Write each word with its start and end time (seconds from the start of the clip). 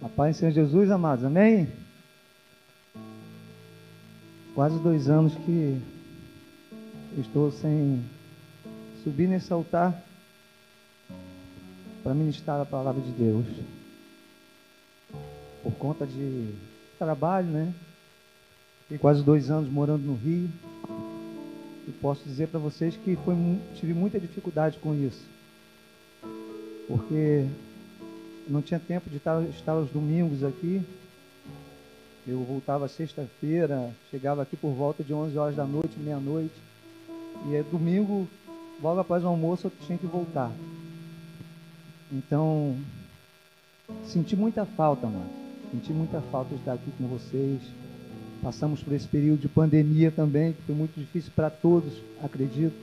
A 0.00 0.08
paz 0.08 0.36
Senhor 0.36 0.52
Jesus, 0.52 0.92
amados, 0.92 1.24
amém? 1.24 1.68
Quase 4.54 4.78
dois 4.78 5.08
anos 5.08 5.34
que 5.34 5.82
estou 7.18 7.50
sem 7.50 8.04
subir 9.02 9.26
nesse 9.26 9.52
altar 9.52 10.00
para 12.04 12.14
ministrar 12.14 12.60
a 12.60 12.64
palavra 12.64 13.02
de 13.02 13.10
Deus. 13.10 13.44
Por 15.64 15.72
conta 15.72 16.06
de 16.06 16.54
trabalho, 16.96 17.48
né? 17.48 17.74
Fiquei 18.82 18.98
quase 18.98 19.24
dois 19.24 19.50
anos 19.50 19.68
morando 19.68 20.04
no 20.04 20.14
Rio. 20.14 20.48
E 21.88 21.90
posso 22.00 22.22
dizer 22.22 22.46
para 22.46 22.60
vocês 22.60 22.96
que 22.96 23.16
foi, 23.24 23.34
tive 23.74 23.94
muita 23.94 24.20
dificuldade 24.20 24.78
com 24.78 24.94
isso. 24.94 25.24
Porque 26.86 27.48
não 28.48 28.62
tinha 28.62 28.80
tempo 28.80 29.08
de 29.10 29.16
estar, 29.16 29.42
estar 29.44 29.72
aos 29.72 29.90
domingos 29.90 30.42
aqui. 30.42 30.82
Eu 32.26 32.40
voltava 32.40 32.88
sexta-feira, 32.88 33.90
chegava 34.10 34.42
aqui 34.42 34.56
por 34.56 34.72
volta 34.72 35.02
de 35.02 35.14
11 35.14 35.38
horas 35.38 35.56
da 35.56 35.64
noite, 35.64 35.98
meia-noite. 35.98 36.54
E 37.46 37.54
é 37.54 37.62
domingo, 37.62 38.26
logo 38.82 39.00
após 39.00 39.24
o 39.24 39.28
almoço, 39.28 39.66
eu 39.66 39.72
tinha 39.86 39.96
que 39.96 40.06
voltar. 40.06 40.50
Então, 42.12 42.76
senti 44.04 44.34
muita 44.34 44.64
falta, 44.64 45.06
mano. 45.06 45.30
Senti 45.70 45.92
muita 45.92 46.20
falta 46.22 46.54
de 46.54 46.60
estar 46.60 46.74
aqui 46.74 46.90
com 46.96 47.06
vocês. 47.06 47.60
Passamos 48.42 48.82
por 48.82 48.92
esse 48.92 49.06
período 49.06 49.40
de 49.40 49.48
pandemia 49.48 50.10
também, 50.10 50.52
que 50.52 50.62
foi 50.62 50.74
muito 50.74 50.98
difícil 50.98 51.32
para 51.34 51.50
todos, 51.50 51.92
acredito. 52.22 52.76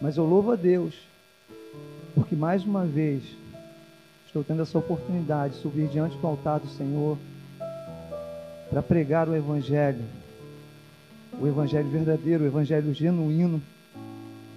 Mas 0.00 0.16
eu 0.16 0.24
louvo 0.24 0.52
a 0.52 0.56
Deus, 0.56 0.94
porque 2.14 2.34
mais 2.34 2.64
uma 2.64 2.84
vez 2.84 3.22
Estou 4.28 4.44
tendo 4.44 4.60
essa 4.60 4.78
oportunidade 4.78 5.54
de 5.54 5.60
subir 5.60 5.88
diante 5.88 6.14
do 6.18 6.26
altar 6.26 6.60
do 6.60 6.68
Senhor 6.68 7.16
para 8.68 8.82
pregar 8.82 9.26
o 9.26 9.34
Evangelho, 9.34 10.04
o 11.40 11.46
Evangelho 11.46 11.88
verdadeiro, 11.88 12.44
o 12.44 12.46
Evangelho 12.46 12.92
genuíno, 12.92 13.58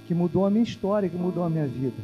que 0.05 0.13
mudou 0.13 0.45
a 0.45 0.49
minha 0.49 0.65
história, 0.65 1.07
que 1.07 1.15
mudou 1.15 1.45
a 1.45 1.49
minha 1.49 1.65
vida. 1.65 1.95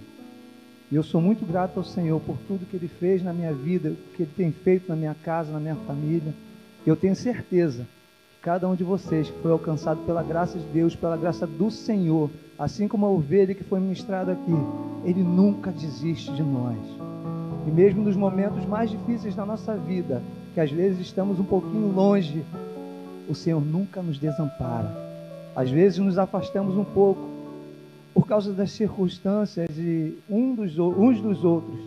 E 0.90 0.96
eu 0.96 1.04
sou 1.04 1.20
muito 1.20 1.46
grato 1.46 1.78
ao 1.78 1.84
Senhor 1.84 2.22
por 2.22 2.38
tudo 2.48 2.66
que 2.66 2.78
Ele 2.78 2.88
fez 2.88 3.22
na 3.22 3.34
minha 3.34 3.54
vida, 3.54 3.90
o 3.90 4.16
que 4.16 4.24
Ele 4.24 4.32
tem 4.38 4.50
feito 4.54 4.88
na 4.88 4.96
minha 4.96 5.14
casa, 5.14 5.52
na 5.52 5.60
minha 5.60 5.76
família. 5.76 6.34
Eu 6.86 6.96
tenho 6.96 7.18
certeza 7.18 7.86
que 8.32 8.42
cada 8.44 8.66
um 8.70 8.76
de 8.76 8.86
vocês 8.86 9.30
que 9.30 9.42
foi 9.42 9.52
alcançado 9.52 10.06
pela 10.06 10.24
graça 10.24 10.58
de 10.58 10.66
Deus, 10.68 10.96
pela 10.96 11.18
graça 11.18 11.46
do 11.46 11.70
Senhor, 11.70 12.30
assim 12.58 12.88
como 12.88 13.06
a 13.06 13.10
ovelha 13.10 13.54
que 13.54 13.66
foi 13.66 13.82
ministrada 13.82 14.32
aqui, 14.32 14.54
Ele 15.04 15.22
nunca 15.22 15.70
desiste 15.70 16.32
de 16.32 16.44
nós. 16.44 16.78
E 17.68 17.70
mesmo 17.70 18.02
nos 18.02 18.16
momentos 18.16 18.66
mais 18.66 18.90
difíceis 18.90 19.36
da 19.36 19.46
nossa 19.46 19.76
vida, 19.76 20.24
que 20.54 20.60
às 20.62 20.72
vezes 20.72 21.02
estamos 21.02 21.38
um 21.38 21.44
pouquinho 21.44 21.92
longe, 21.92 22.46
o 23.28 23.36
Senhor 23.36 23.60
nunca 23.60 24.02
nos 24.02 24.18
desampara. 24.18 24.90
Às 25.54 25.70
vezes 25.70 26.00
nos 26.00 26.18
afastamos 26.18 26.78
um 26.78 26.86
pouco 26.86 27.28
por 28.14 28.26
causa 28.26 28.54
das 28.54 28.72
circunstâncias 28.72 29.68
de 29.76 30.14
um 30.30 30.56
dos, 30.56 30.80
uns 30.80 31.20
dos 31.20 31.44
outros, 31.44 31.80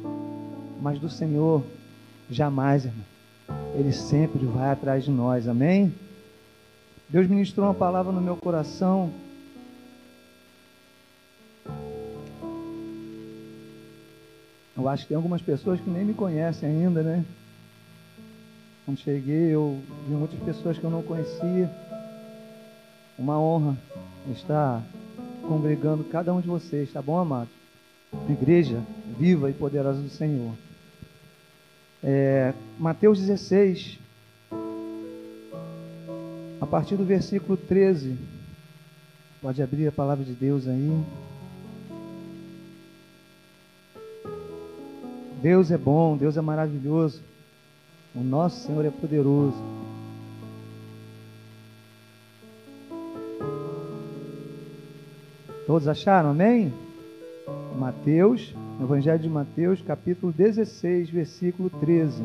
mas 0.83 0.98
do 0.98 1.08
Senhor 1.08 1.62
jamais, 2.28 2.84
irmão. 2.84 3.05
Ele 3.75 3.92
sempre 3.92 4.45
vai 4.45 4.70
atrás 4.70 5.05
de 5.05 5.11
nós, 5.11 5.48
amém? 5.48 5.95
Deus 7.08 7.27
ministrou 7.27 7.67
uma 7.67 7.75
palavra 7.75 8.12
no 8.12 8.20
meu 8.20 8.36
coração 8.36 9.11
Eu 14.76 14.88
acho 14.88 15.02
que 15.02 15.08
tem 15.08 15.16
algumas 15.16 15.42
pessoas 15.42 15.80
que 15.80 15.90
nem 15.90 16.04
me 16.04 16.14
conhecem 16.14 16.68
ainda, 16.68 17.02
né? 17.02 17.24
Quando 18.84 18.98
cheguei, 18.98 19.54
eu 19.54 19.80
vi 20.08 20.14
muitas 20.14 20.40
pessoas 20.40 20.78
que 20.78 20.84
eu 20.84 20.90
não 20.90 21.02
conhecia. 21.02 21.70
Uma 23.18 23.38
honra 23.38 23.77
estar 24.32 24.82
congregando 25.46 26.05
cada 26.05 26.33
um 26.33 26.40
de 26.40 26.48
vocês, 26.48 26.92
tá 26.92 27.02
bom, 27.02 27.18
amado? 27.18 27.48
Igreja 28.28 28.83
viva 29.18 29.50
e 29.50 29.52
poderosa 29.52 30.00
do 30.00 30.08
Senhor. 30.08 30.55
É, 32.02 32.55
Mateus 32.78 33.20
16, 33.20 33.98
a 36.61 36.66
partir 36.66 36.96
do 36.96 37.05
versículo 37.05 37.56
13. 37.56 38.16
Pode 39.42 39.62
abrir 39.62 39.89
a 39.89 39.92
palavra 39.92 40.24
de 40.24 40.33
Deus 40.33 40.66
aí. 40.66 40.90
Deus 45.42 45.70
é 45.70 45.78
bom, 45.78 46.17
Deus 46.17 46.36
é 46.36 46.40
maravilhoso. 46.40 47.23
O 48.14 48.20
nosso 48.20 48.67
Senhor 48.67 48.84
é 48.84 48.90
poderoso. 48.90 49.56
Todos 55.67 55.89
acharam? 55.89 56.30
Amém? 56.30 56.73
Mateus, 57.78 58.55
Evangelho 58.83 59.18
de 59.18 59.28
Mateus, 59.28 59.80
capítulo 59.80 60.33
16, 60.33 61.08
versículo 61.08 61.70
13. 61.70 62.22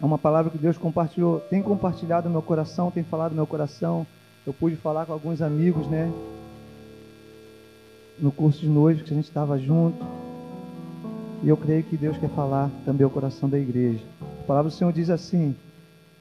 É 0.00 0.04
uma 0.04 0.16
palavra 0.16 0.50
que 0.50 0.58
Deus 0.58 0.78
compartilhou, 0.78 1.40
tem 1.40 1.60
compartilhado 1.60 2.28
no 2.28 2.32
meu 2.32 2.42
coração, 2.42 2.90
tem 2.90 3.02
falado 3.02 3.32
no 3.32 3.36
meu 3.36 3.46
coração. 3.46 4.06
Eu 4.46 4.54
pude 4.54 4.76
falar 4.76 5.04
com 5.04 5.12
alguns 5.12 5.42
amigos, 5.42 5.86
né? 5.88 6.10
No 8.18 8.32
curso 8.32 8.60
de 8.60 8.68
noite 8.68 9.02
que 9.02 9.12
a 9.12 9.16
gente 9.16 9.28
estava 9.28 9.58
junto. 9.58 10.27
E 11.42 11.48
eu 11.48 11.56
creio 11.56 11.84
que 11.84 11.96
Deus 11.96 12.18
quer 12.18 12.30
falar 12.30 12.70
também 12.84 13.04
ao 13.04 13.10
coração 13.10 13.48
da 13.48 13.58
igreja. 13.58 14.04
A 14.42 14.44
palavra 14.44 14.70
do 14.70 14.74
Senhor 14.74 14.92
diz 14.92 15.08
assim: 15.08 15.54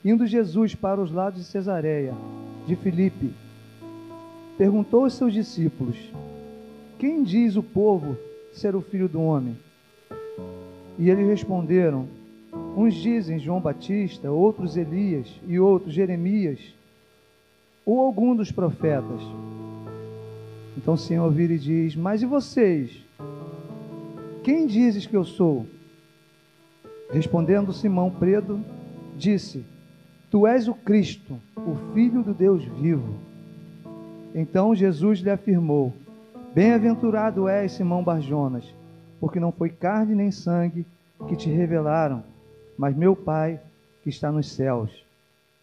Indo 0.05 0.27
Jesus 0.27 0.75
para 0.75 1.01
os 1.01 1.11
lados 1.11 1.39
de 1.39 1.45
Cesareia, 1.47 2.13
de 2.67 2.75
Filipe, 2.75 3.33
perguntou 4.57 5.05
aos 5.05 5.13
seus 5.13 5.33
discípulos: 5.33 5.97
Quem 6.99 7.23
diz 7.23 7.55
o 7.55 7.63
povo 7.63 8.15
ser 8.51 8.75
o 8.75 8.81
filho 8.81 9.09
do 9.09 9.19
homem? 9.21 9.57
E 10.99 11.09
eles 11.09 11.25
responderam: 11.25 12.07
Uns 12.75 12.93
dizem 12.93 13.39
João 13.39 13.59
Batista, 13.59 14.29
outros 14.29 14.77
Elias 14.77 15.27
e 15.47 15.59
outros 15.59 15.95
Jeremias, 15.95 16.59
ou 17.83 17.99
algum 17.99 18.35
dos 18.35 18.51
profetas. 18.51 19.21
Então 20.77 20.93
o 20.93 20.97
Senhor 20.97 21.31
vira 21.31 21.53
e 21.53 21.59
diz: 21.59 21.95
Mas 21.95 22.21
e 22.21 22.25
vocês? 22.27 23.06
Quem 24.47 24.65
dizes 24.65 25.05
que 25.05 25.13
eu 25.13 25.25
sou? 25.25 25.65
Respondendo 27.11 27.73
Simão 27.73 28.09
Pedro, 28.09 28.63
disse: 29.17 29.65
Tu 30.31 30.47
és 30.47 30.69
o 30.69 30.73
Cristo, 30.73 31.37
o 31.57 31.75
Filho 31.93 32.23
do 32.23 32.33
Deus 32.33 32.63
vivo. 32.63 33.15
Então 34.33 34.73
Jesus 34.73 35.19
lhe 35.19 35.29
afirmou: 35.29 35.91
Bem-aventurado 36.55 37.49
és, 37.49 37.73
Simão 37.73 38.01
Barjonas, 38.01 38.73
porque 39.19 39.37
não 39.37 39.51
foi 39.51 39.67
carne 39.67 40.15
nem 40.15 40.31
sangue 40.31 40.85
que 41.27 41.35
te 41.35 41.49
revelaram, 41.49 42.23
mas 42.77 42.95
meu 42.95 43.17
Pai 43.17 43.59
que 44.01 44.07
está 44.07 44.31
nos 44.31 44.49
céus. 44.49 45.05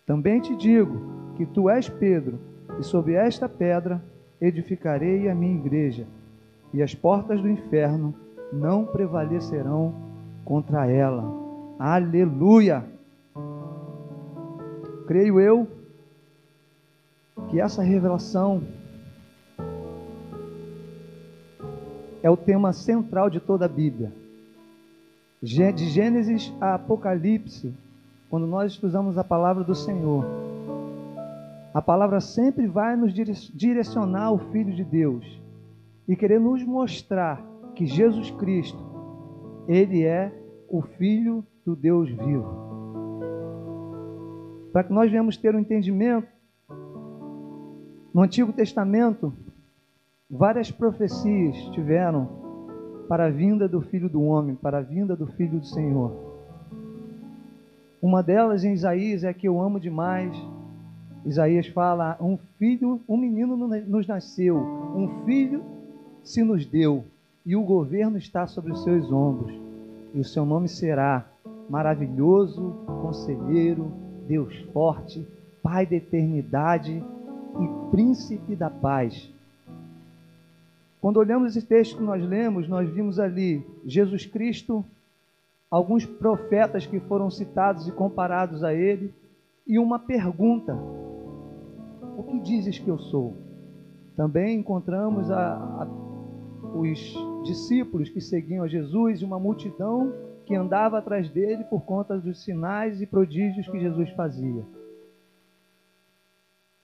Também 0.05 0.41
te 0.41 0.55
digo 0.55 1.01
que 1.39 1.47
tu 1.47 1.71
és 1.71 1.89
Pedro, 1.89 2.39
e 2.79 2.83
sobre 2.83 3.15
esta 3.15 3.49
pedra 3.49 4.05
edificarei 4.39 5.31
a 5.31 5.35
minha 5.35 5.57
igreja, 5.57 6.07
e 6.71 6.83
as 6.83 6.95
portas 6.95 7.41
do 7.41 7.49
inferno 7.49 8.15
não 8.55 8.87
prevalecerão 8.87 9.95
contra 10.45 10.87
ela. 10.87 11.25
Aleluia! 11.79 12.85
Creio 15.07 15.41
eu 15.41 15.69
que 17.49 17.61
essa 17.61 17.83
revelação 17.83 18.63
é 22.23 22.31
o 22.31 22.37
tema 22.37 22.73
central 22.73 23.29
de 23.29 23.41
toda 23.41 23.67
a 23.67 23.69
Bíblia. 23.69 24.13
De 25.43 25.89
Gênesis 25.91 26.55
a 26.59 26.75
Apocalipse, 26.75 27.75
quando 28.31 28.47
nós 28.47 28.73
estudamos 28.73 29.19
a 29.19 29.25
palavra 29.25 29.63
do 29.63 29.75
Senhor, 29.75 30.25
a 31.75 31.83
palavra 31.83 32.21
sempre 32.21 32.67
vai 32.67 32.97
nos 32.97 33.13
direcionar 33.13 34.27
ao 34.27 34.39
Filho 34.39 34.75
de 34.75 34.85
Deus 34.85 35.39
e 36.09 36.17
querer 36.17 36.41
nos 36.41 36.63
mostrar 36.63 37.45
que 37.75 37.87
Jesus 37.87 38.31
Cristo, 38.31 38.79
Ele 39.69 40.05
é 40.05 40.33
o 40.69 40.83
Filho 40.83 41.45
do 41.65 41.75
Deus 41.75 42.09
vivo. 42.11 42.65
Para 44.73 44.85
que 44.85 44.93
nós 44.93 45.11
venhamos 45.11 45.37
ter 45.37 45.55
um 45.55 45.59
entendimento, 45.59 46.29
no 48.13 48.23
Antigo 48.23 48.53
Testamento, 48.53 49.33
várias 50.31 50.71
profecias 50.71 51.57
tiveram 51.73 52.29
para 53.09 53.27
a 53.27 53.31
vinda 53.31 53.69
do 53.69 53.81
Filho 53.81 54.09
do 54.09 54.23
Homem, 54.23 54.55
para 54.55 54.79
a 54.79 54.83
vinda 54.83 55.17
do 55.17 55.27
Filho 55.27 55.59
do 55.59 55.67
Senhor. 55.67 56.13
Uma 58.01 58.23
delas 58.23 58.65
em 58.65 58.73
Isaías 58.73 59.25
é 59.25 59.33
que 59.33 59.49
eu 59.49 59.61
amo 59.61 59.81
demais. 59.81 60.37
Isaías 61.25 61.67
fala: 61.69 62.17
um 62.21 62.37
filho, 62.59 63.01
um 63.09 63.17
menino 63.17 63.57
nos 63.57 64.07
nasceu, 64.07 64.59
um 64.59 65.25
filho 65.25 65.65
se 66.23 66.43
nos 66.43 66.67
deu 66.67 67.05
e 67.45 67.55
o 67.55 67.63
governo 67.63 68.17
está 68.17 68.47
sobre 68.47 68.73
os 68.73 68.83
seus 68.83 69.13
ombros, 69.13 69.53
e 70.15 70.21
o 70.21 70.25
seu 70.25 70.47
nome 70.47 70.69
será 70.69 71.27
maravilhoso, 71.69 72.75
conselheiro, 73.03 73.93
Deus 74.27 74.57
forte, 74.73 75.27
Pai 75.63 75.87
da 75.87 75.97
eternidade 75.97 76.93
e 76.93 77.91
príncipe 77.91 78.55
da 78.55 78.69
paz. 78.69 79.33
Quando 81.01 81.17
olhamos 81.17 81.57
esse 81.57 81.67
texto 81.67 81.97
que 81.97 82.03
nós 82.03 82.23
lemos, 82.23 82.69
nós 82.69 82.89
vimos 82.89 83.19
ali 83.19 83.67
Jesus 83.85 84.27
Cristo, 84.27 84.85
alguns 85.71 86.05
profetas 86.05 86.87
que 86.87 87.01
foram 87.01 87.31
citados 87.31 87.89
e 87.89 87.93
comparados 87.93 88.63
a 88.63 88.75
ele, 88.75 89.13
e 89.67 89.79
uma 89.79 89.99
pergunta: 89.99 90.75
O 92.17 92.23
que 92.25 92.39
dizes 92.41 92.79
que 92.79 92.89
eu 92.89 92.99
sou? 92.99 93.35
Também 94.17 94.59
encontramos 94.59 95.31
a, 95.31 95.55
a, 95.55 95.87
os 96.77 97.34
discípulos 97.45 98.09
que 98.09 98.21
seguiam 98.21 98.65
a 98.65 98.69
Jesus 98.69 99.21
e 99.21 99.25
uma 99.25 99.39
multidão 99.39 100.13
que 100.45 100.55
andava 100.55 100.99
atrás 100.99 101.31
dele 101.31 101.65
por 101.65 101.83
conta 101.83 102.19
dos 102.19 102.43
sinais 102.43 103.01
e 103.01 103.07
prodígios 103.07 103.69
que 103.69 103.79
Jesus 103.79 104.11
fazia. 104.11 104.65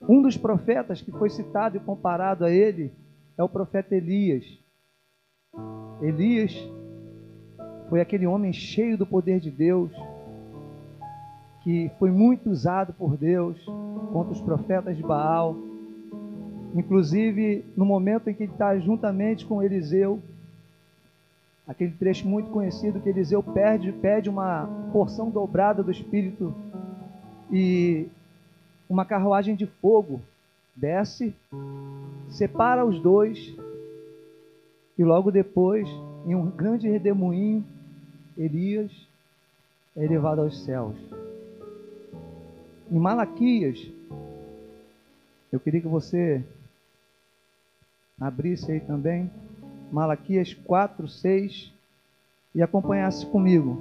Um 0.08 0.22
dos 0.22 0.36
profetas 0.36 1.02
que 1.02 1.10
foi 1.10 1.28
citado 1.28 1.76
e 1.76 1.80
comparado 1.80 2.44
a 2.44 2.50
ele 2.50 2.92
é 3.36 3.42
o 3.42 3.48
profeta 3.48 3.94
Elias. 3.94 4.44
Elias 6.00 6.54
foi 7.88 8.00
aquele 8.00 8.26
homem 8.26 8.52
cheio 8.52 8.96
do 8.96 9.04
poder 9.04 9.40
de 9.40 9.50
Deus, 9.50 9.90
que 11.62 11.90
foi 11.98 12.10
muito 12.10 12.48
usado 12.48 12.94
por 12.94 13.16
Deus 13.16 13.62
contra 14.12 14.32
os 14.32 14.40
profetas 14.40 14.96
de 14.96 15.02
Baal. 15.02 15.56
Inclusive, 16.74 17.64
no 17.76 17.84
momento 17.84 18.30
em 18.30 18.34
que 18.34 18.44
ele 18.44 18.52
está 18.52 18.78
juntamente 18.78 19.44
com 19.44 19.62
Eliseu, 19.62 20.22
aquele 21.70 21.92
trecho 21.92 22.26
muito 22.26 22.50
conhecido 22.50 23.00
que 23.00 23.08
Eliseu 23.08 23.44
perde, 23.44 23.92
pede 23.92 24.28
uma 24.28 24.66
porção 24.92 25.30
dobrada 25.30 25.84
do 25.84 25.90
Espírito 25.92 26.52
e 27.48 28.08
uma 28.88 29.04
carruagem 29.04 29.54
de 29.54 29.66
fogo 29.66 30.20
desce, 30.74 31.32
separa 32.28 32.84
os 32.84 33.00
dois 33.00 33.54
e 34.98 35.04
logo 35.04 35.30
depois, 35.30 35.88
em 36.26 36.34
um 36.34 36.50
grande 36.50 36.88
redemoinho, 36.88 37.64
Elias 38.36 38.90
é 39.96 40.08
levado 40.08 40.40
aos 40.40 40.64
céus. 40.64 40.96
Em 42.90 42.98
Malaquias, 42.98 43.88
eu 45.52 45.60
queria 45.60 45.80
que 45.80 45.86
você 45.86 46.44
abrisse 48.20 48.72
aí 48.72 48.80
também, 48.80 49.30
Malaquias 49.90 50.54
4, 50.54 51.08
6, 51.08 51.72
e 52.54 52.62
acompanhasse 52.62 53.26
comigo. 53.26 53.78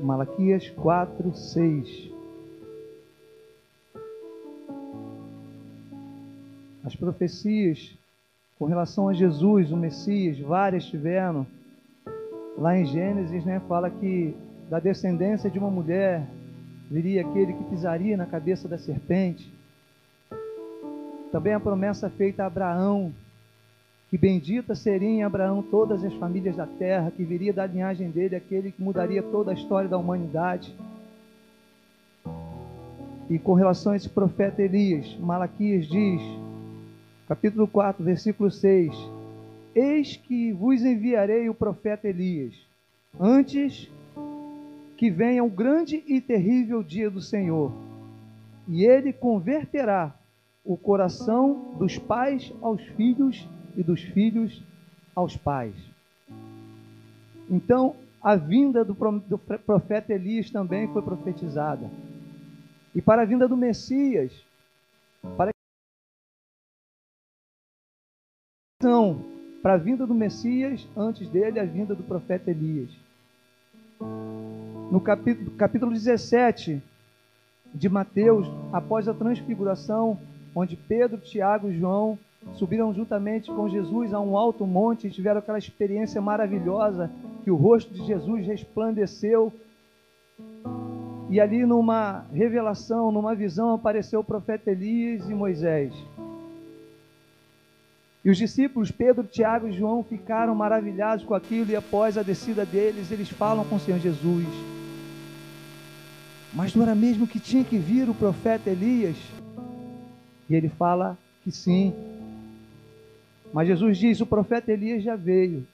Malaquias 0.00 0.68
4, 0.70 1.34
6. 1.34 2.10
As 6.84 6.94
profecias 6.94 7.96
com 8.58 8.64
relação 8.64 9.08
a 9.08 9.12
Jesus, 9.12 9.70
o 9.70 9.76
Messias, 9.76 10.38
várias 10.38 10.86
tiveram. 10.86 11.46
Lá 12.56 12.76
em 12.78 12.86
Gênesis, 12.86 13.44
né, 13.44 13.60
fala 13.68 13.90
que 13.90 14.34
da 14.70 14.80
descendência 14.80 15.50
de 15.50 15.58
uma 15.58 15.70
mulher 15.70 16.26
viria 16.90 17.22
aquele 17.22 17.52
que 17.52 17.64
pisaria 17.64 18.16
na 18.16 18.26
cabeça 18.26 18.68
da 18.68 18.78
serpente. 18.78 19.52
Também 21.32 21.52
a 21.52 21.60
promessa 21.60 22.08
feita 22.08 22.44
a 22.44 22.46
Abraão, 22.46 23.12
que 24.08 24.16
bendita 24.16 24.74
seria 24.74 25.08
em 25.08 25.24
Abraão 25.24 25.62
todas 25.62 26.04
as 26.04 26.14
famílias 26.14 26.56
da 26.56 26.66
terra, 26.66 27.10
que 27.10 27.24
viria 27.24 27.52
da 27.52 27.66
linhagem 27.66 28.10
dele 28.10 28.36
aquele 28.36 28.70
que 28.70 28.82
mudaria 28.82 29.22
toda 29.22 29.50
a 29.50 29.54
história 29.54 29.88
da 29.88 29.98
humanidade. 29.98 30.74
E 33.28 33.38
com 33.38 33.54
relação 33.54 33.92
a 33.92 33.96
esse 33.96 34.08
profeta 34.08 34.62
Elias, 34.62 35.16
Malaquias 35.18 35.86
diz, 35.88 36.22
capítulo 37.26 37.66
4, 37.66 38.04
versículo 38.04 38.48
6: 38.48 38.94
Eis 39.74 40.16
que 40.16 40.52
vos 40.52 40.84
enviarei 40.84 41.48
o 41.48 41.54
profeta 41.54 42.06
Elias, 42.08 42.54
antes 43.18 43.90
que 44.96 45.10
venha 45.10 45.44
o 45.44 45.50
grande 45.50 46.02
e 46.06 46.20
terrível 46.20 46.82
dia 46.82 47.10
do 47.10 47.20
Senhor, 47.20 47.72
e 48.66 48.84
ele 48.84 49.12
converterá 49.12 50.14
o 50.64 50.76
coração 50.76 51.74
dos 51.78 51.98
pais 51.98 52.52
aos 52.60 52.82
filhos 52.82 53.48
e 53.76 53.82
dos 53.82 54.02
filhos 54.02 54.62
aos 55.14 55.36
pais. 55.36 55.76
Então, 57.48 57.94
a 58.20 58.34
vinda 58.34 58.84
do 58.84 58.94
profeta 58.94 60.12
Elias 60.12 60.50
também 60.50 60.92
foi 60.92 61.02
profetizada. 61.02 61.88
E 62.94 63.00
para 63.00 63.22
a 63.22 63.24
vinda 63.24 63.46
do 63.46 63.56
Messias, 63.56 64.32
para 65.36 65.50
para 69.62 69.74
a 69.74 69.78
vinda 69.78 70.06
do 70.06 70.14
Messias, 70.14 70.88
antes 70.96 71.28
dele, 71.28 71.58
a 71.58 71.64
vinda 71.64 71.94
do 71.94 72.02
profeta 72.02 72.50
Elias. 72.50 72.90
No 74.90 75.00
capítulo, 75.00 75.50
capítulo 75.52 75.92
17 75.92 76.80
de 77.74 77.88
Mateus, 77.88 78.46
após 78.72 79.08
a 79.08 79.14
transfiguração, 79.14 80.16
onde 80.54 80.76
Pedro, 80.76 81.18
Tiago 81.18 81.68
e 81.68 81.78
João 81.78 82.16
subiram 82.54 82.94
juntamente 82.94 83.50
com 83.50 83.68
Jesus 83.68 84.14
a 84.14 84.20
um 84.20 84.36
alto 84.36 84.64
monte 84.64 85.08
e 85.08 85.10
tiveram 85.10 85.40
aquela 85.40 85.58
experiência 85.58 86.20
maravilhosa 86.20 87.10
que 87.42 87.50
o 87.50 87.56
rosto 87.56 87.92
de 87.92 88.06
Jesus 88.06 88.46
resplandeceu. 88.46 89.52
E 91.28 91.40
ali 91.40 91.66
numa 91.66 92.24
revelação, 92.32 93.10
numa 93.10 93.34
visão, 93.34 93.74
apareceu 93.74 94.20
o 94.20 94.24
profeta 94.24 94.70
Elias 94.70 95.28
e 95.28 95.34
Moisés. 95.34 95.92
E 98.24 98.30
os 98.30 98.38
discípulos 98.38 98.92
Pedro, 98.92 99.24
Tiago 99.24 99.66
e 99.66 99.72
João 99.72 100.04
ficaram 100.04 100.54
maravilhados 100.54 101.24
com 101.24 101.34
aquilo 101.34 101.72
e 101.72 101.76
após 101.76 102.16
a 102.16 102.22
descida 102.22 102.64
deles, 102.64 103.10
eles 103.10 103.28
falam 103.28 103.64
com 103.64 103.74
o 103.74 103.80
Senhor 103.80 103.98
Jesus. 103.98 104.75
Mas 106.56 106.74
não 106.74 106.84
era 106.84 106.94
mesmo 106.94 107.26
que 107.26 107.38
tinha 107.38 107.62
que 107.62 107.76
vir 107.76 108.08
o 108.08 108.14
profeta 108.14 108.70
Elias? 108.70 109.18
E 110.48 110.54
ele 110.54 110.70
fala 110.70 111.18
que 111.44 111.52
sim, 111.52 111.92
mas 113.52 113.68
Jesus 113.68 113.98
diz: 113.98 114.20
o 114.22 114.26
profeta 114.26 114.72
Elias 114.72 115.02
já 115.02 115.16
veio, 115.16 115.66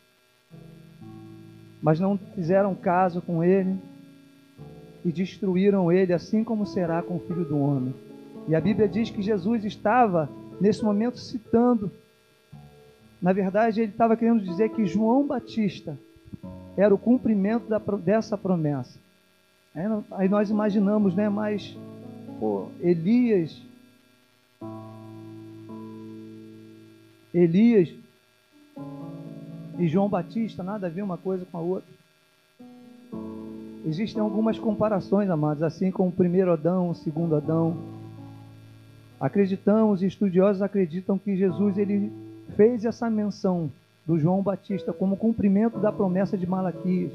mas 1.81 2.01
não 2.01 2.19
fizeram 2.35 2.75
caso 2.75 3.23
com 3.23 3.45
ele 3.45 3.79
e 5.05 5.13
destruíram 5.13 5.93
ele, 5.93 6.13
assim 6.13 6.43
como 6.43 6.67
será 6.67 7.01
com 7.01 7.15
o 7.15 7.21
filho 7.21 7.45
do 7.45 7.59
homem. 7.59 7.95
E 8.49 8.55
a 8.57 8.61
Bíblia 8.61 8.89
diz 8.89 9.09
que 9.09 9.23
Jesus 9.23 9.65
estava, 9.65 10.29
nesse 10.61 10.83
momento, 10.83 11.17
citando. 11.17 11.93
Na 13.21 13.33
verdade, 13.33 13.83
ele 13.83 13.93
estava 13.93 14.17
querendo 14.17 14.43
dizer 14.43 14.71
que 14.71 14.85
João 14.85 15.25
Batista 15.25 15.97
era 16.77 16.93
o 16.93 16.99
cumprimento 16.99 17.67
dessa 17.99 18.37
promessa. 18.37 19.02
Aí 19.75 20.29
nós 20.29 20.51
imaginamos, 20.51 21.15
né? 21.15 21.29
Mas 21.29 21.77
pô, 22.39 22.69
Elias 22.81 23.61
Elias 27.33 27.89
e 29.79 29.89
João 29.89 30.09
Batista, 30.09 30.63
nada 30.63 30.87
a 30.87 30.91
ver 30.91 31.03
uma 31.03 31.17
coisa 31.17 31.47
com 31.51 31.57
a 31.57 31.61
outra. 31.61 31.91
Existem 33.87 34.21
algumas 34.21 34.59
comparações, 34.59 35.31
amados, 35.31 35.63
assim 35.63 35.91
como 35.91 36.11
o 36.11 36.13
primeiro 36.13 36.53
Adão, 36.53 36.91
o 36.91 36.95
segundo 36.95 37.35
Adão. 37.35 37.77
Acreditamos, 39.19 40.03
estudiosos 40.03 40.63
acreditam 40.63 41.19
que 41.19 41.37
Jesus 41.37 41.79
ele 41.79 42.13
fez 42.55 42.85
essa 42.85 43.09
menção 43.09 43.71
do 44.07 44.19
João 44.19 44.43
Batista 44.43 44.93
como 44.93 45.17
cumprimento 45.17 45.79
da 45.79 45.91
promessa 45.91 46.37
de 46.37 46.47
Malaquias. 46.47 47.13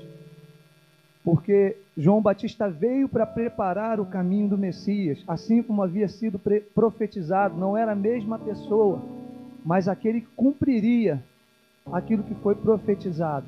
Porque 1.27 1.75
João 1.98 2.22
Batista 2.22 2.69
veio 2.69 3.10
para 3.10 3.25
preparar 3.25 4.00
o 4.00 4.05
caminho 4.05 4.48
do 4.48 4.57
Messias, 4.57 5.22
assim 5.27 5.62
como 5.62 5.84
havia 5.84 6.07
sido 6.07 6.39
profetizado, 6.74 7.57
não 7.57 7.75
era 7.75 7.91
a 7.91 7.96
mesma 7.96 8.39
pessoa, 8.39 9.01
mas 9.65 9.89
aquele 9.89 10.22
que 10.22 10.27
cumpriria 10.38 11.22
aquilo 11.91 12.24
que 12.24 12.34
foi 12.36 12.55
profetizado. 12.55 13.46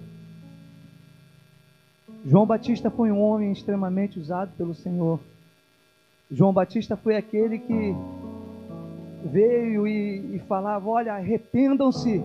João 2.25 2.45
Batista 2.45 2.91
foi 2.91 3.13
um 3.13 3.21
homem 3.21 3.53
extremamente 3.53 4.19
usado 4.19 4.51
pelo 4.57 4.75
Senhor. 4.75 5.17
João 6.29 6.51
Batista 6.51 6.98
foi 6.98 7.15
aquele 7.15 7.59
que 7.59 7.95
veio 9.24 9.88
e, 9.88 10.36
e 10.36 10.39
falava: 10.50 10.89
Olha, 10.89 11.13
arrependam-se, 11.13 12.21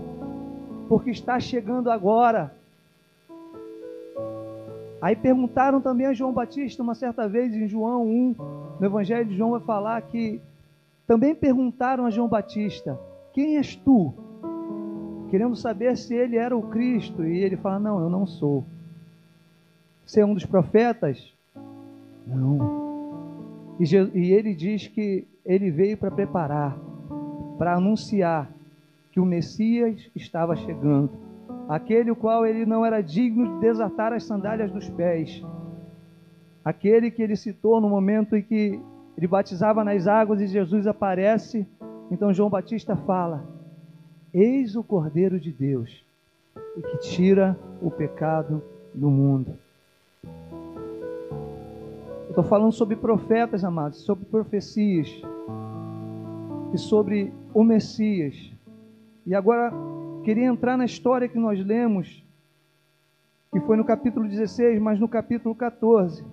porque 0.88 1.10
está 1.10 1.38
chegando 1.38 1.92
agora. 1.92 2.52
Aí 5.04 5.14
perguntaram 5.14 5.82
também 5.82 6.06
a 6.06 6.14
João 6.14 6.32
Batista, 6.32 6.82
uma 6.82 6.94
certa 6.94 7.28
vez 7.28 7.54
em 7.54 7.68
João 7.68 8.06
1, 8.06 8.34
no 8.80 8.86
Evangelho 8.86 9.28
de 9.28 9.36
João 9.36 9.50
vai 9.50 9.60
falar 9.60 10.00
que 10.00 10.40
também 11.06 11.34
perguntaram 11.34 12.06
a 12.06 12.10
João 12.10 12.26
Batista: 12.26 12.98
quem 13.34 13.58
és 13.58 13.76
tu? 13.76 14.14
querendo 15.28 15.56
saber 15.56 15.94
se 15.98 16.14
ele 16.14 16.38
era 16.38 16.56
o 16.56 16.62
Cristo, 16.70 17.22
e 17.22 17.38
ele 17.42 17.54
fala: 17.54 17.78
Não, 17.78 18.00
eu 18.00 18.08
não 18.08 18.24
sou. 18.24 18.64
Você 20.06 20.22
é 20.22 20.24
um 20.24 20.32
dos 20.32 20.46
profetas? 20.46 21.34
Não. 22.26 23.76
E, 23.78 23.84
e 24.14 24.32
ele 24.32 24.54
diz 24.54 24.88
que 24.88 25.26
ele 25.44 25.70
veio 25.70 25.98
para 25.98 26.10
preparar, 26.10 26.78
para 27.58 27.74
anunciar 27.74 28.50
que 29.12 29.20
o 29.20 29.26
Messias 29.26 30.08
estava 30.16 30.56
chegando, 30.56 31.10
aquele 31.68 32.10
o 32.10 32.16
qual 32.16 32.46
ele 32.46 32.66
não 32.66 32.84
era 32.84 33.00
digno 33.00 33.54
de 33.54 33.60
desatar 33.60 34.12
as 34.12 34.24
sandálias 34.24 34.70
dos 34.70 34.88
pés, 34.90 35.42
aquele 36.64 37.10
que 37.10 37.22
ele 37.22 37.36
citou 37.36 37.80
no 37.80 37.88
momento 37.88 38.36
em 38.36 38.42
que 38.42 38.80
ele 39.16 39.26
batizava 39.26 39.84
nas 39.84 40.06
águas 40.06 40.40
e 40.40 40.46
Jesus 40.46 40.86
aparece. 40.86 41.66
Então 42.10 42.32
João 42.32 42.50
Batista 42.50 42.96
fala: 42.96 43.44
Eis 44.32 44.76
o 44.76 44.82
Cordeiro 44.82 45.38
de 45.38 45.52
Deus, 45.52 46.04
e 46.76 46.82
que 46.82 46.98
tira 46.98 47.58
o 47.80 47.90
pecado 47.90 48.62
do 48.92 49.10
mundo. 49.10 49.54
Estou 52.28 52.42
falando 52.42 52.72
sobre 52.72 52.96
profetas, 52.96 53.62
amados, 53.62 54.00
sobre 54.00 54.24
profecias 54.24 55.08
e 56.72 56.78
sobre 56.78 57.32
o 57.52 57.62
Messias. 57.62 58.52
E 59.24 59.34
agora 59.34 59.72
queria 60.24 60.46
entrar 60.46 60.78
na 60.78 60.86
história 60.86 61.28
que 61.28 61.38
nós 61.38 61.62
lemos, 61.62 62.24
que 63.52 63.60
foi 63.60 63.76
no 63.76 63.84
capítulo 63.84 64.26
16, 64.26 64.80
mas 64.80 64.98
no 64.98 65.06
capítulo 65.06 65.54
14. 65.54 66.24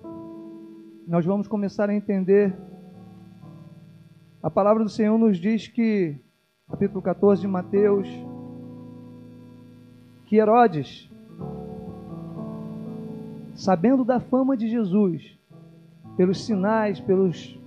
Nós 1.06 1.26
vamos 1.26 1.46
começar 1.46 1.90
a 1.90 1.94
entender. 1.94 2.56
A 4.42 4.50
palavra 4.50 4.82
do 4.82 4.88
Senhor 4.88 5.18
nos 5.18 5.36
diz 5.36 5.68
que, 5.68 6.16
capítulo 6.70 7.02
14 7.02 7.42
de 7.42 7.46
Mateus, 7.46 8.08
que 10.24 10.36
Herodes, 10.36 11.10
sabendo 13.54 14.06
da 14.06 14.20
fama 14.20 14.56
de 14.56 14.68
Jesus, 14.68 15.38
pelos 16.16 16.46
sinais, 16.46 16.98
pelos 16.98 17.60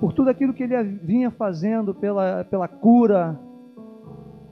por 0.00 0.14
tudo 0.14 0.30
aquilo 0.30 0.54
que 0.54 0.62
ele 0.62 0.82
vinha 0.82 1.30
fazendo, 1.30 1.94
pela, 1.94 2.44
pela 2.44 2.68
cura, 2.68 3.38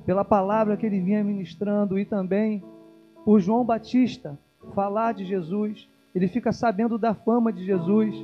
pela 0.09 0.25
palavra 0.25 0.75
que 0.75 0.87
ele 0.87 1.03
vinha 1.03 1.23
ministrando 1.23 1.99
e 1.99 2.05
também 2.07 2.65
por 3.27 3.41
João 3.41 3.63
Batista 3.63 4.39
falar 4.75 5.13
de 5.13 5.23
Jesus. 5.23 5.87
Ele 6.15 6.27
fica 6.27 6.51
sabendo 6.51 6.97
da 6.97 7.13
fama 7.13 7.53
de 7.53 7.63
Jesus. 7.63 8.15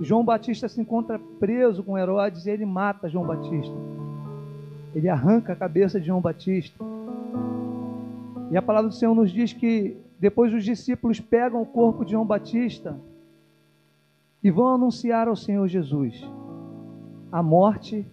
João 0.00 0.24
Batista 0.24 0.70
se 0.70 0.80
encontra 0.80 1.18
preso 1.38 1.84
com 1.84 1.98
Herodes 1.98 2.46
e 2.46 2.50
ele 2.50 2.64
mata 2.64 3.10
João 3.10 3.26
Batista. 3.26 3.76
Ele 4.94 5.06
arranca 5.06 5.52
a 5.52 5.56
cabeça 5.56 6.00
de 6.00 6.06
João 6.06 6.22
Batista. 6.22 6.82
E 8.50 8.56
a 8.56 8.62
palavra 8.62 8.88
do 8.88 8.94
Senhor 8.94 9.14
nos 9.14 9.30
diz 9.30 9.52
que 9.52 9.98
depois 10.18 10.54
os 10.54 10.64
discípulos 10.64 11.20
pegam 11.20 11.60
o 11.60 11.66
corpo 11.66 12.06
de 12.06 12.12
João 12.12 12.24
Batista 12.24 12.98
e 14.42 14.50
vão 14.50 14.68
anunciar 14.68 15.28
ao 15.28 15.36
Senhor 15.36 15.68
Jesus 15.68 16.26
a 17.30 17.42
morte 17.42 18.06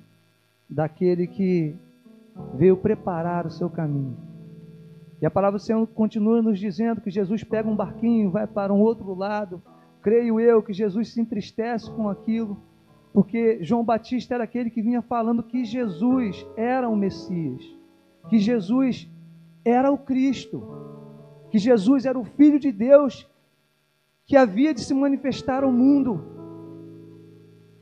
daquele 0.70 1.28
que 1.28 1.78
veio 2.56 2.78
preparar 2.78 3.46
o 3.46 3.52
seu 3.52 3.70
caminho. 3.70 4.18
E 5.22 5.26
a 5.26 5.32
palavra 5.32 5.58
do 5.58 5.64
Senhor 5.64 5.86
continua 5.88 6.42
nos 6.42 6.60
dizendo 6.60 7.02
que 7.02 7.10
Jesus 7.10 7.44
pega 7.44 7.70
um 7.70 7.76
barquinho 7.76 8.32
vai 8.32 8.46
para 8.46 8.74
um 8.74 8.82
outro 8.82 9.14
lado. 9.14 9.62
Creio 10.02 10.40
eu 10.40 10.62
que 10.62 10.74
Jesus 10.74 11.14
se 11.14 11.22
entristece 11.22 11.90
com 11.92 12.10
aquilo, 12.10 12.58
porque 13.14 13.60
João 13.62 13.84
Batista 13.84 14.36
era 14.36 14.44
aquele 14.44 14.70
que 14.70 14.82
vinha 14.82 15.02
falando 15.02 15.42
que 15.42 15.64
Jesus 15.64 16.46
era 16.56 16.88
o 16.90 16.96
Messias, 16.96 17.64
que 18.30 18.38
Jesus 18.38 19.10
era 19.64 19.92
o 19.92 19.98
Cristo 19.98 20.86
que 21.56 21.60
Jesus 21.60 22.06
era 22.06 22.20
o 22.20 22.26
Filho 22.26 22.60
de 22.60 22.70
Deus 22.70 23.26
que 24.26 24.36
havia 24.36 24.74
de 24.74 24.82
se 24.82 24.94
manifestar 24.94 25.64
ao 25.64 25.72
mundo. 25.72 26.35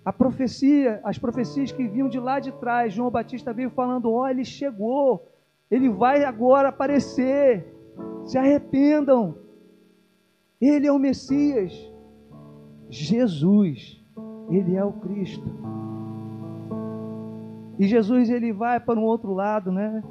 A 0.05 0.12
profecia, 0.12 1.00
as 1.03 1.17
profecias 1.17 1.72
que 1.72 1.88
vinham 1.88 2.10
de 2.10 2.19
lá 2.19 2.39
de 2.39 2.51
trás, 2.51 2.93
João 2.93 3.10
Batista 3.10 3.53
veio 3.53 3.69
falando: 3.69 4.12
ó, 4.12 4.24
oh, 4.24 4.27
ele 4.27 4.43
chegou, 4.43 5.31
ele 5.72 5.89
vai 5.89 6.25
agora 6.25 6.69
aparecer, 6.69 7.65
se 8.25 8.38
arrependam, 8.38 9.38
ele 10.60 10.88
é 10.88 10.91
o 10.91 11.00
Messias, 11.00 11.74
Jesus, 12.89 14.03
ele 14.50 14.75
é 14.75 14.83
o 14.83 14.91
Cristo. 14.91 15.48
E 17.79 17.88
Jesus 17.88 18.29
ele 18.29 18.51
vai 18.51 18.79
para 18.79 19.00
um 19.00 19.03
outro 19.03 19.33
lado, 19.33 19.72
né? 19.72 20.03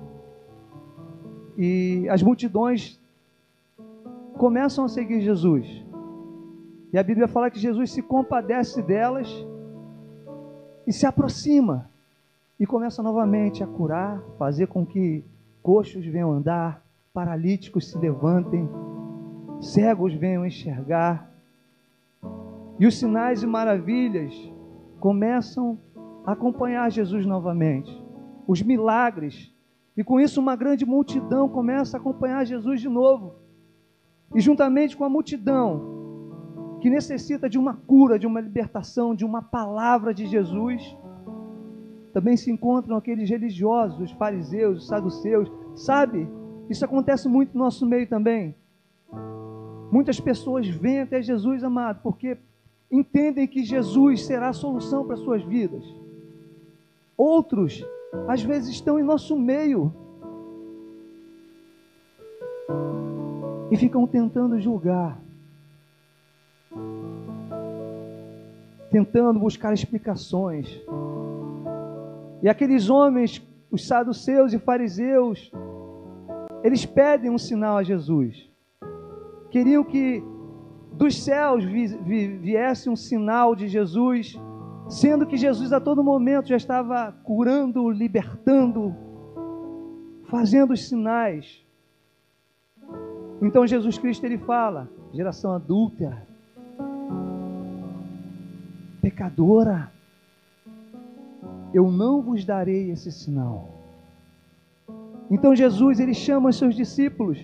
E 1.57 2.09
as 2.09 2.23
multidões 2.23 2.99
começam 4.39 4.87
a 4.87 4.89
seguir 4.89 5.21
Jesus. 5.21 5.67
E 6.93 6.99
a 6.99 7.03
Bíblia 7.03 7.29
fala 7.29 7.51
que 7.51 7.59
Jesus 7.59 7.91
se 7.93 8.03
compadece 8.03 8.83
delas 8.83 9.29
e 10.87 10.93
se 10.93 11.07
aproxima 11.07 11.91
e 12.59 12.67
começa 12.67 13.03
novamente 13.03 13.63
a 13.63 13.67
curar, 13.67 14.23
fazer 14.39 14.67
com 14.67 14.85
que 14.85 15.25
coxos 15.63 16.05
venham 16.07 16.33
andar, 16.33 16.85
paralíticos 17.13 17.91
se 17.91 17.99
levantem, 17.99 18.69
cegos 19.61 20.15
venham 20.15 20.47
enxergar. 20.47 21.31
E 22.79 22.87
os 22.87 22.99
sinais 22.99 23.43
e 23.43 23.47
maravilhas 23.47 24.35
começam 24.99 25.79
a 26.25 26.33
acompanhar 26.33 26.91
Jesus 26.91 27.27
novamente. 27.27 28.01
Os 28.47 28.63
milagres. 28.63 29.53
E 29.97 30.03
com 30.03 30.19
isso 30.19 30.41
uma 30.41 30.57
grande 30.57 30.87
multidão 30.87 31.49
começa 31.49 31.97
a 31.97 32.01
acompanhar 32.01 32.45
Jesus 32.45 32.81
de 32.81 32.89
novo. 32.89 33.35
E 34.35 34.41
juntamente 34.41 34.97
com 34.97 35.05
a 35.05 35.09
multidão 35.09 36.02
que 36.83 36.91
necessita 36.91 37.49
de 37.49 37.57
uma 37.57 37.75
cura, 37.75 38.19
de 38.19 38.27
uma 38.27 38.41
libertação, 38.41 39.15
de 39.15 39.25
uma 39.25 39.41
palavra 39.41 40.13
de 40.13 40.27
Jesus, 40.27 40.83
também 42.13 42.37
se 42.37 42.51
encontram 42.51 42.97
aqueles 42.97 43.31
religiosos, 43.31 44.01
os 44.01 44.11
fariseus, 44.11 44.79
os 44.79 44.89
saduceus. 44.89 45.49
Sabe? 45.77 46.29
Isso 46.69 46.85
acontece 46.85 47.29
muito 47.29 47.57
no 47.57 47.63
nosso 47.63 47.87
meio 47.87 48.09
também. 48.09 48.57
Muitas 49.93 50.19
pessoas 50.19 50.67
vêm 50.67 51.03
até 51.03 51.23
Jesus, 51.23 51.63
amado, 51.63 52.01
porque 52.03 52.37
entendem 52.91 53.47
que 53.47 53.63
Jesus 53.63 54.25
será 54.25 54.49
a 54.49 54.53
solução 54.53 55.07
para 55.07 55.17
suas 55.17 55.45
vidas. 55.45 55.85
Outros, 57.17 57.87
às 58.27 58.43
vezes, 58.43 58.71
estão 58.71 58.99
em 58.99 59.05
nosso 59.05 59.39
meio 59.39 59.95
e 63.71 63.77
ficam 63.77 64.05
tentando 64.05 64.59
julgar, 64.59 65.23
tentando 68.91 69.41
buscar 69.41 69.73
explicações. 69.73 70.81
E 72.43 72.49
aqueles 72.49 72.91
homens, 72.91 73.43
os 73.71 73.87
saduceus 73.87 74.53
e 74.53 74.59
fariseus, 74.59 75.51
eles 76.63 76.85
pedem 76.85 77.31
um 77.31 77.39
sinal 77.39 77.79
a 77.79 77.83
Jesus. 77.83 78.51
Queriam 79.51 79.83
que 79.83 80.23
dos 80.93 81.23
céus 81.23 81.65
viesse 81.65 82.89
um 82.91 82.97
sinal 82.97 83.55
de 83.55 83.67
Jesus, 83.67 84.39
sendo 84.89 85.27
que 85.27 85.37
Jesus 85.37 85.73
a 85.73 85.81
todo 85.81 86.05
momento 86.05 86.49
já 86.49 86.57
estava 86.57 87.13
curando, 87.25 87.91
libertando, 87.91 88.95
fazendo 90.25 90.73
os 90.73 90.89
sinais. 90.89 91.65
Então 93.41 93.67
Jesus 93.67 93.99
Cristo 93.99 94.25
ele 94.25 94.39
fala: 94.39 94.91
geração 95.13 95.53
adúltera, 95.53 96.27
pecadora, 99.03 99.93
eu 101.75 101.91
não 101.91 102.23
vos 102.23 102.45
darei 102.45 102.91
esse 102.91 103.11
sinal. 103.11 103.69
Então 105.29 105.55
Jesus 105.55 105.99
ele 105.99 106.15
chama 106.15 106.51
os 106.51 106.57
seus 106.57 106.75
discípulos 106.75 107.39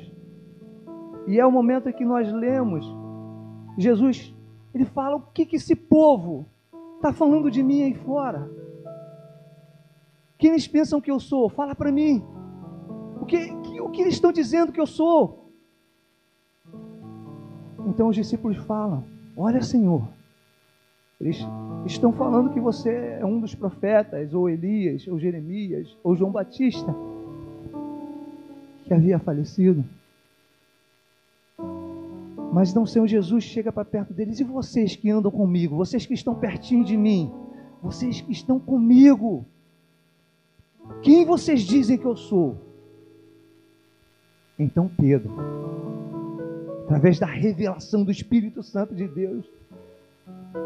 e 1.26 1.38
é 1.38 1.44
o 1.44 1.52
momento 1.52 1.88
em 1.88 1.92
que 1.92 2.04
nós 2.04 2.32
lemos 2.32 2.86
Jesus 3.76 4.34
ele 4.74 4.84
fala 4.84 5.16
o 5.16 5.20
que 5.20 5.46
que 5.46 5.56
esse 5.56 5.74
povo 5.74 6.46
está 6.96 7.12
falando 7.12 7.50
de 7.50 7.62
mim 7.62 7.82
aí 7.82 7.94
fora. 7.94 8.50
Quem 10.36 10.50
eles 10.50 10.68
pensam 10.68 11.00
que 11.00 11.10
eu 11.10 11.18
sou? 11.18 11.48
Fala 11.48 11.74
para 11.74 11.90
mim. 11.90 12.22
O 13.20 13.24
que, 13.24 13.54
que, 13.62 13.80
o 13.80 13.88
que 13.90 14.02
eles 14.02 14.14
estão 14.14 14.30
dizendo 14.30 14.72
que 14.72 14.80
eu 14.80 14.86
sou? 14.86 15.52
Então 17.86 18.08
os 18.08 18.16
discípulos 18.16 18.56
falam: 18.58 19.04
Olha, 19.36 19.62
Senhor, 19.62 20.02
eles 21.20 21.38
estão 21.84 22.12
falando 22.12 22.52
que 22.52 22.60
você 22.60 23.18
é 23.20 23.24
um 23.24 23.40
dos 23.40 23.54
profetas, 23.54 24.32
ou 24.32 24.48
Elias, 24.48 25.06
ou 25.08 25.18
Jeremias, 25.18 25.96
ou 26.02 26.14
João 26.14 26.30
Batista, 26.30 26.94
que 28.84 28.94
havia 28.94 29.18
falecido. 29.18 29.84
Mas 32.52 32.72
não, 32.72 32.86
Senhor 32.86 33.06
Jesus 33.06 33.44
chega 33.44 33.72
para 33.72 33.84
perto 33.84 34.14
deles. 34.14 34.40
E 34.40 34.44
vocês 34.44 34.96
que 34.96 35.10
andam 35.10 35.30
comigo, 35.30 35.76
vocês 35.76 36.06
que 36.06 36.14
estão 36.14 36.34
pertinho 36.34 36.84
de 36.84 36.96
mim, 36.96 37.30
vocês 37.82 38.20
que 38.20 38.32
estão 38.32 38.58
comigo, 38.58 39.44
Quem 41.02 41.24
vocês 41.24 41.62
dizem 41.62 41.98
que 41.98 42.04
eu 42.04 42.16
sou? 42.16 42.56
Então 44.58 44.90
Pedro, 44.98 45.32
através 46.84 47.18
da 47.18 47.26
revelação 47.26 48.02
do 48.02 48.10
Espírito 48.10 48.62
Santo 48.62 48.94
de 48.94 49.06
Deus, 49.06 49.48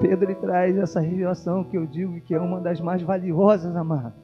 Pedro 0.01 0.27
ele 0.27 0.35
traz 0.35 0.77
essa 0.77 1.01
revelação 1.01 1.65
que 1.65 1.77
eu 1.77 1.87
digo 1.87 2.21
que 2.21 2.35
é 2.35 2.41
uma 2.41 2.61
das 2.61 2.81
mais 2.81 3.03
valiosas, 3.03 3.75
amado. 3.77 4.15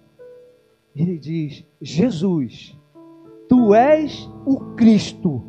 Ele 0.94 1.18
diz: 1.18 1.64
Jesus, 1.80 2.78
tu 3.48 3.74
és 3.74 4.28
o 4.44 4.74
Cristo, 4.74 5.42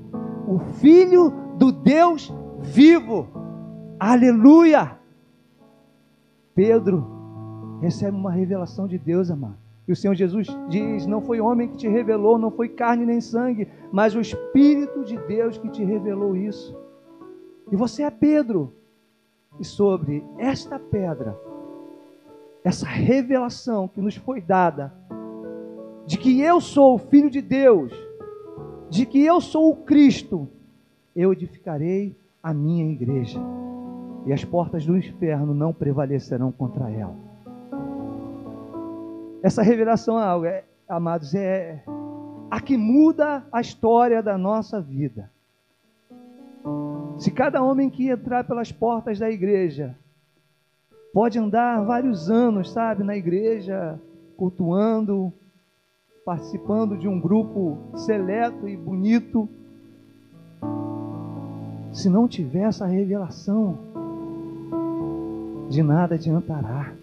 o 0.47 0.59
Filho 0.59 1.31
do 1.57 1.71
Deus 1.71 2.33
vivo. 2.59 3.27
Aleluia! 3.99 4.97
Pedro 6.55 7.79
recebe 7.81 8.15
uma 8.15 8.31
revelação 8.31 8.87
de 8.87 8.97
Deus, 8.97 9.31
amado. 9.31 9.57
E 9.87 9.91
o 9.91 9.95
Senhor 9.95 10.13
Jesus 10.13 10.47
diz: 10.67 11.05
Não 11.07 11.21
foi 11.21 11.39
homem 11.39 11.69
que 11.69 11.77
te 11.77 11.87
revelou, 11.87 12.37
não 12.37 12.51
foi 12.51 12.69
carne 12.69 13.05
nem 13.05 13.19
sangue, 13.19 13.67
mas 13.91 14.15
o 14.15 14.21
Espírito 14.21 15.03
de 15.03 15.17
Deus 15.25 15.57
que 15.57 15.69
te 15.69 15.83
revelou 15.83 16.35
isso. 16.35 16.77
E 17.71 17.75
você 17.75 18.03
é 18.03 18.11
Pedro. 18.11 18.73
E 19.57 19.63
sobre 19.63 20.23
esta 20.37 20.77
pedra, 20.77 21.39
essa 22.63 22.85
revelação 22.85 23.87
que 23.87 24.01
nos 24.01 24.15
foi 24.15 24.41
dada, 24.41 24.93
de 26.05 26.17
que 26.17 26.41
eu 26.41 26.59
sou 26.59 26.95
o 26.95 26.99
Filho 26.99 27.29
de 27.29 27.41
Deus, 27.41 27.93
de 28.89 29.05
que 29.05 29.23
eu 29.23 29.39
sou 29.39 29.69
o 29.69 29.75
Cristo, 29.75 30.47
eu 31.15 31.31
edificarei 31.31 32.15
a 32.41 32.53
minha 32.53 32.91
igreja, 32.91 33.39
e 34.25 34.33
as 34.33 34.43
portas 34.43 34.85
do 34.85 34.97
inferno 34.97 35.53
não 35.53 35.73
prevalecerão 35.73 36.51
contra 36.51 36.89
ela. 36.89 37.15
Essa 39.41 39.61
revelação, 39.61 40.19
é, 40.45 40.63
amados, 40.87 41.33
é 41.33 41.83
a 42.51 42.59
que 42.59 42.75
muda 42.75 43.45
a 43.51 43.61
história 43.61 44.21
da 44.21 44.37
nossa 44.37 44.81
vida. 44.81 45.31
Se 47.19 47.29
cada 47.29 47.61
homem 47.61 47.89
que 47.89 48.09
entrar 48.09 48.43
pelas 48.45 48.71
portas 48.71 49.19
da 49.19 49.29
igreja 49.29 49.95
pode 51.13 51.37
andar 51.37 51.83
vários 51.85 52.29
anos, 52.31 52.71
sabe, 52.71 53.03
na 53.03 53.15
igreja, 53.15 53.99
cultuando, 54.35 55.31
participando 56.25 56.97
de 56.97 57.07
um 57.07 57.19
grupo 57.19 57.77
seleto 57.95 58.67
e 58.67 58.75
bonito, 58.75 59.47
se 61.91 62.09
não 62.09 62.27
tiver 62.27 62.63
essa 62.63 62.85
revelação, 62.85 63.77
de 65.69 65.83
nada 65.83 66.15
adiantará. 66.15 66.93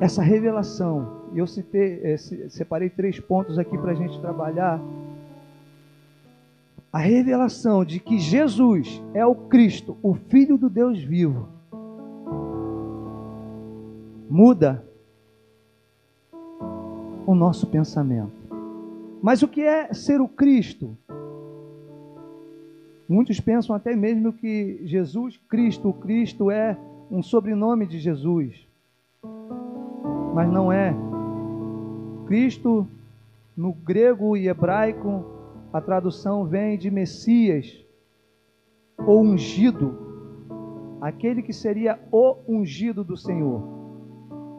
essa 0.00 0.22
revelação, 0.22 1.24
eu 1.34 1.46
citei, 1.46 2.00
é, 2.02 2.16
separei 2.16 2.88
três 2.88 3.18
pontos 3.18 3.58
aqui 3.58 3.76
para 3.76 3.92
a 3.92 3.94
gente 3.94 4.20
trabalhar. 4.20 4.80
A 6.92 6.98
revelação 6.98 7.84
de 7.84 8.00
que 8.00 8.18
Jesus 8.18 9.02
é 9.12 9.24
o 9.24 9.34
Cristo, 9.34 9.96
o 10.02 10.14
Filho 10.14 10.56
do 10.56 10.70
Deus 10.70 11.02
vivo, 11.02 11.48
muda 14.28 14.84
o 17.26 17.34
nosso 17.34 17.66
pensamento. 17.66 18.32
Mas 19.22 19.42
o 19.42 19.48
que 19.48 19.62
é 19.62 19.92
ser 19.92 20.20
o 20.20 20.28
Cristo? 20.28 20.96
Muitos 23.08 23.40
pensam 23.40 23.74
até 23.74 23.94
mesmo 23.94 24.32
que 24.32 24.80
Jesus 24.84 25.36
Cristo, 25.48 25.88
o 25.88 25.94
Cristo 25.94 26.50
é 26.50 26.78
um 27.10 27.22
sobrenome 27.22 27.86
de 27.86 27.98
Jesus 27.98 28.68
mas 30.38 30.48
não 30.52 30.70
é. 30.70 30.94
Cristo, 32.28 32.86
no 33.56 33.72
grego 33.72 34.36
e 34.36 34.46
hebraico, 34.46 35.24
a 35.72 35.80
tradução 35.80 36.44
vem 36.44 36.78
de 36.78 36.90
Messias, 36.90 37.84
ou 39.06 39.22
ungido, 39.22 39.96
aquele 41.00 41.42
que 41.42 41.52
seria 41.52 41.98
o 42.10 42.36
ungido 42.48 43.04
do 43.04 43.16
Senhor. 43.16 43.62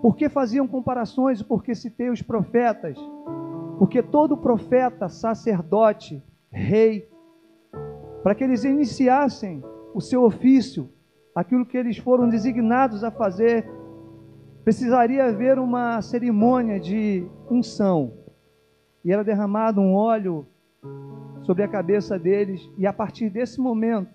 Por 0.02 0.16
que 0.16 0.30
faziam 0.30 0.68
comparações? 0.68 1.42
Porque 1.42 1.76
citei 1.76 2.10
os 2.10 2.22
profetas. 2.22 2.98
Porque 3.78 4.02
todo 4.02 4.38
profeta, 4.38 5.10
sacerdote, 5.10 6.24
rei, 6.52 7.10
para 8.24 8.36
que 8.36 8.44
eles 8.44 8.64
iniciassem 8.64 9.64
o 9.94 10.02
seu 10.02 10.24
ofício, 10.24 10.90
aquilo 11.34 11.66
que 11.66 11.78
eles 11.78 11.98
foram 11.98 12.30
designados 12.30 13.04
a 13.04 13.12
fazer, 13.12 13.70
precisaria 14.64 15.26
haver 15.26 15.58
uma 15.58 16.02
cerimônia 16.02 16.80
de 16.80 17.26
unção. 17.50 18.14
E 19.04 19.12
era 19.12 19.24
derramado 19.24 19.82
um 19.82 19.94
óleo 19.94 20.46
sobre 21.50 21.64
a 21.64 21.68
cabeça 21.68 22.20
deles, 22.20 22.70
e 22.78 22.86
a 22.86 22.94
partir 22.94 23.28
desse 23.28 23.60
momento, 23.60 24.12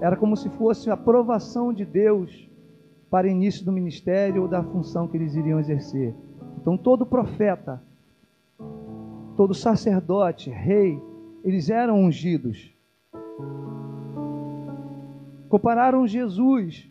era 0.00 0.16
como 0.16 0.34
se 0.38 0.48
fosse 0.48 0.88
a 0.88 0.94
aprovação 0.94 1.70
de 1.70 1.84
Deus 1.84 2.48
para 3.10 3.28
início 3.28 3.62
do 3.62 3.70
ministério 3.70 4.40
ou 4.40 4.48
da 4.48 4.62
função 4.62 5.06
que 5.06 5.18
eles 5.18 5.34
iriam 5.34 5.60
exercer. 5.60 6.14
Então, 6.58 6.78
todo 6.78 7.04
profeta, 7.04 7.82
todo 9.36 9.52
sacerdote, 9.52 10.48
rei, 10.48 10.98
eles 11.44 11.68
eram 11.68 12.02
ungidos. 12.02 12.74
Compararam 15.46 16.06
Jesus 16.06 16.90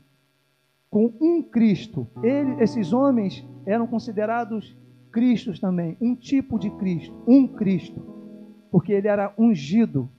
com 0.91 1.11
um 1.19 1.41
Cristo. 1.41 2.05
Ele, 2.21 2.61
esses 2.61 2.93
homens 2.93 3.43
eram 3.65 3.87
considerados 3.87 4.77
Cristos 5.11 5.59
também, 5.59 5.97
um 5.99 6.15
tipo 6.15 6.59
de 6.59 6.69
Cristo, 6.69 7.19
um 7.27 7.47
Cristo, 7.47 8.10
porque 8.71 8.93
ele 8.93 9.09
era 9.09 9.33
ungido. 9.37 10.09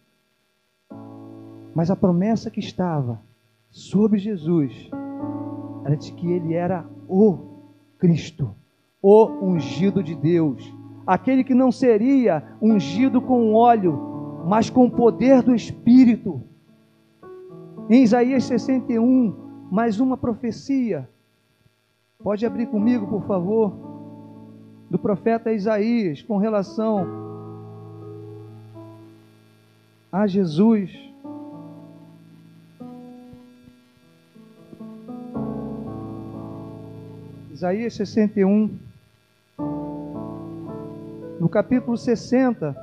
Mas 1.75 1.91
a 1.91 1.97
promessa 1.97 2.51
que 2.51 2.61
estava 2.61 3.19
sobre 3.71 4.19
Jesus 4.19 4.91
era 5.85 5.97
de 5.97 6.13
que 6.13 6.31
ele 6.31 6.53
era 6.53 6.87
o 7.09 7.39
Cristo, 7.99 8.55
o 9.01 9.27
ungido 9.43 10.03
de 10.03 10.15
Deus, 10.15 10.73
aquele 11.07 11.43
que 11.43 11.55
não 11.55 11.73
seria 11.73 12.57
ungido 12.61 13.21
com 13.23 13.55
óleo, 13.55 14.45
mas 14.47 14.69
com 14.69 14.85
o 14.85 14.91
poder 14.91 15.43
do 15.43 15.55
Espírito. 15.55 16.43
Em 17.89 18.03
Isaías 18.03 18.45
61, 18.45 19.35
mais 19.71 19.99
uma 19.99 20.17
profecia. 20.17 21.09
Pode 22.23 22.45
abrir 22.45 22.67
comigo, 22.67 23.07
por 23.09 23.25
favor, 23.25 23.73
do 24.91 24.99
profeta 24.99 25.53
Isaías 25.53 26.23
com 26.23 26.37
relação 26.37 27.32
a 30.13 30.27
Jesus. 30.27 30.91
Isaías 37.51 37.95
61, 37.95 38.79
no 41.41 41.49
capítulo 41.49 41.97
60 41.97 42.77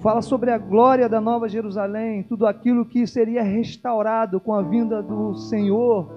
fala 0.00 0.22
sobre 0.22 0.50
a 0.50 0.56
glória 0.56 1.08
da 1.08 1.20
Nova 1.20 1.48
Jerusalém, 1.48 2.22
tudo 2.22 2.46
aquilo 2.46 2.86
que 2.86 3.06
seria 3.06 3.42
restaurado 3.42 4.40
com 4.40 4.54
a 4.54 4.62
vinda 4.62 5.02
do 5.02 5.34
Senhor. 5.34 6.10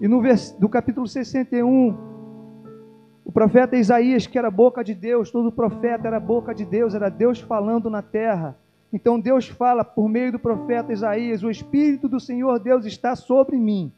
E 0.00 0.08
no 0.08 0.22
do 0.58 0.68
capítulo 0.68 1.06
61, 1.06 1.94
o 3.24 3.30
profeta 3.30 3.76
Isaías, 3.76 4.26
que 4.26 4.38
era 4.38 4.50
boca 4.50 4.82
de 4.82 4.94
Deus, 4.94 5.30
todo 5.30 5.52
profeta 5.52 6.08
era 6.08 6.18
boca 6.18 6.54
de 6.54 6.64
Deus, 6.64 6.94
era 6.94 7.10
Deus 7.10 7.38
falando 7.38 7.90
na 7.90 8.00
terra. 8.00 8.56
Então 8.92 9.20
Deus 9.20 9.46
fala 9.46 9.84
por 9.84 10.08
meio 10.08 10.32
do 10.32 10.38
profeta 10.38 10.92
Isaías: 10.92 11.42
O 11.42 11.50
Espírito 11.50 12.08
do 12.08 12.18
Senhor 12.18 12.58
Deus 12.58 12.86
está 12.86 13.14
sobre 13.14 13.56
mim, 13.56 13.92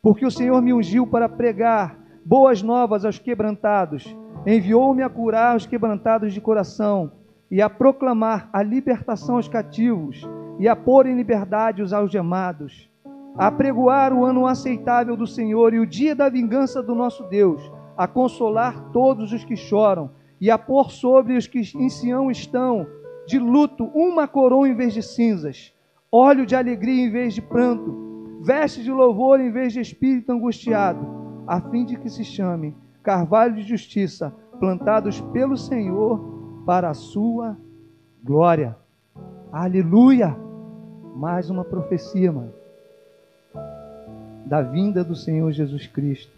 porque 0.00 0.24
o 0.24 0.30
Senhor 0.30 0.62
me 0.62 0.72
ungiu 0.72 1.06
para 1.06 1.28
pregar 1.28 1.98
boas 2.24 2.62
novas 2.62 3.04
aos 3.04 3.18
quebrantados, 3.18 4.16
enviou-me 4.46 5.02
a 5.02 5.08
curar 5.08 5.56
os 5.56 5.66
quebrantados 5.66 6.32
de 6.32 6.40
coração 6.40 7.10
e 7.50 7.60
a 7.62 7.68
proclamar 7.68 8.48
a 8.52 8.62
libertação 8.62 9.36
aos 9.36 9.48
cativos 9.48 10.22
e 10.58 10.68
a 10.68 10.76
pôr 10.76 11.06
em 11.06 11.16
liberdade 11.16 11.82
os 11.82 11.92
algemados, 11.92 12.90
a 13.36 13.50
pregoar 13.50 14.12
o 14.12 14.24
ano 14.24 14.46
aceitável 14.46 15.16
do 15.16 15.26
Senhor 15.26 15.72
e 15.72 15.80
o 15.80 15.86
dia 15.86 16.14
da 16.14 16.28
vingança 16.28 16.82
do 16.82 16.94
nosso 16.94 17.24
Deus, 17.24 17.62
a 17.96 18.06
consolar 18.06 18.90
todos 18.92 19.32
os 19.32 19.44
que 19.44 19.56
choram 19.56 20.10
e 20.40 20.50
a 20.50 20.58
pôr 20.58 20.90
sobre 20.90 21.36
os 21.36 21.46
que 21.46 21.60
em 21.76 21.88
Sião 21.88 22.30
estão 22.30 22.86
de 23.28 23.38
luto 23.38 23.84
uma 23.94 24.26
coroa 24.26 24.66
em 24.66 24.74
vez 24.74 24.94
de 24.94 25.02
cinzas, 25.02 25.74
óleo 26.10 26.46
de 26.46 26.56
alegria 26.56 27.04
em 27.04 27.10
vez 27.10 27.34
de 27.34 27.42
pranto, 27.42 28.40
veste 28.40 28.82
de 28.82 28.90
louvor 28.90 29.38
em 29.38 29.52
vez 29.52 29.74
de 29.74 29.80
espírito 29.80 30.32
angustiado, 30.32 31.06
a 31.46 31.60
fim 31.60 31.84
de 31.84 31.98
que 31.98 32.08
se 32.08 32.24
chame 32.24 32.74
carvalho 33.02 33.54
de 33.54 33.62
justiça, 33.62 34.34
plantados 34.58 35.20
pelo 35.20 35.56
Senhor 35.56 36.62
para 36.64 36.88
a 36.88 36.94
sua 36.94 37.56
glória. 38.24 38.74
Aleluia! 39.52 40.34
Mais 41.14 41.50
uma 41.50 41.64
profecia, 41.64 42.32
mano. 42.32 42.52
Da 44.46 44.62
vinda 44.62 45.04
do 45.04 45.14
Senhor 45.14 45.52
Jesus 45.52 45.86
Cristo. 45.86 46.32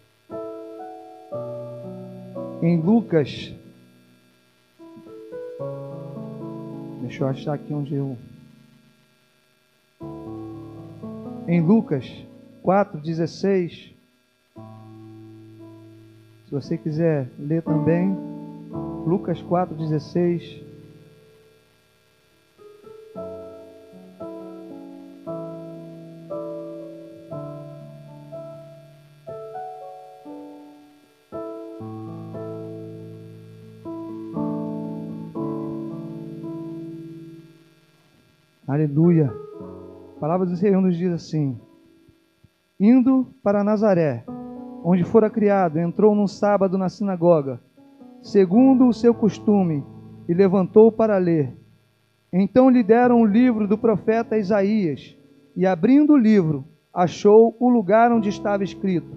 em 2.61 2.79
Lucas. 2.79 3.55
Deixa 7.11 7.25
eu 7.25 7.27
achar 7.27 7.53
aqui 7.55 7.73
onde 7.73 7.93
eu. 7.93 8.17
Em 11.45 11.59
Lucas 11.59 12.09
4,16. 12.63 13.91
Se 16.45 16.51
você 16.51 16.77
quiser 16.77 17.29
ler 17.37 17.63
também, 17.63 18.15
Lucas 19.05 19.43
4,16. 19.43 20.70
Aleluia. 38.91 39.33
A 40.17 40.19
palavra 40.19 40.45
do 40.45 40.57
Senhor 40.57 40.81
nos 40.81 40.97
diz 40.97 41.13
assim: 41.13 41.57
Indo 42.77 43.33
para 43.41 43.63
Nazaré, 43.63 44.25
onde 44.83 45.05
fora 45.05 45.29
criado, 45.29 45.79
entrou 45.79 46.13
num 46.13 46.27
sábado 46.27 46.77
na 46.77 46.89
sinagoga, 46.89 47.61
segundo 48.21 48.85
o 48.85 48.93
seu 48.93 49.13
costume, 49.13 49.81
e 50.27 50.33
levantou 50.33 50.91
para 50.91 51.17
ler. 51.17 51.55
Então 52.33 52.69
lhe 52.69 52.83
deram 52.83 53.21
o 53.21 53.25
livro 53.25 53.65
do 53.65 53.77
profeta 53.77 54.37
Isaías, 54.37 55.17
e 55.55 55.65
abrindo 55.65 56.11
o 56.11 56.17
livro, 56.17 56.65
achou 56.93 57.55
o 57.61 57.69
lugar 57.69 58.11
onde 58.11 58.27
estava 58.27 58.61
escrito: 58.61 59.15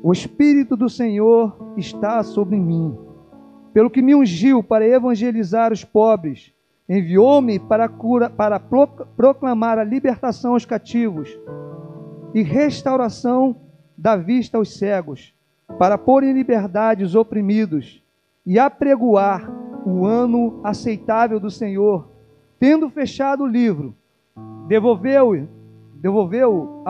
O 0.00 0.12
Espírito 0.12 0.76
do 0.76 0.88
Senhor 0.88 1.74
está 1.76 2.22
sobre 2.22 2.56
mim, 2.56 2.96
pelo 3.74 3.90
que 3.90 4.00
me 4.00 4.14
ungiu 4.14 4.62
para 4.62 4.86
evangelizar 4.86 5.72
os 5.72 5.82
pobres, 5.82 6.54
enviou-me 6.88 7.58
para, 7.58 7.88
cura, 7.88 8.30
para 8.30 8.60
proclamar 8.60 9.78
a 9.78 9.84
libertação 9.84 10.52
aos 10.52 10.64
cativos 10.64 11.28
e 12.34 12.42
restauração 12.42 13.56
da 13.96 14.16
vista 14.16 14.58
aos 14.58 14.76
cegos, 14.76 15.34
para 15.78 15.98
pôr 15.98 16.22
em 16.22 16.32
liberdade 16.32 17.02
os 17.02 17.14
oprimidos 17.14 18.02
e 18.44 18.58
apregoar 18.58 19.50
o 19.84 20.06
ano 20.06 20.60
aceitável 20.62 21.40
do 21.40 21.50
Senhor. 21.50 22.08
Tendo 22.58 22.88
fechado 22.88 23.44
o 23.44 23.46
livro, 23.46 23.94
devolveu-o 24.68 25.56
devolveu 26.06 26.82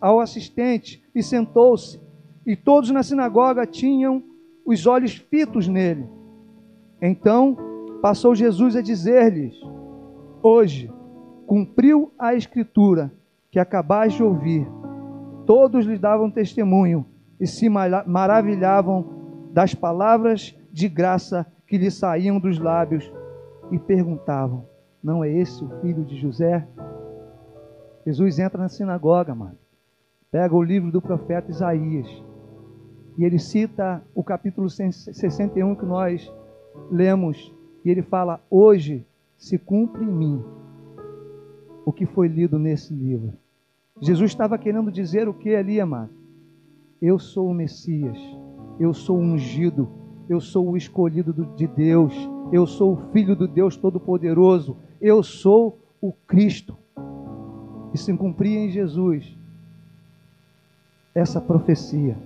ao 0.00 0.20
assistente 0.20 1.02
e 1.14 1.22
sentou-se. 1.22 2.00
E 2.44 2.56
todos 2.56 2.90
na 2.90 3.02
sinagoga 3.02 3.66
tinham 3.66 4.22
os 4.64 4.86
olhos 4.86 5.14
fitos 5.14 5.66
nele. 5.68 6.06
Então 7.00 7.56
passou 8.00 8.34
Jesus 8.34 8.76
a 8.76 8.82
dizer-lhes: 8.82 9.54
Hoje 10.42 10.92
cumpriu 11.46 12.12
a 12.18 12.34
escritura 12.34 13.12
que 13.50 13.58
acabais 13.58 14.12
de 14.12 14.22
ouvir. 14.22 14.68
Todos 15.46 15.86
lhe 15.86 15.98
davam 15.98 16.30
testemunho 16.30 17.06
e 17.40 17.46
se 17.46 17.68
maravilhavam 17.68 19.50
das 19.52 19.74
palavras 19.74 20.56
de 20.70 20.88
graça 20.88 21.46
que 21.66 21.78
lhe 21.78 21.90
saíam 21.90 22.38
dos 22.38 22.58
lábios 22.58 23.10
e 23.70 23.78
perguntavam: 23.78 24.66
Não 25.02 25.24
é 25.24 25.30
esse 25.30 25.64
o 25.64 25.80
filho 25.80 26.04
de 26.04 26.16
José? 26.16 26.66
Jesus 28.06 28.38
entra 28.38 28.58
na 28.58 28.68
sinagoga, 28.68 29.34
mano. 29.34 29.58
Pega 30.30 30.54
o 30.54 30.62
livro 30.62 30.90
do 30.90 31.00
profeta 31.00 31.50
Isaías. 31.50 32.06
E 33.16 33.24
ele 33.24 33.38
cita 33.38 34.02
o 34.14 34.22
capítulo 34.22 34.68
61 34.70 35.74
que 35.74 35.84
nós 35.84 36.32
lemos. 36.90 37.54
E 37.88 37.90
ele 37.90 38.02
fala: 38.02 38.38
Hoje 38.50 39.02
se 39.38 39.56
cumpre 39.56 40.04
em 40.04 40.12
mim 40.12 40.44
o 41.86 41.90
que 41.90 42.04
foi 42.04 42.28
lido 42.28 42.58
nesse 42.58 42.92
livro. 42.92 43.32
Jesus 43.98 44.30
estava 44.30 44.58
querendo 44.58 44.92
dizer 44.92 45.26
o 45.26 45.32
que 45.32 45.54
ali, 45.54 45.80
amado? 45.80 46.10
Eu 47.00 47.18
sou 47.18 47.48
o 47.48 47.54
Messias, 47.54 48.18
eu 48.78 48.92
sou 48.92 49.16
o 49.16 49.22
ungido, 49.22 49.88
eu 50.28 50.38
sou 50.38 50.68
o 50.68 50.76
escolhido 50.76 51.32
de 51.56 51.66
Deus, 51.66 52.12
eu 52.52 52.66
sou 52.66 52.92
o 52.92 53.10
filho 53.10 53.34
do 53.34 53.48
Deus 53.48 53.74
Todo-Poderoso, 53.74 54.76
eu 55.00 55.22
sou 55.22 55.78
o 55.98 56.12
Cristo. 56.12 56.76
E 57.94 57.96
se 57.96 58.14
cumpria 58.18 58.58
em 58.58 58.68
Jesus 58.68 59.34
essa 61.14 61.40
profecia. 61.40 62.18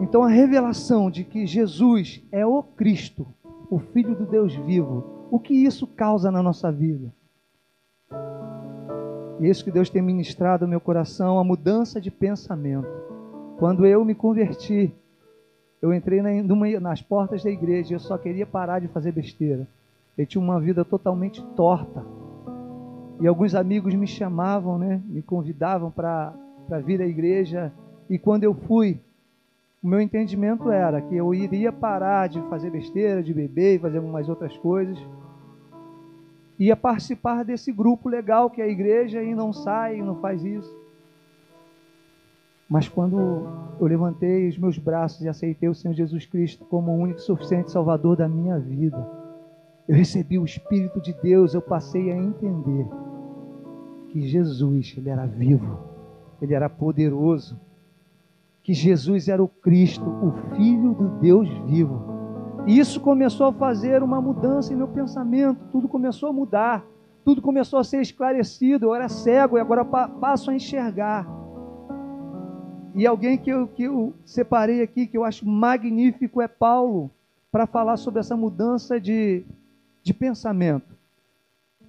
Então 0.00 0.22
a 0.22 0.28
revelação 0.28 1.10
de 1.10 1.24
que 1.24 1.46
Jesus 1.46 2.22
é 2.32 2.44
o 2.46 2.62
Cristo, 2.62 3.26
o 3.70 3.78
Filho 3.78 4.14
do 4.14 4.24
Deus 4.24 4.54
vivo, 4.54 5.28
o 5.30 5.38
que 5.38 5.54
isso 5.54 5.86
causa 5.86 6.30
na 6.30 6.42
nossa 6.42 6.72
vida? 6.72 7.12
E 9.38 9.48
isso 9.48 9.64
que 9.64 9.70
Deus 9.70 9.88
tem 9.88 10.02
ministrado 10.02 10.64
no 10.64 10.70
meu 10.70 10.80
coração, 10.80 11.38
a 11.38 11.44
mudança 11.44 12.00
de 12.00 12.10
pensamento. 12.10 12.88
Quando 13.58 13.86
eu 13.86 14.04
me 14.04 14.14
converti, 14.14 14.92
eu 15.80 15.94
entrei 15.94 16.20
na, 16.20 16.30
numa, 16.42 16.68
nas 16.80 17.00
portas 17.00 17.42
da 17.42 17.50
igreja 17.50 17.92
e 17.92 17.94
eu 17.94 18.00
só 18.00 18.18
queria 18.18 18.46
parar 18.46 18.80
de 18.80 18.88
fazer 18.88 19.12
besteira. 19.12 19.66
Eu 20.16 20.26
tinha 20.26 20.42
uma 20.42 20.60
vida 20.60 20.84
totalmente 20.84 21.42
torta. 21.54 22.04
E 23.20 23.26
alguns 23.26 23.54
amigos 23.54 23.94
me 23.94 24.06
chamavam, 24.06 24.78
né, 24.78 25.00
me 25.06 25.22
convidavam 25.22 25.90
para 25.90 26.34
vir 26.84 27.00
à 27.00 27.06
igreja. 27.06 27.72
E 28.08 28.18
quando 28.18 28.44
eu 28.44 28.54
fui, 28.54 29.00
o 29.82 29.88
meu 29.88 30.00
entendimento 30.00 30.70
era 30.70 31.00
que 31.00 31.16
eu 31.16 31.34
iria 31.34 31.72
parar 31.72 32.28
de 32.28 32.40
fazer 32.48 32.70
besteira, 32.70 33.22
de 33.22 33.32
beber 33.32 33.76
e 33.76 33.78
fazer 33.78 33.98
umas 33.98 34.28
outras 34.28 34.56
coisas 34.58 34.98
ia 36.60 36.76
participar 36.76 37.42
desse 37.42 37.72
grupo 37.72 38.06
legal 38.06 38.50
que 38.50 38.60
é 38.60 38.64
a 38.66 38.68
igreja 38.68 39.22
e 39.22 39.34
não 39.34 39.50
sai, 39.50 39.98
e 39.98 40.02
não 40.02 40.16
faz 40.16 40.44
isso. 40.44 40.78
Mas 42.68 42.86
quando 42.86 43.18
eu 43.80 43.86
levantei 43.86 44.46
os 44.46 44.58
meus 44.58 44.76
braços 44.76 45.22
e 45.22 45.28
aceitei 45.28 45.70
o 45.70 45.74
Senhor 45.74 45.94
Jesus 45.94 46.26
Cristo 46.26 46.64
como 46.66 46.92
o 46.92 46.98
único 46.98 47.18
e 47.18 47.22
suficiente 47.22 47.72
Salvador 47.72 48.14
da 48.14 48.28
minha 48.28 48.58
vida, 48.58 49.10
eu 49.88 49.96
recebi 49.96 50.38
o 50.38 50.44
Espírito 50.44 51.00
de 51.00 51.14
Deus, 51.14 51.54
eu 51.54 51.62
passei 51.62 52.12
a 52.12 52.16
entender 52.16 52.86
que 54.10 54.20
Jesus, 54.20 54.94
ele 54.98 55.08
era 55.08 55.26
vivo, 55.26 55.78
ele 56.42 56.52
era 56.52 56.68
poderoso, 56.68 57.58
que 58.62 58.74
Jesus 58.74 59.28
era 59.28 59.42
o 59.42 59.48
Cristo, 59.48 60.04
o 60.04 60.54
Filho 60.56 60.94
do 60.94 61.08
Deus 61.20 61.48
vivo 61.66 62.10
e 62.66 62.78
isso 62.78 63.00
começou 63.00 63.46
a 63.46 63.52
fazer 63.52 64.02
uma 64.02 64.20
mudança 64.20 64.72
em 64.72 64.76
meu 64.76 64.88
pensamento, 64.88 65.60
tudo 65.72 65.88
começou 65.88 66.28
a 66.28 66.32
mudar, 66.32 66.84
tudo 67.24 67.40
começou 67.40 67.78
a 67.78 67.84
ser 67.84 68.00
esclarecido. 68.00 68.86
Eu 68.86 68.94
era 68.94 69.08
cego 69.08 69.56
e 69.56 69.60
agora 69.60 69.84
passo 69.84 70.50
a 70.50 70.54
enxergar. 70.54 71.26
E 72.94 73.06
alguém 73.06 73.38
que 73.38 73.50
eu, 73.50 73.66
que 73.68 73.84
eu 73.84 74.14
separei 74.24 74.82
aqui, 74.82 75.06
que 75.06 75.16
eu 75.16 75.24
acho 75.24 75.46
magnífico, 75.46 76.42
é 76.42 76.48
Paulo, 76.48 77.10
para 77.50 77.66
falar 77.66 77.96
sobre 77.96 78.20
essa 78.20 78.36
mudança 78.36 79.00
de, 79.00 79.44
de 80.02 80.12
pensamento. 80.12 80.98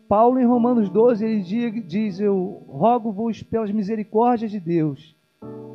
Paulo, 0.07 0.39
em 0.39 0.45
Romanos 0.45 0.89
12, 0.89 1.25
ele 1.25 1.81
diz: 1.81 2.19
Eu 2.19 2.63
rogo-vos 2.67 3.41
pelas 3.43 3.71
misericórdias 3.71 4.51
de 4.51 4.59
Deus, 4.59 5.15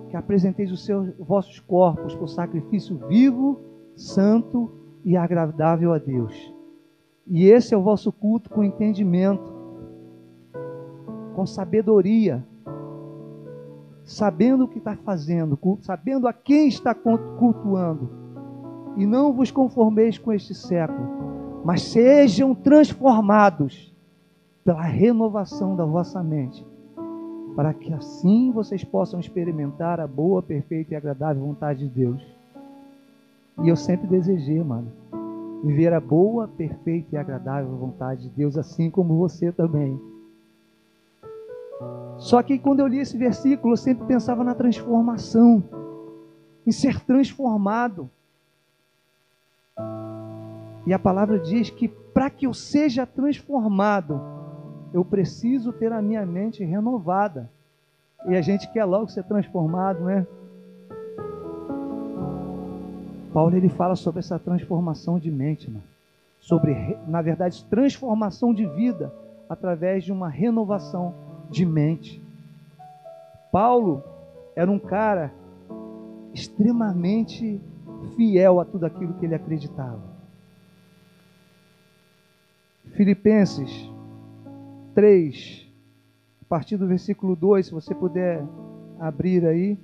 que 0.09 0.16
apresenteis 0.16 0.71
os 0.73 0.85
seus 0.85 1.12
vossos 1.19 1.61
corpos 1.61 2.14
por 2.14 2.29
sacrifício 2.29 2.97
vivo, 3.09 3.61
santo 3.95 4.73
e 5.05 5.16
agradável 5.16 5.92
a 5.92 5.99
Deus. 5.99 6.55
E 7.27 7.47
esse 7.47 7.75
é 7.75 7.77
o 7.77 7.83
vosso 7.83 8.12
culto 8.12 8.49
com 8.51 8.62
entendimento, 8.62 9.53
com 11.35 11.45
sabedoria, 11.45 12.47
sabendo 14.05 14.64
o 14.64 14.69
que 14.69 14.79
está 14.79 14.97
fazendo, 14.97 15.59
sabendo 15.81 16.29
a 16.29 16.33
quem 16.33 16.69
está 16.69 16.95
cultuando. 16.95 18.09
E 18.97 19.05
não 19.05 19.33
vos 19.33 19.51
conformeis 19.51 20.16
com 20.19 20.33
este 20.33 20.55
século, 20.55 21.62
mas 21.64 21.83
sejam 21.83 22.55
transformados 22.55 23.95
pela 24.64 24.83
renovação 24.83 25.77
da 25.77 25.85
vossa 25.85 26.23
mente, 26.23 26.66
para 27.57 27.73
que 27.73 27.90
assim 27.90 28.53
vocês 28.53 28.85
possam 28.85 29.19
experimentar 29.19 29.99
a 29.99 30.07
boa, 30.07 30.42
perfeita 30.42 30.92
e 30.92 30.97
agradável 30.97 31.42
vontade 31.42 31.88
de 31.88 31.88
Deus. 31.88 32.23
E 33.64 33.69
eu 33.69 33.77
sempre 33.77 34.07
desejei, 34.07 34.62
mano, 34.62 34.92
viver 35.64 35.95
a 35.95 36.01
boa, 36.01 36.47
perfeita 36.47 37.16
e 37.16 37.19
agradável 37.19 37.75
vontade 37.75 38.25
de 38.25 38.29
Deus, 38.29 38.59
assim 38.59 38.90
como 38.90 39.16
você 39.16 39.51
também. 39.51 39.99
Só 42.19 42.42
que 42.42 42.59
quando 42.59 42.81
eu 42.81 42.87
li 42.87 42.99
esse 42.99 43.16
versículo, 43.16 43.73
eu 43.73 43.79
sempre 43.79 44.07
pensava 44.07 44.45
na 44.45 44.55
transformação, 44.55 45.64
em 46.66 46.73
ser 46.73 47.01
transformado. 47.01 48.11
E 50.87 50.92
a 50.92 50.99
palavra 50.99 51.38
diz 51.38 51.71
que 51.71 51.88
para 51.88 52.29
que 52.29 52.47
eu 52.47 52.53
seja 52.53 53.07
transformado, 53.07 54.36
eu 54.97 55.05
preciso 55.05 55.75
ter 55.75 55.93
a 55.93 56.01
minha 56.01 56.25
mente 56.25 56.65
renovada. 56.65 57.51
E 58.27 58.35
a 58.35 58.41
gente 58.41 58.67
quer 58.73 58.87
logo 58.87 59.09
ser 59.09 59.25
transformado, 59.25 60.03
né? 60.03 60.27
Paulo 63.31 63.55
ele 63.55 63.69
fala 63.69 63.95
sobre 63.95 64.21
essa 64.21 64.39
transformação 64.39 65.19
de 65.19 65.31
mente, 65.31 65.71
mano. 65.71 65.85
sobre, 66.41 66.97
na 67.07 67.21
verdade, 67.21 67.63
transformação 67.67 68.55
de 68.55 68.65
vida 68.65 69.13
através 69.51 70.03
de 70.03 70.13
uma 70.13 70.31
renovação 70.31 71.15
de 71.51 71.67
mente. 71.67 72.23
Paulo 73.53 74.03
era 74.55 74.71
um 74.71 74.79
cara 74.79 75.31
extremamente 76.33 77.61
fiel 78.17 78.61
a 78.61 78.65
tudo 78.65 78.87
aquilo 78.87 79.13
que 79.15 79.27
ele 79.27 79.35
acreditava. 79.35 80.03
Filipenses 82.93 83.95
3, 84.97 85.71
a 86.41 86.45
partir 86.49 86.79
do 86.79 86.87
versículo 86.87 87.37
2, 87.37 87.67
se 87.67 87.73
você 87.73 87.95
puder 87.95 88.43
abrir 88.99 89.45
aí. 89.45 89.79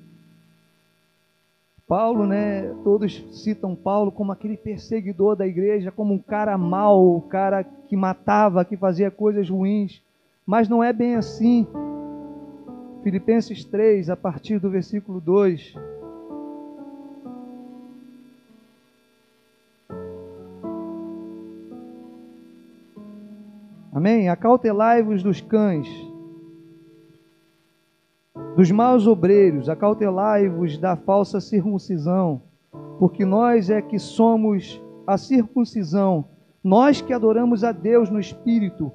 Paulo, 1.86 2.26
né? 2.26 2.74
Todos 2.82 3.22
citam 3.30 3.76
Paulo 3.76 4.10
como 4.10 4.32
aquele 4.32 4.56
perseguidor 4.56 5.36
da 5.36 5.46
igreja, 5.46 5.92
como 5.92 6.14
um 6.14 6.18
cara 6.18 6.56
mau, 6.56 7.18
um 7.18 7.20
cara 7.20 7.62
que 7.62 7.94
matava, 7.94 8.64
que 8.64 8.74
fazia 8.74 9.10
coisas 9.10 9.50
ruins. 9.50 10.00
Mas 10.46 10.66
não 10.66 10.82
é 10.82 10.94
bem 10.94 11.14
assim. 11.14 11.66
Filipenses 13.02 13.66
3, 13.66 14.08
a 14.08 14.16
partir 14.16 14.58
do 14.58 14.70
versículo 14.70 15.20
2. 15.20 15.74
Amém? 24.02 24.28
Acautelai-vos 24.28 25.22
dos 25.22 25.40
cães, 25.40 25.88
dos 28.56 28.68
maus 28.72 29.06
obreiros, 29.06 29.68
acautelai-vos 29.68 30.76
da 30.76 30.96
falsa 30.96 31.40
circuncisão, 31.40 32.42
porque 32.98 33.24
nós 33.24 33.70
é 33.70 33.80
que 33.80 34.00
somos 34.00 34.82
a 35.06 35.16
circuncisão, 35.16 36.24
nós 36.64 37.00
que 37.00 37.12
adoramos 37.12 37.62
a 37.62 37.70
Deus 37.70 38.10
no 38.10 38.18
Espírito 38.18 38.90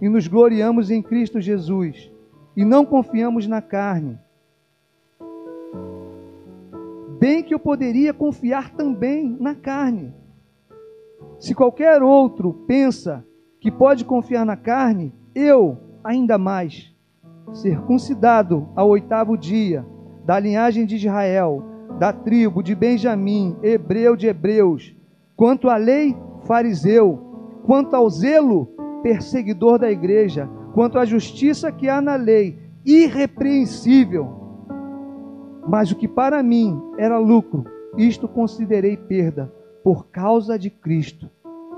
e 0.00 0.08
nos 0.08 0.26
gloriamos 0.26 0.90
em 0.90 1.02
Cristo 1.02 1.38
Jesus, 1.38 2.10
e 2.56 2.64
não 2.64 2.86
confiamos 2.86 3.46
na 3.46 3.60
carne. 3.60 4.18
Bem 7.18 7.42
que 7.42 7.52
eu 7.52 7.58
poderia 7.58 8.14
confiar 8.14 8.70
também 8.70 9.36
na 9.38 9.54
carne. 9.54 10.14
Se 11.38 11.54
qualquer 11.54 12.02
outro 12.02 12.64
pensa 12.66 13.22
que 13.66 13.70
pode 13.72 14.04
confiar 14.04 14.46
na 14.46 14.56
carne, 14.56 15.12
eu 15.34 15.76
ainda 16.04 16.38
mais, 16.38 16.94
circuncidado 17.52 18.68
ao 18.76 18.88
oitavo 18.88 19.36
dia, 19.36 19.84
da 20.24 20.38
linhagem 20.38 20.86
de 20.86 20.94
Israel, 20.94 21.64
da 21.98 22.12
tribo 22.12 22.62
de 22.62 22.76
Benjamim, 22.76 23.56
hebreu 23.64 24.14
de 24.14 24.28
hebreus, 24.28 24.94
quanto 25.34 25.68
à 25.68 25.76
lei, 25.76 26.16
fariseu, 26.44 27.18
quanto 27.64 27.96
ao 27.96 28.08
zelo, 28.08 28.66
perseguidor 29.02 29.80
da 29.80 29.90
igreja, 29.90 30.48
quanto 30.72 30.96
à 30.96 31.04
justiça 31.04 31.72
que 31.72 31.88
há 31.88 32.00
na 32.00 32.14
lei, 32.14 32.56
irrepreensível. 32.84 34.28
Mas 35.68 35.90
o 35.90 35.96
que 35.96 36.06
para 36.06 36.40
mim 36.40 36.80
era 36.96 37.18
lucro, 37.18 37.64
isto 37.96 38.28
considerei 38.28 38.96
perda 38.96 39.52
por 39.82 40.06
causa 40.06 40.56
de 40.56 40.70
Cristo. 40.70 41.28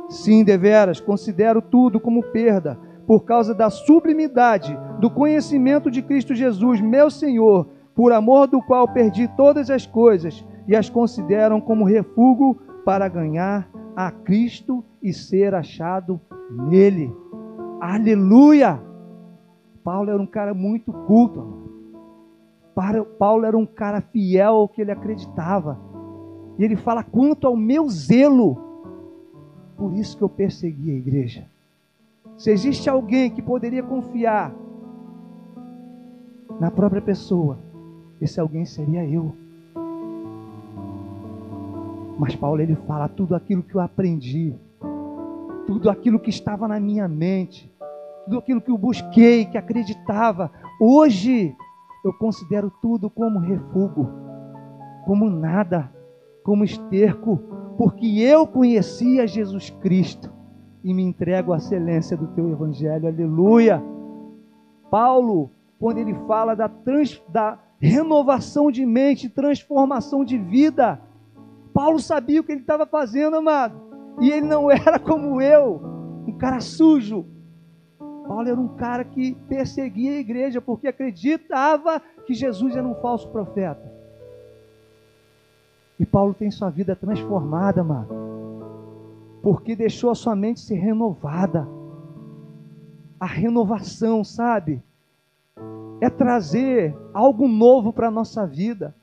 Sim, 0.09 0.42
deveras, 0.42 1.01
considero 1.01 1.61
tudo 1.61 2.01
como 2.01 2.23
perda, 2.23 2.79
por 3.07 3.25
causa 3.25 3.55
da 3.55 3.71
sublimidade 3.71 4.79
do 5.01 5.11
conhecimento 5.11 5.90
de 5.90 6.03
Cristo 6.03 6.35
Jesus, 6.35 6.81
meu 6.81 7.11
Senhor, 7.11 7.68
por 7.94 8.12
amor 8.12 8.47
do 8.47 8.62
qual 8.62 8.87
perdi 8.88 9.29
todas 9.37 9.71
as 9.71 9.87
coisas 9.87 10.44
e 10.66 10.77
as 10.77 10.88
consideram 10.88 11.61
como 11.61 11.85
refúgio 11.85 12.57
para 12.85 13.09
ganhar 13.09 13.68
a 13.97 14.11
Cristo 14.11 14.85
e 15.03 15.12
ser 15.12 15.55
achado 15.55 16.21
nele. 16.51 17.12
Aleluia! 17.81 18.81
Paulo 19.83 20.11
era 20.11 20.21
um 20.21 20.27
cara 20.27 20.53
muito 20.53 20.92
culto. 20.92 21.68
Paulo 23.18 23.44
era 23.44 23.57
um 23.57 23.66
cara 23.66 24.01
fiel 24.01 24.55
ao 24.55 24.68
que 24.68 24.83
ele 24.83 24.92
acreditava. 24.92 25.79
E 26.59 26.64
ele 26.64 26.77
fala: 26.77 27.03
quanto 27.03 27.47
ao 27.47 27.57
meu 27.57 27.88
zelo, 27.88 28.67
por 29.78 29.94
isso 29.94 30.16
que 30.16 30.24
eu 30.24 30.28
persegui 30.28 30.90
a 30.90 30.94
igreja. 30.94 31.46
Se 32.36 32.50
existe 32.50 32.90
alguém 32.90 33.30
que 33.30 33.40
poderia 33.40 33.82
confiar 33.82 34.52
na 36.58 36.68
própria 36.70 37.00
pessoa, 37.00 37.56
esse 38.20 38.40
alguém 38.40 38.66
seria 38.66 39.06
eu. 39.06 39.32
Mas 42.18 42.34
Paulo 42.34 42.60
ele 42.60 42.74
fala 42.74 43.08
tudo 43.08 43.36
aquilo 43.36 43.62
que 43.62 43.76
eu 43.76 43.80
aprendi, 43.80 44.52
tudo 45.64 45.88
aquilo 45.88 46.18
que 46.18 46.30
estava 46.30 46.66
na 46.66 46.80
minha 46.80 47.06
mente, 47.06 47.72
tudo 48.24 48.38
aquilo 48.38 48.60
que 48.60 48.72
eu 48.72 48.76
busquei, 48.76 49.44
que 49.44 49.56
acreditava. 49.56 50.50
Hoje 50.80 51.54
eu 52.04 52.12
considero 52.14 52.72
tudo 52.82 53.08
como 53.08 53.38
refúgio, 53.38 54.08
como 55.06 55.30
nada, 55.30 55.92
como 56.42 56.64
esterco, 56.64 57.58
porque 57.78 58.06
eu 58.20 58.44
conhecia 58.44 59.24
Jesus 59.24 59.70
Cristo 59.70 60.28
e 60.82 60.92
me 60.92 61.04
entrego 61.04 61.52
à 61.52 61.58
excelência 61.58 62.16
do 62.16 62.26
teu 62.26 62.50
evangelho. 62.50 63.06
Aleluia. 63.06 63.80
Paulo, 64.90 65.52
quando 65.78 65.98
ele 65.98 66.12
fala 66.26 66.56
da, 66.56 66.68
trans, 66.68 67.22
da 67.28 67.56
renovação 67.78 68.72
de 68.72 68.84
mente, 68.84 69.28
transformação 69.28 70.24
de 70.24 70.36
vida, 70.36 71.00
Paulo 71.72 72.00
sabia 72.00 72.40
o 72.40 72.44
que 72.44 72.50
ele 72.50 72.62
estava 72.62 72.84
fazendo, 72.84 73.36
amado. 73.36 73.80
E 74.20 74.28
ele 74.28 74.46
não 74.46 74.68
era 74.72 74.98
como 74.98 75.40
eu, 75.40 75.80
um 76.26 76.32
cara 76.32 76.58
sujo. 76.58 77.26
Paulo 78.26 78.48
era 78.48 78.60
um 78.60 78.74
cara 78.74 79.04
que 79.04 79.36
perseguia 79.48 80.14
a 80.14 80.18
igreja 80.18 80.60
porque 80.60 80.88
acreditava 80.88 82.02
que 82.26 82.34
Jesus 82.34 82.74
era 82.74 82.86
um 82.86 82.96
falso 82.96 83.28
profeta. 83.28 83.88
E 85.98 86.06
Paulo 86.06 86.32
tem 86.32 86.50
sua 86.50 86.70
vida 86.70 86.94
transformada, 86.94 87.82
mano. 87.82 88.08
Porque 89.42 89.74
deixou 89.74 90.11
a 90.11 90.14
sua 90.14 90.37
mente 90.37 90.61
ser 90.61 90.76
renovada. 90.76 91.68
A 93.18 93.26
renovação, 93.26 94.22
sabe? 94.22 94.82
É 96.00 96.08
trazer 96.08 96.96
algo 97.12 97.48
novo 97.48 97.92
para 97.92 98.08
a 98.08 98.12
nossa 98.12 98.46
vida. 98.46 98.94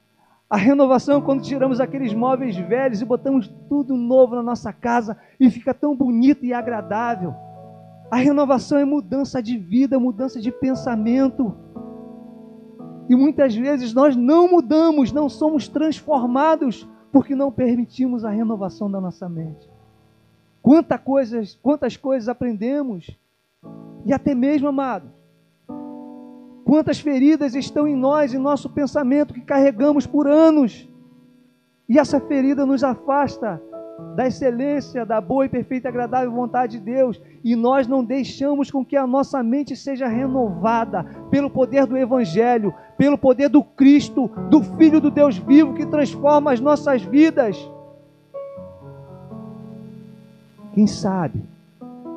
A 0.49 0.57
renovação 0.57 1.17
é 1.17 1.21
quando 1.21 1.41
tiramos 1.41 1.81
aqueles 1.81 2.13
móveis 2.13 2.55
velhos 2.55 3.01
e 3.01 3.05
botamos 3.05 3.47
tudo 3.67 3.97
novo 3.97 4.35
na 4.35 4.43
nossa 4.43 4.71
casa 4.71 5.17
e 5.39 5.49
fica 5.49 5.73
tão 5.73 5.95
bonito 5.95 6.45
e 6.45 6.53
agradável. 6.53 7.33
A 8.11 8.17
renovação 8.17 8.77
é 8.77 8.85
mudança 8.85 9.41
de 9.41 9.57
vida, 9.57 9.99
mudança 9.99 10.39
de 10.39 10.51
pensamento. 10.51 11.55
E 13.07 13.15
muitas 13.15 13.55
vezes 13.55 13.93
nós 13.93 14.15
não 14.15 14.49
mudamos, 14.49 15.11
não 15.11 15.29
somos 15.29 15.67
transformados, 15.67 16.87
porque 17.11 17.35
não 17.35 17.51
permitimos 17.51 18.25
a 18.25 18.29
renovação 18.29 18.89
da 18.89 18.99
nossa 18.99 19.29
mente. 19.29 19.69
Quantas 20.61 20.99
coisas, 20.99 21.59
quantas 21.61 21.95
coisas 21.95 22.27
aprendemos, 22.27 23.15
e 24.05 24.11
até 24.11 24.33
mesmo, 24.33 24.67
amados, 24.67 25.09
quantas 26.65 26.99
feridas 26.99 27.53
estão 27.53 27.87
em 27.87 27.95
nós, 27.95 28.33
em 28.33 28.39
nosso 28.39 28.69
pensamento, 28.69 29.33
que 29.33 29.41
carregamos 29.41 30.07
por 30.07 30.27
anos, 30.27 30.89
e 31.87 31.99
essa 31.99 32.19
ferida 32.19 32.65
nos 32.65 32.83
afasta 32.83 33.61
da 34.15 34.27
excelência, 34.27 35.05
da 35.05 35.21
boa 35.21 35.45
e 35.45 35.49
perfeita 35.49 35.87
agradável 35.87 36.31
vontade 36.31 36.79
de 36.79 36.83
Deus, 36.83 37.21
e 37.43 37.55
nós 37.55 37.87
não 37.87 38.03
deixamos 38.03 38.69
com 38.69 38.83
que 38.83 38.97
a 38.97 39.07
nossa 39.07 39.41
mente 39.41 39.75
seja 39.75 40.07
renovada 40.07 41.03
pelo 41.29 41.49
poder 41.49 41.85
do 41.85 41.95
Evangelho, 41.95 42.73
pelo 42.97 43.17
poder 43.17 43.49
do 43.49 43.63
Cristo, 43.63 44.29
do 44.49 44.61
Filho 44.61 45.01
do 45.01 45.11
Deus 45.11 45.37
vivo 45.37 45.73
que 45.73 45.85
transforma 45.85 46.51
as 46.51 46.59
nossas 46.59 47.01
vidas. 47.01 47.57
Quem 50.73 50.87
sabe 50.87 51.43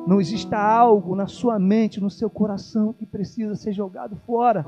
não 0.05 0.19
exista 0.19 0.57
algo 0.57 1.15
na 1.15 1.27
sua 1.27 1.59
mente, 1.59 2.01
no 2.01 2.09
seu 2.09 2.29
coração 2.29 2.93
que 2.93 3.05
precisa 3.05 3.55
ser 3.55 3.73
jogado 3.73 4.15
fora. 4.25 4.65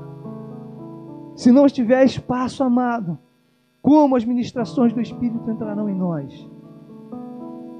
Se 1.34 1.50
não 1.50 1.66
estiver 1.66 2.04
espaço, 2.04 2.62
amado, 2.62 3.18
como 3.80 4.14
as 4.14 4.24
ministrações 4.24 4.92
do 4.92 5.00
Espírito 5.00 5.50
entrarão 5.50 5.88
em 5.88 5.94
nós? 5.94 6.48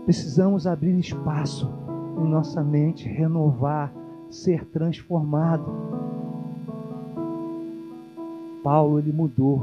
Precisamos 0.05 0.66
abrir 0.66 0.99
espaço 0.99 1.73
em 2.18 2.29
nossa 2.29 2.62
mente, 2.62 3.09
renovar, 3.09 3.92
ser 4.29 4.64
transformado. 4.66 6.02
Paulo 8.62 8.98
ele 8.98 9.12
mudou. 9.12 9.62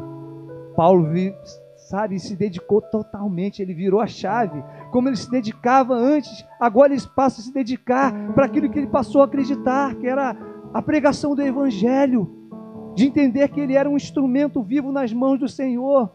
Paulo 0.76 1.08
sabe, 1.76 2.20
se 2.20 2.36
dedicou 2.36 2.82
totalmente, 2.82 3.62
ele 3.62 3.74
virou 3.74 4.00
a 4.00 4.08
chave. 4.08 4.64
Como 4.92 5.10
ele 5.10 5.16
se 5.16 5.30
dedicava 5.30 5.96
antes, 5.96 6.46
agora 6.60 6.94
ele 6.94 7.02
passa 7.16 7.42
a 7.42 7.44
se 7.44 7.52
dedicar 7.52 8.14
para 8.34 8.46
aquilo 8.46 8.70
que 8.70 8.78
ele 8.78 8.88
passou 8.88 9.22
a 9.22 9.26
acreditar, 9.26 9.96
que 9.96 10.08
era 10.08 10.38
a 10.74 10.82
pregação 10.82 11.36
do 11.36 11.42
evangelho, 11.42 12.30
de 12.96 13.06
entender 13.06 13.48
que 13.50 13.60
ele 13.60 13.74
era 13.74 13.90
um 13.90 13.98
instrumento 13.98 14.62
vivo 14.62 14.92
nas 14.92 15.12
mãos 15.12 15.40
do 15.40 15.48
Senhor. 15.48 16.12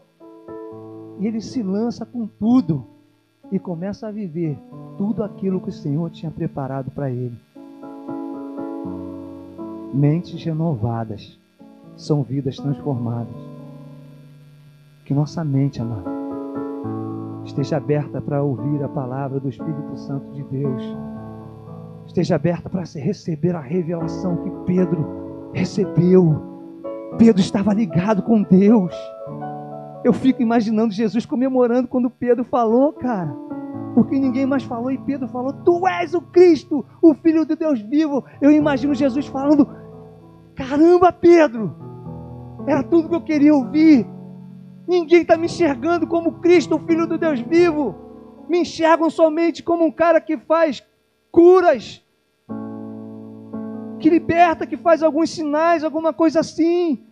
E 1.19 1.27
ele 1.27 1.41
se 1.41 1.61
lança 1.61 2.05
com 2.05 2.25
tudo 2.27 2.85
e 3.51 3.59
começa 3.59 4.07
a 4.07 4.11
viver 4.11 4.57
tudo 4.97 5.23
aquilo 5.23 5.59
que 5.59 5.69
o 5.69 5.73
Senhor 5.73 6.09
tinha 6.09 6.31
preparado 6.31 6.89
para 6.91 7.09
ele. 7.09 7.37
Mentes 9.93 10.43
renovadas 10.43 11.37
são 11.95 12.23
vidas 12.23 12.57
transformadas. 12.57 13.35
Que 15.05 15.13
nossa 15.13 15.43
mente, 15.43 15.81
amado, 15.81 16.09
esteja 17.45 17.77
aberta 17.77 18.21
para 18.21 18.41
ouvir 18.41 18.83
a 18.83 18.89
palavra 18.89 19.39
do 19.39 19.49
Espírito 19.49 19.97
Santo 19.97 20.31
de 20.31 20.43
Deus. 20.43 20.83
Esteja 22.07 22.35
aberta 22.35 22.69
para 22.69 22.83
receber 22.95 23.55
a 23.55 23.59
revelação 23.59 24.37
que 24.37 24.49
Pedro 24.65 25.51
recebeu. 25.53 26.41
Pedro 27.17 27.39
estava 27.39 27.73
ligado 27.73 28.23
com 28.23 28.41
Deus. 28.43 28.93
Eu 30.03 30.13
fico 30.13 30.41
imaginando 30.41 30.93
Jesus 30.93 31.25
comemorando 31.25 31.87
quando 31.87 32.09
Pedro 32.09 32.43
falou, 32.43 32.93
cara. 32.93 33.35
Porque 33.95 34.19
ninguém 34.19 34.45
mais 34.45 34.63
falou 34.63 34.91
e 34.91 34.97
Pedro 34.97 35.27
falou: 35.27 35.53
Tu 35.53 35.87
és 35.87 36.13
o 36.13 36.21
Cristo, 36.21 36.85
o 37.01 37.13
Filho 37.13 37.45
de 37.45 37.55
Deus 37.55 37.79
vivo. 37.79 38.23
Eu 38.41 38.51
imagino 38.51 38.93
Jesus 38.93 39.25
falando: 39.25 39.67
Caramba, 40.53 41.11
Pedro, 41.11 41.75
era 42.67 42.83
tudo 42.83 43.09
que 43.09 43.15
eu 43.15 43.21
queria 43.21 43.53
ouvir. 43.53 44.07
Ninguém 44.87 45.21
está 45.21 45.37
me 45.37 45.45
enxergando 45.45 46.07
como 46.07 46.39
Cristo, 46.39 46.75
o 46.75 46.79
Filho 46.79 47.07
do 47.07 47.17
Deus 47.17 47.39
vivo. 47.39 47.95
Me 48.47 48.59
enxergam 48.59 49.09
somente 49.09 49.63
como 49.63 49.83
um 49.83 49.91
cara 49.91 50.21
que 50.21 50.37
faz 50.37 50.83
curas, 51.31 52.03
que 53.99 54.09
liberta, 54.09 54.67
que 54.67 54.77
faz 54.77 55.01
alguns 55.01 55.31
sinais, 55.31 55.83
alguma 55.83 56.13
coisa 56.13 56.39
assim. 56.39 57.03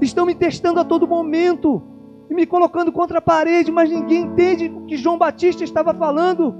Estão 0.00 0.26
me 0.26 0.34
testando 0.34 0.80
a 0.80 0.84
todo 0.84 1.06
momento 1.06 1.82
e 2.28 2.34
me 2.34 2.46
colocando 2.46 2.92
contra 2.92 3.18
a 3.18 3.22
parede, 3.22 3.70
mas 3.70 3.88
ninguém 3.88 4.24
entende 4.24 4.68
o 4.68 4.84
que 4.86 4.96
João 4.96 5.16
Batista 5.16 5.62
estava 5.62 5.94
falando. 5.94 6.54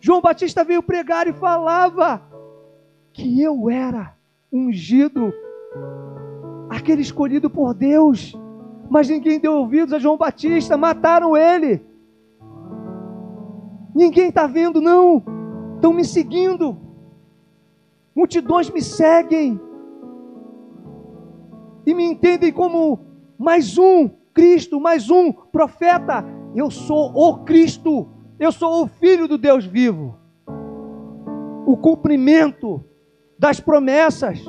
João 0.00 0.20
Batista 0.20 0.64
veio 0.64 0.82
pregar 0.82 1.26
e 1.26 1.32
falava 1.32 2.22
que 3.12 3.42
eu 3.42 3.68
era 3.68 4.16
ungido, 4.52 5.32
aquele 6.72 7.02
escolhido 7.02 7.50
por 7.50 7.74
Deus, 7.74 8.34
mas 8.88 9.08
ninguém 9.08 9.38
deu 9.38 9.52
ouvidos 9.54 9.92
a 9.92 9.98
João 9.98 10.16
Batista, 10.16 10.76
mataram 10.76 11.36
ele. 11.36 11.84
Ninguém 13.94 14.28
está 14.28 14.46
vendo, 14.46 14.80
não, 14.80 15.22
estão 15.74 15.92
me 15.92 16.02
seguindo, 16.02 16.78
multidões 18.14 18.70
me 18.70 18.80
seguem. 18.80 19.60
E 21.84 21.94
me 21.94 22.04
entendem 22.04 22.52
como 22.52 23.00
mais 23.38 23.76
um 23.76 24.08
Cristo, 24.32 24.80
mais 24.80 25.10
um 25.10 25.30
profeta. 25.30 26.24
Eu 26.54 26.70
sou 26.70 27.12
o 27.14 27.44
Cristo, 27.44 28.08
eu 28.38 28.50
sou 28.50 28.84
o 28.84 28.86
Filho 28.86 29.28
do 29.28 29.36
Deus 29.36 29.66
vivo. 29.66 30.16
O 31.66 31.76
cumprimento 31.76 32.82
das 33.38 33.60
promessas, 33.60 34.42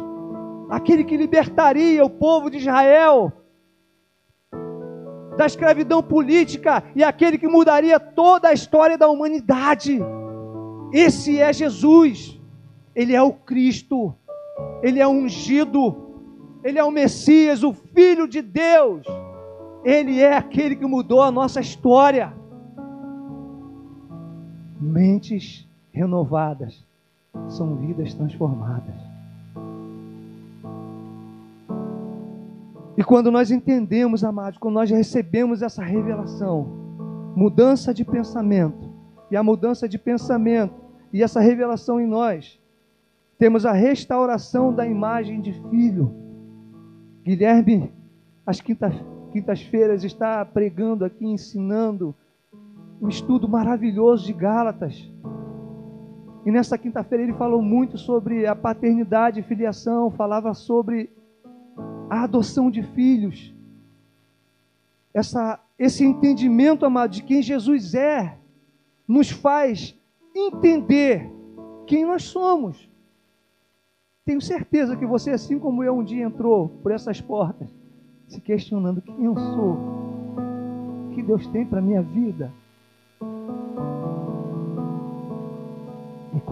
aquele 0.73 1.03
que 1.03 1.15
libertaria 1.15 2.03
o 2.03 2.09
povo 2.09 2.49
de 2.49 2.57
Israel 2.57 3.31
da 5.37 5.45
escravidão 5.45 6.01
política 6.01 6.83
e 6.95 7.03
aquele 7.03 7.37
que 7.37 7.47
mudaria 7.47 7.99
toda 7.99 8.49
a 8.49 8.53
história 8.53 8.97
da 8.97 9.07
humanidade. 9.07 9.99
Esse 10.91 11.39
é 11.39 11.53
Jesus, 11.53 12.39
ele 12.95 13.13
é 13.13 13.21
o 13.21 13.31
Cristo, 13.31 14.15
ele 14.81 14.99
é 14.99 15.07
ungido, 15.07 15.95
ele 16.63 16.79
é 16.79 16.83
o 16.83 16.89
Messias, 16.91 17.63
o 17.63 17.71
Filho 17.71 18.27
de 18.27 18.41
Deus. 18.41 19.05
Ele 19.83 20.21
é 20.21 20.35
aquele 20.35 20.75
que 20.75 20.85
mudou 20.85 21.21
a 21.21 21.29
nossa 21.29 21.59
história. 21.59 22.33
Mentes 24.79 25.67
renovadas 25.91 26.83
são 27.47 27.75
vidas 27.75 28.13
transformadas. 28.15 29.02
E 32.97 33.03
quando 33.03 33.31
nós 33.31 33.49
entendemos, 33.49 34.23
amados, 34.23 34.57
quando 34.59 34.75
nós 34.75 34.89
recebemos 34.89 35.61
essa 35.61 35.83
revelação, 35.83 37.33
mudança 37.35 37.93
de 37.93 38.05
pensamento, 38.05 38.93
e 39.31 39.35
a 39.35 39.41
mudança 39.41 39.89
de 39.89 39.97
pensamento 39.97 40.75
e 41.11 41.23
essa 41.23 41.39
revelação 41.39 41.99
em 41.99 42.05
nós, 42.05 42.61
temos 43.37 43.65
a 43.65 43.71
restauração 43.71 44.71
da 44.71 44.85
imagem 44.85 45.41
de 45.41 45.53
filho. 45.69 46.13
Guilherme, 47.23 47.91
às 48.45 48.61
quintas 48.61 48.93
quintas-feiras 49.31 50.03
está 50.03 50.45
pregando 50.45 51.03
aqui, 51.03 51.25
ensinando 51.25 52.13
um 53.01 53.07
estudo 53.07 53.49
maravilhoso 53.49 54.27
de 54.27 54.33
Gálatas. 54.33 55.11
E 56.45 56.51
nessa 56.51 56.77
quinta-feira 56.77 57.23
ele 57.23 57.33
falou 57.33 57.59
muito 57.59 57.97
sobre 57.97 58.45
a 58.45 58.55
paternidade 58.55 59.39
e 59.39 59.43
filiação, 59.43 60.11
falava 60.11 60.53
sobre 60.53 61.09
a 62.09 62.23
adoção 62.23 62.69
de 62.69 62.83
filhos. 62.83 63.53
Essa, 65.13 65.59
esse 65.77 66.03
entendimento, 66.03 66.85
amado, 66.85 67.11
de 67.11 67.23
quem 67.23 67.41
Jesus 67.41 67.93
é, 67.93 68.37
nos 69.07 69.29
faz 69.29 69.95
entender 70.35 71.31
quem 71.85 72.05
nós 72.05 72.23
somos. 72.23 72.89
Tenho 74.25 74.41
certeza 74.41 74.95
que 74.95 75.05
você, 75.05 75.31
assim 75.31 75.59
como 75.59 75.83
eu, 75.83 75.97
um 75.97 76.03
dia 76.03 76.23
entrou 76.23 76.69
por 76.69 76.91
essas 76.91 77.19
portas 77.19 77.69
se 78.27 78.41
questionando 78.41 79.01
quem 79.01 79.25
eu 79.25 79.35
sou, 79.35 79.77
o 81.07 81.09
que 81.13 81.21
Deus 81.21 81.45
tem 81.47 81.65
para 81.65 81.81
minha 81.81 82.01
vida. 82.01 82.51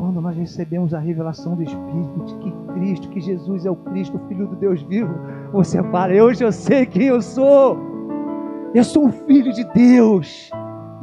Quando 0.02 0.20
nós 0.20 0.36
recebemos 0.36 0.96
a 0.96 1.00
revelação 1.00 1.56
do 1.56 1.62
Espírito 1.62 2.26
de 2.26 2.36
que 2.40 2.52
Cristo, 2.74 3.10
que 3.10 3.22
Jesus 3.22 3.68
é 3.68 3.70
o 3.70 3.76
Cristo, 3.76 4.18
o 4.18 4.28
Filho 4.28 4.48
do 4.48 4.56
Deus 4.56 4.82
vivo, 4.82 5.14
você 5.54 5.80
fala, 5.92 6.12
hoje 6.14 6.44
eu 6.44 6.52
sei 6.52 6.88
quem 6.88 7.04
eu 7.04 7.22
sou. 7.22 7.78
Eu 8.74 8.84
sou 8.84 9.06
um 9.06 9.12
filho 9.12 9.54
de 9.54 9.64
Deus 9.64 10.50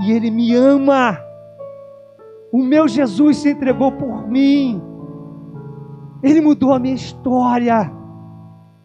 e 0.01 0.11
Ele 0.11 0.33
me 0.33 0.53
ama. 0.53 1.17
O 2.51 2.61
meu 2.61 2.89
Jesus 2.89 3.37
se 3.37 3.51
entregou 3.51 3.93
por 3.93 4.27
mim. 4.27 4.83
Ele 6.21 6.41
mudou 6.41 6.73
a 6.73 6.81
minha 6.81 6.97
história. 6.97 7.89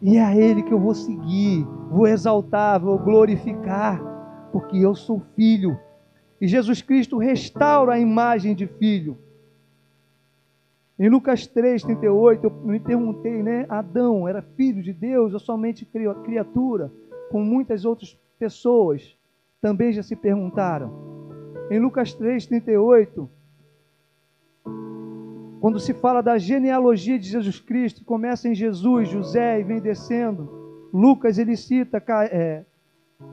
E 0.00 0.16
é 0.16 0.24
a 0.24 0.36
Ele 0.36 0.62
que 0.62 0.72
eu 0.72 0.78
vou 0.78 0.94
seguir 0.94 1.66
vou 1.90 2.06
exaltar, 2.06 2.80
vou 2.80 2.98
glorificar, 3.00 4.00
porque 4.52 4.78
eu 4.78 4.94
sou 4.94 5.20
filho. 5.34 5.76
E 6.40 6.46
Jesus 6.46 6.80
Cristo 6.82 7.18
restaura 7.18 7.94
a 7.94 7.98
imagem 7.98 8.54
de 8.54 8.68
filho. 8.68 9.23
Em 10.98 11.08
Lucas 11.08 11.46
3, 11.46 11.82
38, 11.82 12.44
eu 12.44 12.50
me 12.50 12.78
perguntei, 12.78 13.42
né? 13.42 13.66
Adão 13.68 14.28
era 14.28 14.42
filho 14.42 14.82
de 14.82 14.92
Deus 14.92 15.32
ou 15.32 15.40
somente 15.40 15.84
criatura? 15.84 16.92
Com 17.30 17.42
muitas 17.42 17.84
outras 17.84 18.16
pessoas 18.38 19.16
também 19.60 19.92
já 19.92 20.02
se 20.02 20.14
perguntaram. 20.14 20.92
Em 21.70 21.80
Lucas 21.80 22.14
3, 22.14 22.46
38, 22.46 23.28
quando 25.60 25.80
se 25.80 25.94
fala 25.94 26.22
da 26.22 26.38
genealogia 26.38 27.18
de 27.18 27.28
Jesus 27.28 27.58
Cristo, 27.58 28.04
começa 28.04 28.48
em 28.48 28.54
Jesus, 28.54 29.08
José 29.08 29.60
e 29.60 29.64
vem 29.64 29.80
descendo 29.80 30.64
Lucas 30.94 31.38
ele 31.38 31.56
cita 31.56 32.00
é, 32.30 32.62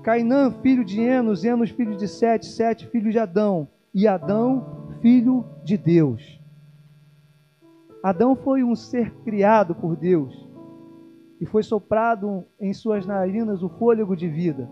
Cainã, 0.02 0.50
filho 0.50 0.84
de 0.84 1.00
Enos, 1.00 1.44
Enos, 1.46 1.70
filho 1.70 1.96
de 1.96 2.08
Sete, 2.08 2.48
Sete, 2.48 2.88
filho 2.88 3.12
de 3.12 3.20
Adão, 3.20 3.68
e 3.94 4.08
Adão, 4.08 4.96
filho 5.00 5.46
de 5.64 5.78
Deus. 5.78 6.41
Adão 8.04 8.36
foi 8.36 8.64
um 8.64 8.76
ser 8.76 9.12
criado 9.24 9.76
por 9.76 9.96
Deus 9.96 10.50
e 11.40 11.46
foi 11.46 11.62
soprado 11.62 12.44
em 12.60 12.74
suas 12.74 13.06
narinas 13.06 13.62
o 13.62 13.70
fôlego 13.70 14.16
de 14.16 14.28
vida. 14.28 14.70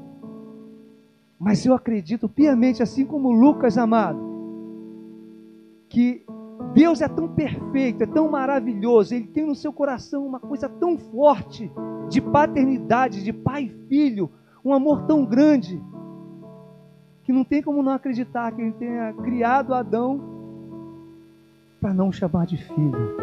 Mas 1.39 1.65
eu 1.65 1.73
acredito 1.73 2.27
piamente, 2.27 2.81
assim 2.81 3.05
como 3.05 3.31
Lucas 3.31 3.77
amado, 3.77 4.19
que 5.87 6.25
Deus 6.73 7.01
é 7.01 7.07
tão 7.07 7.27
perfeito, 7.27 8.03
é 8.03 8.07
tão 8.07 8.29
maravilhoso, 8.29 9.15
Ele 9.15 9.27
tem 9.27 9.45
no 9.45 9.55
seu 9.55 9.71
coração 9.71 10.25
uma 10.25 10.39
coisa 10.39 10.67
tão 10.67 10.97
forte 10.97 11.71
de 12.09 12.21
paternidade, 12.21 13.23
de 13.23 13.31
pai 13.31 13.63
e 13.63 13.87
filho, 13.87 14.29
um 14.65 14.73
amor 14.73 15.05
tão 15.05 15.25
grande, 15.25 15.81
que 17.23 17.31
não 17.31 17.43
tem 17.43 17.61
como 17.61 17.81
não 17.83 17.93
acreditar 17.93 18.51
que 18.51 18.61
Ele 18.61 18.73
tenha 18.73 19.13
criado 19.13 19.73
Adão 19.73 20.38
para 21.79 21.93
não 21.93 22.11
chamar 22.11 22.45
de 22.45 22.57
filho. 22.57 23.17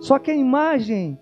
Só 0.00 0.18
que 0.18 0.30
a 0.30 0.36
imagem 0.36 1.18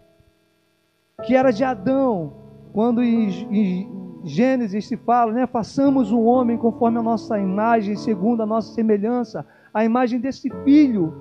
que 1.25 1.35
era 1.35 1.51
de 1.51 1.65
Adão, 1.65 2.33
quando 2.73 3.03
em, 3.03 3.97
Gênesis 4.25 4.87
se 4.87 4.97
fala, 4.97 5.33
né, 5.33 5.47
façamos 5.47 6.13
um 6.13 6.25
homem 6.25 6.57
conforme 6.57 6.99
a 6.99 7.03
nossa 7.03 7.39
imagem, 7.39 7.97
segundo 7.97 8.43
a 8.43 8.47
nossa 8.47 8.73
semelhança, 8.75 9.47
a 9.73 9.85
imagem 9.85 10.21
desse 10.21 10.51
filho 10.65 11.15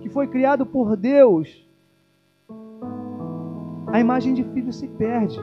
que 0.00 0.08
foi 0.08 0.26
criado 0.26 0.66
por 0.66 0.96
Deus, 0.96 1.66
a 3.88 4.00
imagem 4.00 4.34
de 4.34 4.44
filho 4.44 4.72
se 4.72 4.86
perde. 4.88 5.40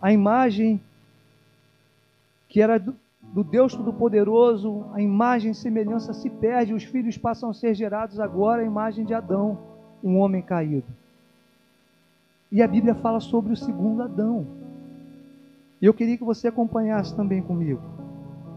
a 0.00 0.12
imagem 0.12 0.80
que 2.48 2.60
era 2.60 2.78
do, 2.78 2.96
do 3.32 3.44
Deus 3.44 3.74
Todo-Poderoso, 3.74 4.86
a 4.92 5.00
imagem 5.00 5.52
e 5.52 5.54
semelhança 5.54 6.12
se 6.12 6.28
perde, 6.28 6.74
os 6.74 6.82
filhos 6.82 7.16
passam 7.16 7.50
a 7.50 7.54
ser 7.54 7.74
gerados 7.74 8.18
agora 8.18 8.62
a 8.62 8.64
imagem 8.64 9.04
de 9.04 9.14
Adão, 9.14 9.58
um 10.02 10.18
homem 10.18 10.42
caído. 10.42 10.86
E 12.50 12.60
a 12.60 12.66
Bíblia 12.66 12.94
fala 12.96 13.20
sobre 13.20 13.52
o 13.52 13.56
segundo 13.56 14.02
Adão. 14.02 14.44
E 15.80 15.86
eu 15.86 15.94
queria 15.94 16.18
que 16.18 16.24
você 16.24 16.48
acompanhasse 16.48 17.14
também 17.14 17.40
comigo. 17.40 17.80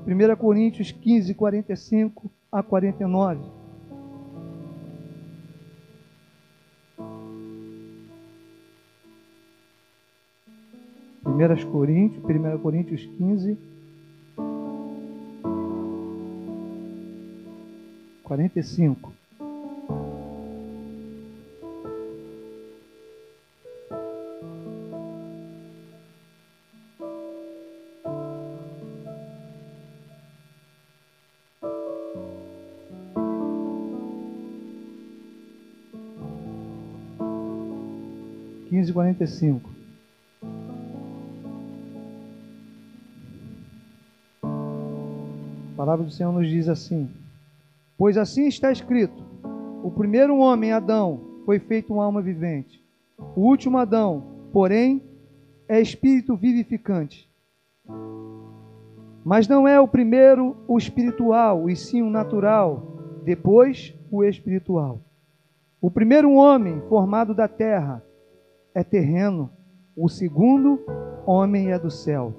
1 0.07 0.35
Coríntios 0.35 0.91
15, 0.91 1.33
45 1.35 2.31
a 2.51 2.63
49. 2.63 3.41
Primeiras 11.23 11.63
Coríntios, 11.63 12.23
1 12.23 12.57
Coríntios 12.57 13.05
15, 13.05 13.57
45. 18.23 19.13
Quinze 38.69 38.91
quarenta 38.91 39.23
e 39.23 39.27
cinco. 39.27 39.69
A 44.41 45.75
palavra 45.75 46.05
do 46.05 46.11
Senhor 46.11 46.31
nos 46.31 46.47
diz 46.47 46.67
assim: 46.67 47.07
Pois 47.97 48.17
assim 48.17 48.47
está 48.47 48.71
escrito: 48.71 49.23
o 49.83 49.91
primeiro 49.91 50.37
homem, 50.37 50.71
Adão, 50.71 51.41
foi 51.45 51.59
feito 51.59 51.93
uma 51.93 52.05
alma 52.05 52.21
vivente. 52.21 52.83
O 53.35 53.41
último 53.41 53.77
Adão, 53.77 54.47
porém, 54.51 55.03
é 55.67 55.79
espírito 55.79 56.35
vivificante. 56.35 57.29
Mas 59.25 59.47
não 59.47 59.67
é 59.67 59.79
o 59.79 59.87
primeiro 59.87 60.57
o 60.67 60.77
espiritual, 60.77 61.69
e 61.69 61.75
sim 61.75 62.01
o 62.01 62.09
natural, 62.09 63.21
depois 63.23 63.93
o 64.11 64.23
espiritual. 64.23 64.99
O 65.81 65.89
primeiro 65.89 66.31
homem 66.33 66.81
formado 66.87 67.33
da 67.33 67.47
terra 67.47 68.03
é 68.73 68.83
terreno, 68.83 69.49
o 69.95 70.09
segundo 70.09 70.79
homem 71.25 71.71
é 71.71 71.79
do 71.79 71.91
céu. 71.91 72.33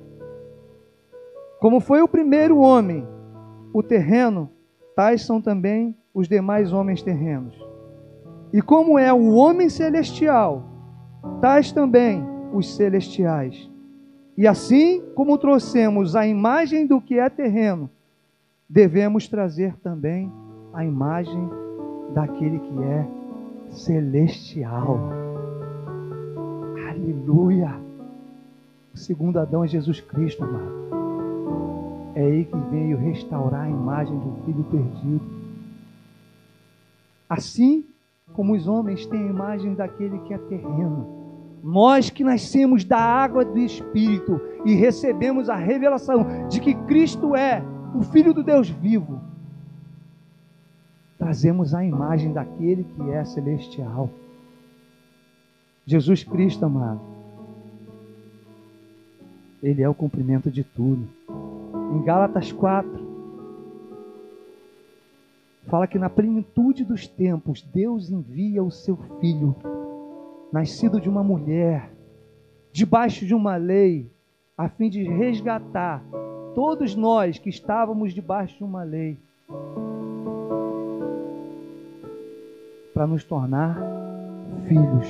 Como 1.61 1.81
foi 1.81 2.03
o 2.03 2.09
primeiro 2.09 2.59
homem, 2.59 3.07
o 3.73 3.83
terreno, 3.83 4.51
tais 4.95 5.23
são 5.23 5.41
também 5.41 5.97
os 6.13 6.29
demais 6.29 6.73
homens 6.73 7.03
terrenos. 7.03 7.55
E 8.53 8.63
como 8.63 8.99
é 8.99 9.13
o 9.13 9.35
homem 9.35 9.69
celestial, 9.69 10.63
tais 11.41 11.73
também 11.73 12.25
os 12.53 12.75
celestiais. 12.77 13.71
E 14.37 14.47
assim 14.47 15.03
como 15.15 15.39
trouxemos 15.39 16.15
a 16.15 16.27
imagem 16.27 16.87
do 16.87 17.01
que 17.01 17.19
é 17.19 17.29
terreno, 17.29 17.91
devemos 18.69 19.29
trazer 19.29 19.77
também 19.79 20.33
a 20.73 20.85
imagem 20.85 21.51
daquele 22.13 22.59
que 22.59 22.83
é 22.83 23.07
celestial. 23.71 24.99
Aleluia! 26.89 27.75
O 28.93 28.97
segundo 28.97 29.39
Adão 29.39 29.65
é 29.65 29.69
Jesus 29.69 30.01
Cristo, 30.01 30.45
amado. 30.45 31.04
É 32.15 32.23
Ele 32.23 32.45
que 32.45 32.57
veio 32.71 32.97
restaurar 32.97 33.63
a 33.63 33.71
imagem 33.71 34.19
do 34.19 34.45
filho 34.45 34.65
perdido. 34.65 35.45
Assim 37.29 37.85
como 38.33 38.55
os 38.55 38.67
homens 38.67 39.07
têm 39.07 39.21
a 39.21 39.31
imagem 39.31 39.75
daquele 39.75 40.19
que 40.21 40.35
é 40.35 40.39
terreno. 40.39 41.07
Nós 41.63 42.11
que 42.11 42.23
nascemos 42.23 42.85
da 42.85 42.99
água 42.99 43.45
do 43.45 43.59
Espírito 43.59 44.41
e 44.65 44.75
recebemos 44.75 45.49
a 45.49 45.57
revelação 45.57 46.49
de 46.49 46.61
que 46.61 46.75
Cristo 46.75 47.35
é 47.35 47.63
o 47.95 48.03
Filho 48.03 48.35
do 48.35 48.43
Deus 48.43 48.69
vivo, 48.69 49.21
trazemos 51.17 51.73
a 51.75 51.85
imagem 51.85 52.33
daquele 52.33 52.85
que 52.85 53.11
é 53.11 53.25
celestial. 53.25 54.11
Jesus 55.87 56.25
Cristo, 56.25 56.67
amado, 56.67 57.01
Ele 59.63 59.81
é 59.81 59.89
o 59.89 59.95
cumprimento 59.95 60.51
de 60.51 60.65
tudo. 60.65 61.09
Em 61.93 62.03
Gálatas 62.03 62.51
4, 62.53 63.05
fala 65.67 65.87
que 65.87 65.99
na 65.99 66.09
plenitude 66.09 66.85
dos 66.85 67.07
tempos, 67.07 67.63
Deus 67.63 68.11
envia 68.11 68.63
o 68.63 68.71
seu 68.71 68.97
filho, 69.21 69.55
nascido 70.53 71.01
de 71.01 71.09
uma 71.09 71.23
mulher, 71.23 71.91
debaixo 72.73 73.27
de 73.27 73.35
uma 73.35 73.57
lei, 73.57 74.11
a 74.57 74.69
fim 74.69 74.89
de 74.89 75.03
resgatar 75.03 76.03
todos 76.55 76.95
nós 76.95 77.39
que 77.39 77.49
estávamos 77.49 78.15
debaixo 78.15 78.57
de 78.59 78.65
uma 78.65 78.83
lei, 78.83 79.19
para 82.93 83.07
nos 83.07 83.25
tornar 83.25 83.77
filhos, 84.69 85.09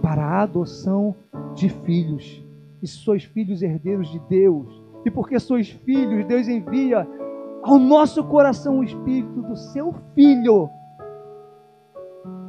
para 0.00 0.24
a 0.24 0.42
adoção 0.42 1.14
de 1.54 1.68
filhos 1.68 2.42
e 2.82 2.86
sois 2.86 3.24
filhos 3.24 3.62
herdeiros 3.62 4.10
de 4.10 4.18
Deus. 4.20 4.82
E 5.04 5.10
porque 5.10 5.38
sois 5.38 5.70
filhos, 5.70 6.26
Deus 6.26 6.48
envia 6.48 7.06
ao 7.62 7.78
nosso 7.78 8.24
coração 8.24 8.78
o 8.78 8.84
espírito 8.84 9.42
do 9.42 9.56
seu 9.56 9.94
filho 10.14 10.70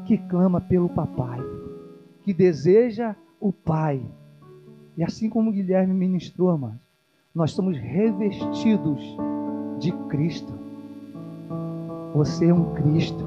que 0.06 0.18
clama 0.18 0.60
pelo 0.60 0.90
papai, 0.90 1.40
que 2.24 2.34
deseja 2.34 3.16
o 3.40 3.52
pai. 3.52 4.02
E 4.98 5.04
assim 5.04 5.30
como 5.30 5.52
Guilherme 5.52 5.94
ministrou, 5.94 6.50
amados, 6.50 6.80
nós 7.34 7.52
somos 7.52 7.78
revestidos 7.78 9.02
de 9.80 9.92
Cristo. 10.10 10.54
Você 12.14 12.48
é 12.48 12.54
um 12.54 12.74
Cristo. 12.74 13.26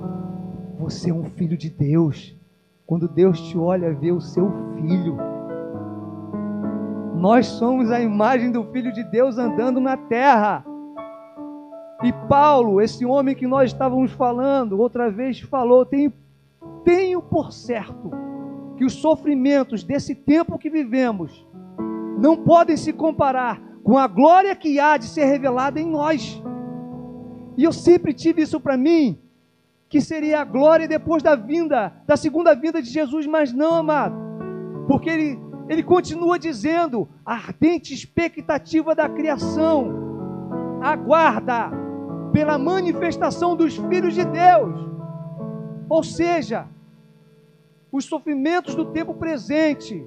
Você 0.79 1.11
é 1.11 1.15
um 1.15 1.25
filho 1.25 1.57
de 1.57 1.71
Deus. 1.71 2.37
Quando 2.87 3.09
Deus 3.09 3.41
te 3.41 3.57
olha, 3.57 3.95
vê 3.95 4.13
o 4.13 4.21
seu 4.21 4.51
filho. 4.77 5.17
Nós 7.25 7.47
somos 7.47 7.91
a 7.91 7.99
imagem 8.03 8.53
do 8.53 8.65
Filho 8.65 8.93
de 8.93 9.03
Deus 9.03 9.39
andando 9.39 9.81
na 9.81 9.97
terra. 9.97 10.63
E 12.03 12.13
Paulo, 12.29 12.83
esse 12.83 13.03
homem 13.07 13.35
que 13.35 13.47
nós 13.47 13.71
estávamos 13.71 14.13
falando, 14.13 14.79
outra 14.79 15.11
vez 15.11 15.41
falou: 15.41 15.87
tenho, 15.87 16.13
tenho 16.85 17.23
por 17.23 17.51
certo 17.51 18.11
que 18.77 18.85
os 18.85 18.93
sofrimentos 18.93 19.83
desse 19.83 20.15
tempo 20.15 20.59
que 20.59 20.69
vivemos 20.69 21.49
não 22.19 22.37
podem 22.37 22.77
se 22.77 22.93
comparar 22.93 23.59
com 23.83 23.97
a 23.97 24.07
glória 24.07 24.55
que 24.55 24.79
há 24.79 24.99
de 24.99 25.07
ser 25.07 25.25
revelada 25.25 25.81
em 25.81 25.89
nós. 25.89 26.43
E 27.57 27.65
eu 27.65 27.73
sempre 27.73 28.13
tive 28.13 28.43
isso 28.43 28.61
para 28.61 28.77
mim, 28.77 29.19
que 29.89 29.99
seria 29.99 30.43
a 30.43 30.45
glória 30.45 30.87
depois 30.87 31.23
da 31.23 31.35
vinda, 31.35 31.91
da 32.07 32.19
segunda 32.19 32.55
vinda 32.55 32.83
de 32.83 32.91
Jesus, 32.91 33.27
mas 33.27 33.51
não, 33.51 33.77
amado, 33.77 34.15
porque 34.87 35.09
ele 35.09 35.44
ele 35.69 35.83
continua 35.83 36.39
dizendo: 36.39 37.09
a 37.25 37.35
ardente 37.35 37.95
expectativa 37.95 38.95
da 38.95 39.09
criação 39.09 40.05
aguarda 40.83 41.71
pela 42.33 42.59
manifestação 42.59 43.57
dos 43.57 43.77
filhos 43.77 44.15
de 44.15 44.25
Deus. 44.25 44.89
Ou 45.89 46.03
seja, 46.03 46.67
os 47.91 48.05
sofrimentos 48.05 48.75
do 48.75 48.87
tempo 48.87 49.15
presente 49.15 50.05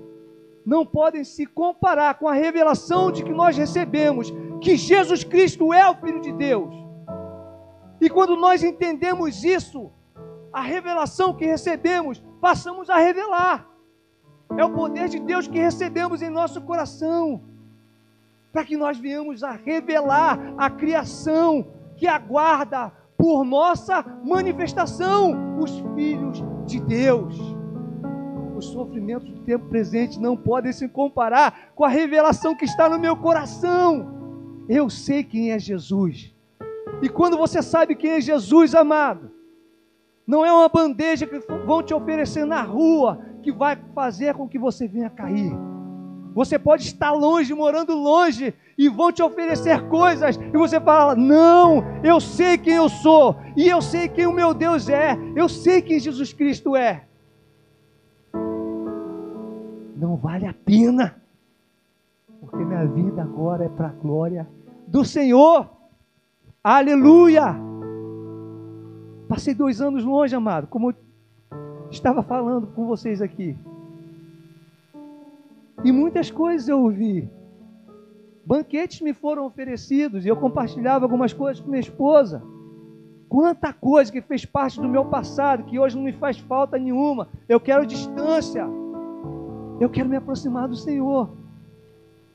não 0.66 0.86
podem 0.86 1.24
se 1.24 1.46
comparar 1.46 2.16
com 2.16 2.28
a 2.28 2.34
revelação 2.34 3.12
de 3.12 3.24
que 3.24 3.32
nós 3.32 3.56
recebemos 3.58 4.34
que 4.62 4.76
Jesus 4.76 5.24
Cristo 5.24 5.74
é 5.74 5.90
o 5.90 5.96
Filho 5.96 6.20
de 6.20 6.34
Deus. 6.34 6.76
E 8.02 8.10
quando 8.10 8.36
nós 8.36 8.64
entendemos 8.64 9.44
isso, 9.44 9.90
a 10.52 10.62
revelação 10.62 11.34
que 11.34 11.46
recebemos, 11.46 12.22
passamos 12.42 12.90
a 12.90 12.98
revelar. 12.98 13.68
É 14.56 14.64
o 14.64 14.70
poder 14.70 15.10
de 15.10 15.20
Deus 15.20 15.48
que 15.48 15.60
recebemos 15.60 16.22
em 16.22 16.30
nosso 16.30 16.62
coração, 16.62 17.42
para 18.52 18.64
que 18.64 18.78
nós 18.78 18.98
venhamos 18.98 19.44
a 19.44 19.52
revelar 19.52 20.54
a 20.58 20.70
criação 20.70 21.68
que 21.96 22.08
aguarda 22.08 22.92
por 23.18 23.44
nossa 23.44 24.06
manifestação, 24.24 25.58
os 25.60 25.80
filhos 25.96 26.44
de 26.66 26.80
Deus. 26.80 27.36
Os 28.56 28.66
sofrimentos 28.66 29.30
do 29.30 29.42
tempo 29.42 29.68
presente 29.68 30.20
não 30.20 30.38
podem 30.38 30.72
se 30.72 30.88
comparar 30.88 31.72
com 31.76 31.84
a 31.84 31.90
revelação 31.90 32.56
que 32.56 32.66
está 32.66 32.88
no 32.90 33.00
meu 33.00 33.16
coração. 33.16 34.66
Eu 34.70 34.90
sei 34.90 35.24
quem 35.24 35.52
é 35.52 35.60
Jesus. 35.60 36.34
E 37.02 37.10
quando 37.10 37.38
você 37.38 37.62
sabe 37.62 37.96
quem 37.96 38.12
é 38.12 38.22
Jesus, 38.22 38.74
amado, 38.74 39.32
não 40.26 40.46
é 40.46 40.52
uma 40.52 40.68
bandeja 40.68 41.26
que 41.26 41.40
vão 41.40 41.82
te 41.82 41.94
oferecer 41.94 42.46
na 42.46 42.62
rua, 42.62 43.20
que 43.48 43.52
vai 43.54 43.78
fazer 43.96 44.34
com 44.34 44.46
que 44.46 44.60
você 44.60 44.90
venha 44.90 45.10
cair. 45.10 45.54
Você 46.34 46.60
pode 46.60 46.84
estar 46.84 47.14
longe, 47.14 47.54
morando 47.54 47.96
longe, 47.96 48.54
e 48.78 48.90
vão 48.90 49.10
te 49.10 49.24
oferecer 49.24 49.88
coisas, 49.88 50.36
e 50.36 50.58
você 50.58 50.82
fala: 50.82 51.16
Não, 51.16 51.82
eu 52.04 52.20
sei 52.20 52.58
quem 52.58 52.74
eu 52.74 52.90
sou, 52.90 53.38
e 53.56 53.70
eu 53.70 53.82
sei 53.82 54.10
quem 54.10 54.28
o 54.28 54.34
meu 54.34 54.54
Deus 54.54 54.90
é, 54.90 55.18
eu 55.34 55.48
sei 55.48 55.82
quem 55.82 55.98
Jesus 55.98 56.34
Cristo 56.34 56.76
é. 56.76 57.06
Não 59.96 60.18
vale 60.18 60.46
a 60.46 60.54
pena, 60.54 61.16
porque 62.42 62.66
minha 62.66 62.86
vida 62.86 63.22
agora 63.22 63.64
é 63.64 63.70
para 63.70 63.88
a 63.88 63.94
glória 63.94 64.46
do 64.86 65.06
Senhor. 65.06 65.70
Aleluia! 66.62 67.56
Passei 69.30 69.54
dois 69.54 69.80
anos 69.80 70.04
longe, 70.04 70.36
amado, 70.36 70.68
como 70.68 70.92
eu 70.92 71.07
estava 71.90 72.22
falando 72.22 72.68
com 72.68 72.86
vocês 72.86 73.22
aqui. 73.22 73.58
E 75.84 75.92
muitas 75.92 76.32
coisas 76.32 76.68
eu 76.68 76.82
ouvi. 76.82 77.30
Banquetes 78.46 79.02
me 79.02 79.14
foram 79.14 79.46
oferecidos 79.46 80.26
e 80.26 80.30
eu 80.30 80.38
compartilhava 80.38 81.06
algumas 81.06 81.34
coisas 81.34 81.62
com 81.62 81.70
minha 81.70 81.82
esposa. 81.82 82.42
Quanta 83.30 83.74
coisa 83.74 84.12
que 84.12 84.22
fez 84.22 84.46
parte 84.46 84.80
do 84.80 84.88
meu 84.88 85.06
passado, 85.06 85.66
que 85.66 85.78
hoje 85.78 85.98
não 85.98 86.04
me 86.04 86.14
faz 86.14 86.40
falta 86.40 86.78
nenhuma. 86.78 87.28
Eu 87.48 87.60
quero 87.60 87.86
distância. 87.86 88.66
Eu 89.80 89.90
quero 89.90 90.08
me 90.08 90.16
aproximar 90.16 90.68
do 90.68 90.76
Senhor. 90.76 91.30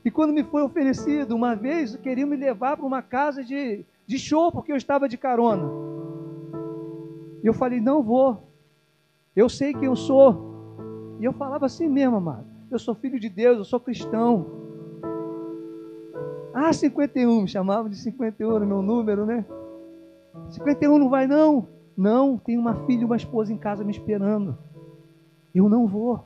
E 0.05 0.11
quando 0.11 0.33
me 0.33 0.43
foi 0.43 0.61
oferecido, 0.61 1.35
uma 1.35 1.55
vez, 1.55 1.95
queriam 1.95 2.27
me 2.27 2.35
levar 2.35 2.77
para 2.77 2.85
uma 2.85 3.01
casa 3.01 3.43
de, 3.43 3.83
de 4.05 4.19
show, 4.19 4.51
porque 4.51 4.71
eu 4.71 4.75
estava 4.75 5.09
de 5.09 5.17
carona. 5.17 5.67
E 7.43 7.47
eu 7.47 7.53
falei: 7.53 7.81
não 7.81 8.03
vou. 8.03 8.52
Eu 9.35 9.49
sei 9.49 9.73
quem 9.73 9.85
eu 9.85 9.95
sou. 9.95 11.15
E 11.19 11.25
eu 11.25 11.33
falava 11.33 11.65
assim 11.65 11.87
mesmo, 11.87 12.17
amado. 12.17 12.45
Eu 12.69 12.79
sou 12.79 12.95
filho 12.95 13.19
de 13.19 13.29
Deus, 13.29 13.57
eu 13.57 13.65
sou 13.65 13.79
cristão. 13.79 14.45
Ah, 16.53 16.71
51, 16.71 17.41
me 17.41 17.47
chamavam 17.47 17.89
de 17.89 17.97
51 17.97 18.59
no 18.59 18.65
meu 18.65 18.81
número, 18.81 19.25
né? 19.25 19.45
51 20.49 20.97
não 20.99 21.09
vai 21.09 21.27
não? 21.27 21.67
Não, 21.95 22.37
tem 22.37 22.57
uma 22.57 22.75
filha 22.85 23.01
e 23.01 23.05
uma 23.05 23.15
esposa 23.15 23.53
em 23.53 23.57
casa 23.57 23.83
me 23.83 23.91
esperando. 23.91 24.57
Eu 25.53 25.69
não 25.69 25.87
vou. 25.87 26.25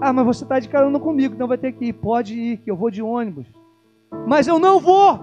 Ah, 0.00 0.12
mas 0.12 0.24
você 0.24 0.44
está 0.44 0.58
de 0.58 0.68
carona 0.68 0.98
comigo, 0.98 1.34
então 1.34 1.48
vai 1.48 1.58
ter 1.58 1.72
que 1.72 1.86
ir. 1.86 1.92
Pode 1.92 2.38
ir, 2.38 2.58
que 2.58 2.70
eu 2.70 2.76
vou 2.76 2.90
de 2.90 3.02
ônibus. 3.02 3.46
Mas 4.26 4.46
eu 4.46 4.58
não 4.58 4.78
vou. 4.78 5.18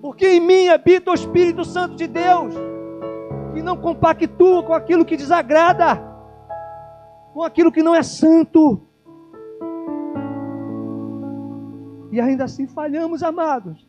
Porque 0.00 0.26
em 0.26 0.40
mim 0.40 0.68
habita 0.68 1.10
o 1.10 1.14
Espírito 1.14 1.64
Santo 1.64 1.94
de 1.94 2.06
Deus, 2.06 2.54
que 3.52 3.62
não 3.62 3.76
compactua 3.76 4.62
com 4.62 4.72
aquilo 4.72 5.04
que 5.04 5.16
desagrada, 5.16 5.96
com 7.32 7.42
aquilo 7.42 7.72
que 7.72 7.82
não 7.82 7.94
é 7.94 8.02
santo. 8.02 8.80
E 12.12 12.20
ainda 12.20 12.44
assim 12.44 12.66
falhamos, 12.66 13.22
amados. 13.22 13.88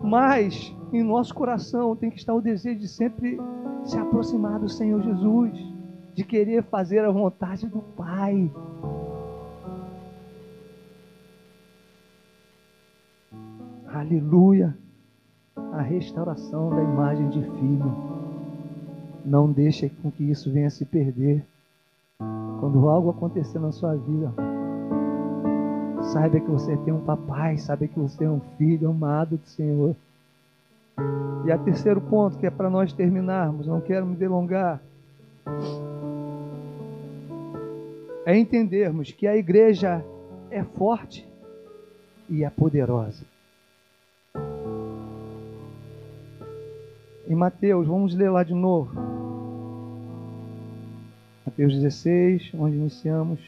Mas 0.00 0.74
em 0.92 1.02
nosso 1.02 1.34
coração 1.34 1.96
tem 1.96 2.10
que 2.10 2.18
estar 2.18 2.34
o 2.34 2.40
desejo 2.40 2.78
de 2.78 2.88
sempre 2.88 3.38
se 3.84 3.98
aproximar 3.98 4.58
do 4.58 4.68
Senhor 4.68 5.02
Jesus 5.02 5.52
de 6.14 6.24
querer 6.24 6.64
fazer 6.64 7.04
a 7.04 7.10
vontade 7.10 7.66
do 7.68 7.80
Pai. 7.80 8.50
Aleluia! 13.86 14.76
A 15.72 15.80
restauração 15.80 16.70
da 16.70 16.82
imagem 16.82 17.28
de 17.30 17.42
filho. 17.42 18.17
Não 19.28 19.52
deixe 19.52 19.88
com 20.02 20.10
que 20.10 20.24
isso 20.24 20.50
venha 20.50 20.70
se 20.70 20.84
perder. 20.84 21.44
Quando 22.60 22.88
algo 22.88 23.10
acontecer 23.10 23.58
na 23.58 23.70
sua 23.70 23.94
vida, 23.94 24.32
saiba 26.12 26.40
que 26.40 26.50
você 26.50 26.76
tem 26.78 26.92
um 26.92 27.04
papai, 27.04 27.58
saiba 27.58 27.86
que 27.86 27.98
você 27.98 28.24
é 28.24 28.30
um 28.30 28.40
filho 28.56 28.90
amado 28.90 29.36
do 29.36 29.46
Senhor. 29.46 29.94
E 31.44 31.52
a 31.52 31.58
terceiro 31.58 32.00
ponto, 32.00 32.38
que 32.38 32.46
é 32.46 32.50
para 32.50 32.70
nós 32.70 32.92
terminarmos, 32.92 33.66
não 33.66 33.80
quero 33.80 34.06
me 34.06 34.16
delongar 34.16 34.80
é 38.28 38.36
entendermos 38.36 39.10
que 39.10 39.26
a 39.26 39.34
igreja 39.34 40.04
é 40.50 40.62
forte 40.62 41.26
e 42.28 42.44
é 42.44 42.50
poderosa. 42.50 43.24
Em 47.26 47.34
Mateus, 47.34 47.86
vamos 47.86 48.14
ler 48.14 48.28
lá 48.28 48.42
de 48.42 48.52
novo. 48.52 49.17
Mateus 51.48 51.74
16, 51.74 52.50
onde 52.58 52.76
iniciamos. 52.76 53.40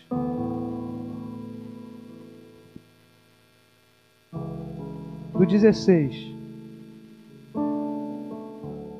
Do 5.34 5.44
16. 5.44 6.34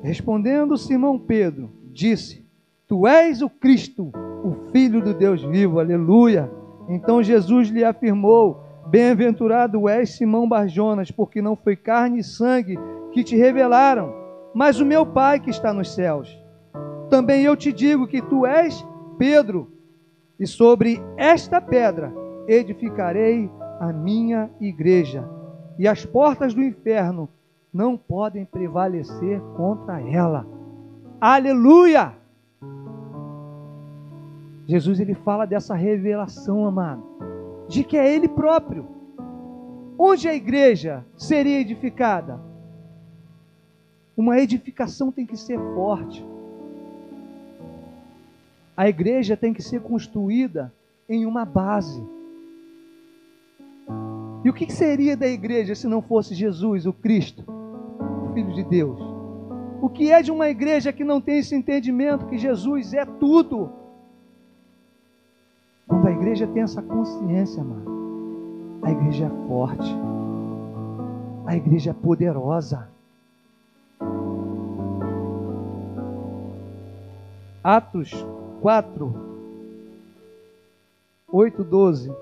Respondendo 0.03 0.77
Simão 0.77 1.17
Pedro, 1.17 1.71
disse: 1.91 2.45
Tu 2.87 3.07
és 3.07 3.41
o 3.41 3.49
Cristo, 3.49 4.11
o 4.43 4.71
Filho 4.71 5.01
do 5.01 5.15
Deus 5.15 5.41
vivo, 5.41 5.79
aleluia. 5.79 6.51
Então 6.87 7.23
Jesus 7.23 7.69
lhe 7.69 7.83
afirmou: 7.83 8.63
Bem-aventurado 8.85 9.89
és 9.89 10.11
Simão 10.11 10.47
Barjonas, 10.47 11.09
porque 11.09 11.41
não 11.41 11.55
foi 11.55 11.75
carne 11.75 12.19
e 12.19 12.23
sangue 12.23 12.77
que 13.11 13.23
te 13.23 13.35
revelaram, 13.35 14.13
mas 14.53 14.79
o 14.79 14.85
meu 14.85 15.07
Pai 15.07 15.39
que 15.39 15.49
está 15.49 15.73
nos 15.73 15.91
céus. 15.91 16.39
Também 17.09 17.41
eu 17.41 17.57
te 17.57 17.73
digo 17.73 18.07
que 18.07 18.21
tu 18.21 18.45
és 18.45 18.85
Pedro, 19.21 19.71
e 20.39 20.47
sobre 20.47 20.99
esta 21.15 21.61
pedra 21.61 22.11
edificarei 22.47 23.51
a 23.79 23.93
minha 23.93 24.49
igreja, 24.59 25.29
e 25.77 25.87
as 25.87 26.03
portas 26.03 26.55
do 26.55 26.63
inferno 26.63 27.29
não 27.71 27.95
podem 27.95 28.45
prevalecer 28.45 29.39
contra 29.55 30.01
ela. 30.01 30.47
Aleluia! 31.21 32.15
Jesus 34.65 34.99
ele 34.99 35.13
fala 35.13 35.45
dessa 35.45 35.75
revelação, 35.75 36.65
amado, 36.65 37.03
de 37.67 37.83
que 37.83 37.97
é 37.97 38.11
Ele 38.11 38.27
próprio. 38.27 38.87
Onde 39.99 40.27
a 40.27 40.33
igreja 40.33 41.05
seria 41.15 41.59
edificada? 41.59 42.41
Uma 44.17 44.39
edificação 44.39 45.11
tem 45.11 45.27
que 45.27 45.37
ser 45.37 45.59
forte. 45.75 46.30
A 48.81 48.89
igreja 48.89 49.37
tem 49.37 49.53
que 49.53 49.61
ser 49.61 49.79
construída 49.79 50.73
em 51.07 51.27
uma 51.27 51.45
base. 51.45 52.03
E 54.43 54.49
o 54.49 54.53
que 54.53 54.73
seria 54.73 55.15
da 55.15 55.27
igreja 55.27 55.75
se 55.75 55.85
não 55.85 56.01
fosse 56.01 56.33
Jesus, 56.33 56.87
o 56.87 56.91
Cristo, 56.91 57.43
o 57.47 58.33
Filho 58.33 58.51
de 58.51 58.63
Deus? 58.63 58.99
O 59.79 59.87
que 59.87 60.11
é 60.11 60.23
de 60.23 60.31
uma 60.31 60.49
igreja 60.49 60.91
que 60.91 61.03
não 61.03 61.21
tem 61.21 61.37
esse 61.37 61.53
entendimento 61.53 62.25
que 62.25 62.39
Jesus 62.39 62.91
é 62.95 63.05
tudo? 63.05 63.71
Quando 65.87 66.07
a 66.07 66.11
igreja 66.11 66.47
tem 66.47 66.63
essa 66.63 66.81
consciência, 66.81 67.63
mano, 67.63 68.79
a 68.81 68.91
igreja 68.91 69.27
é 69.27 69.47
forte, 69.47 69.95
a 71.45 71.55
igreja 71.55 71.91
é 71.91 71.93
poderosa. 71.93 72.89
Atos 77.63 78.25
4, 78.61 79.11
8, 81.27 81.63
12. 81.63 82.15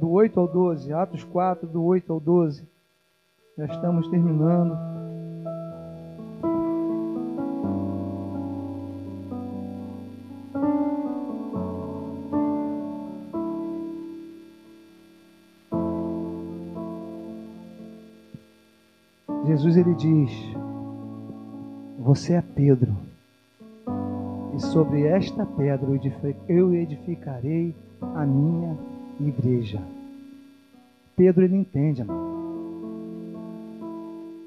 Do 0.00 0.10
8 0.10 0.40
ao 0.40 0.48
12. 0.48 0.92
Atos 0.92 1.22
4, 1.22 1.68
do 1.68 1.84
8 1.84 2.12
ao 2.12 2.18
12. 2.18 2.66
Já 3.56 3.66
estamos 3.66 4.08
terminando. 4.08 4.76
Jesus 19.46 19.76
ele 19.76 19.94
diz: 19.94 20.30
Você 22.00 22.32
é 22.32 22.42
Pedro, 22.42 22.96
e 24.54 24.60
sobre 24.60 25.06
esta 25.06 25.46
pedra 25.46 25.88
eu 26.48 26.74
edificarei 26.74 27.74
a 28.14 28.26
minha 28.26 28.76
igreja. 29.20 29.80
Pedro 31.16 31.44
ele 31.44 31.56
entende, 31.56 32.02
amado. 32.02 32.32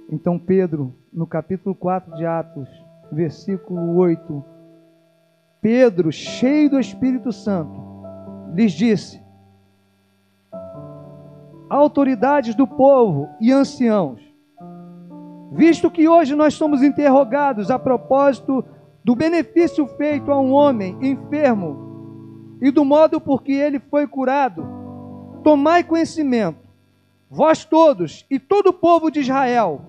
Então 0.10 0.38
Pedro, 0.38 0.93
no 1.12 1.26
capítulo 1.26 1.74
4 1.74 2.16
de 2.16 2.26
Atos, 2.26 2.70
versículo 3.12 3.95
8, 3.97 4.43
Pedro, 5.62 6.12
cheio 6.12 6.70
do 6.70 6.80
Espírito 6.80 7.32
Santo, 7.32 7.82
lhes 8.53 8.72
disse: 8.74 9.22
Autoridades 11.70 12.53
do 12.53 12.68
povo 12.68 13.28
e 13.41 13.51
anciãos, 13.51 14.26
Visto 15.56 15.89
que 15.89 16.06
hoje 16.08 16.36
nós 16.36 16.53
somos 16.53 16.84
interrogados 16.84 17.72
a 17.72 17.80
propósito 17.80 18.64
do 19.06 19.16
benefício 19.16 19.86
feito 19.86 20.32
a 20.32 20.41
um 20.41 20.51
homem 20.51 20.97
enfermo 20.99 22.58
e 22.60 22.72
do 22.72 22.84
modo 22.84 23.22
por 23.22 23.43
que 23.43 23.51
ele 23.51 23.80
foi 23.80 24.08
curado. 24.08 24.66
Tomai 25.43 25.84
conhecimento, 25.84 26.68
vós 27.30 27.64
todos 27.64 28.26
e 28.32 28.39
todo 28.39 28.70
o 28.70 28.74
povo 28.74 29.12
de 29.12 29.20
Israel, 29.20 29.80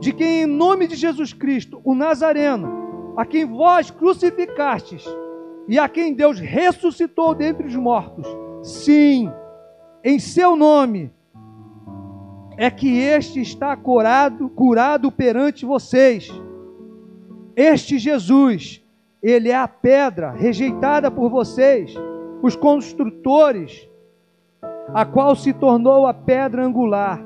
de 0.00 0.14
quem 0.14 0.44
em 0.44 0.46
nome 0.46 0.86
de 0.86 0.96
Jesus 0.96 1.34
Cristo, 1.34 1.78
o 1.84 1.94
Nazareno, 1.94 3.12
a 3.18 3.26
quem 3.26 3.44
vós 3.44 3.90
crucificastes 3.90 5.04
e 5.68 5.78
a 5.78 5.86
quem 5.86 6.14
Deus 6.14 6.38
ressuscitou 6.40 7.34
dentre 7.34 7.66
os 7.66 7.76
mortos, 7.76 8.26
sim, 8.62 9.30
em 10.02 10.18
seu 10.18 10.56
nome, 10.56 11.12
é 12.56 12.70
que 12.70 12.98
este 12.98 13.42
está 13.42 13.76
curado, 13.76 14.48
curado 14.48 15.12
perante 15.12 15.66
vocês. 15.66 16.30
Este 17.58 17.98
Jesus, 17.98 18.80
ele 19.20 19.48
é 19.48 19.56
a 19.56 19.66
pedra 19.66 20.30
rejeitada 20.30 21.10
por 21.10 21.28
vocês, 21.28 21.92
os 22.40 22.54
construtores, 22.54 23.90
a 24.94 25.04
qual 25.04 25.34
se 25.34 25.52
tornou 25.52 26.06
a 26.06 26.14
pedra 26.14 26.64
angular. 26.64 27.20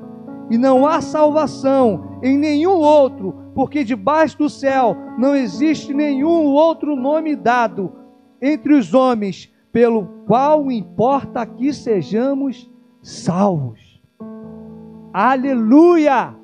E 0.49 0.57
não 0.57 0.87
há 0.87 1.03
salvação 1.03 2.19
em 2.23 2.39
nenhum 2.39 2.79
outro, 2.79 3.53
porque 3.55 3.85
debaixo 3.85 4.39
do 4.39 4.49
céu 4.49 4.97
não 5.19 5.37
existe 5.37 5.93
nenhum 5.93 6.47
outro 6.47 6.97
nome 6.97 7.37
dado 7.37 7.93
entre 8.41 8.73
os 8.73 8.95
homens 8.95 9.53
pelo 9.71 10.07
qual 10.27 10.73
importa 10.73 11.45
que 11.45 11.75
sejamos 11.75 12.73
salvos. 13.03 14.01
Aleluia! 15.13 16.42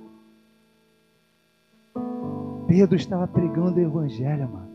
Pedro 2.68 2.96
estava 2.96 3.26
pregando 3.26 3.80
o 3.80 3.82
Evangelho, 3.82 4.46
mano. 4.46 4.68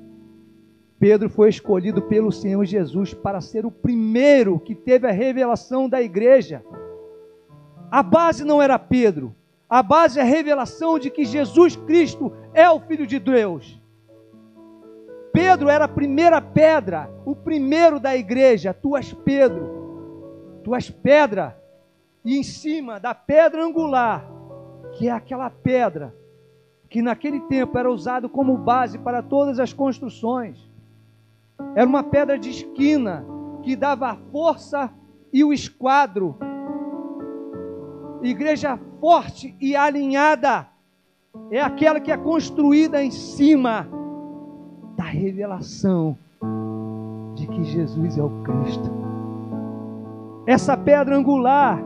Pedro 1.00 1.30
foi 1.30 1.50
escolhido 1.50 2.02
pelo 2.02 2.32
Senhor 2.32 2.66
Jesus 2.66 3.14
para 3.14 3.40
ser 3.40 3.68
o 3.68 3.72
primeiro 3.72 4.60
que 4.60 4.74
teve 4.74 5.08
a 5.08 5.12
revelação 5.12 5.88
da 5.88 6.02
igreja. 6.02 6.66
A 7.92 8.02
base 8.02 8.44
não 8.44 8.60
era 8.60 8.80
Pedro, 8.80 9.36
a 9.70 9.84
base 9.84 10.18
é 10.18 10.24
a 10.24 10.26
revelação 10.26 10.98
de 10.98 11.12
que 11.12 11.24
Jesus 11.24 11.76
Cristo 11.76 12.34
é 12.52 12.68
o 12.68 12.80
Filho 12.80 13.06
de 13.06 13.20
Deus. 13.20 13.80
Pedro 15.32 15.70
era 15.70 15.86
a 15.86 15.90
primeira 15.90 16.42
pedra, 16.42 17.12
o 17.24 17.36
primeiro 17.36 18.00
da 18.00 18.16
igreja. 18.16 18.74
Tu 18.74 18.98
és 18.98 19.14
Pedro, 19.14 20.62
tu 20.64 20.74
és 20.74 20.90
pedra 20.90 21.62
e 22.26 22.40
em 22.40 22.44
cima 22.44 23.00
da 23.00 23.14
pedra 23.14 23.64
angular, 23.64 24.28
que 24.94 25.10
é 25.10 25.12
aquela 25.12 25.50
pedra 25.52 26.23
que 26.94 27.02
naquele 27.02 27.40
tempo 27.40 27.76
era 27.76 27.92
usado 27.92 28.30
como 28.30 28.56
base 28.56 29.00
para 29.00 29.24
todas 29.24 29.60
as 29.60 29.74
construções. 29.74 30.70
Era 31.74 31.90
uma 31.90 32.04
pedra 32.04 32.38
de 32.38 32.52
esquina 32.52 33.26
que 33.64 33.76
dava 33.76 34.12
a 34.12 34.16
força 34.32 34.92
e 35.34 35.44
o 35.44 35.52
esquadro. 35.52 36.38
Igreja 38.22 38.80
forte 39.02 39.56
e 39.60 39.76
alinhada 39.76 40.68
é 41.50 41.60
aquela 41.60 42.00
que 42.00 42.12
é 42.12 42.16
construída 42.16 43.04
em 43.04 43.10
cima 43.10 43.88
da 44.96 45.06
revelação 45.06 46.16
de 47.34 47.48
que 47.48 47.64
Jesus 47.64 48.20
é 48.20 48.22
o 48.22 48.44
Cristo. 48.44 48.92
Essa 50.46 50.78
pedra 50.78 51.18
angular 51.18 51.84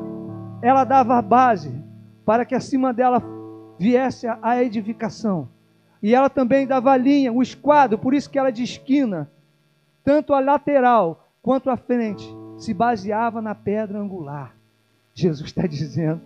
ela 0.61 0.83
dava 0.83 1.15
a 1.15 1.21
base 1.21 1.81
para 2.25 2.43
que 2.43 2.53
acima 2.53 2.91
dela 2.91 3.36
viesse 3.77 4.27
a 4.27 4.61
edificação. 4.61 5.49
E 6.01 6.13
ela 6.13 6.29
também 6.29 6.67
dava 6.67 6.91
a 6.91 6.97
linha, 6.97 7.33
o 7.33 7.41
esquadro, 7.41 7.97
por 7.97 8.13
isso 8.13 8.29
que 8.29 8.37
ela 8.37 8.51
de 8.51 8.63
esquina, 8.63 9.29
tanto 10.03 10.33
a 10.33 10.39
lateral 10.39 11.27
quanto 11.41 11.69
a 11.69 11.77
frente, 11.77 12.27
se 12.57 12.73
baseava 12.73 13.41
na 13.41 13.55
pedra 13.55 13.99
angular. 13.99 14.55
Jesus 15.13 15.49
está 15.49 15.65
dizendo, 15.65 16.21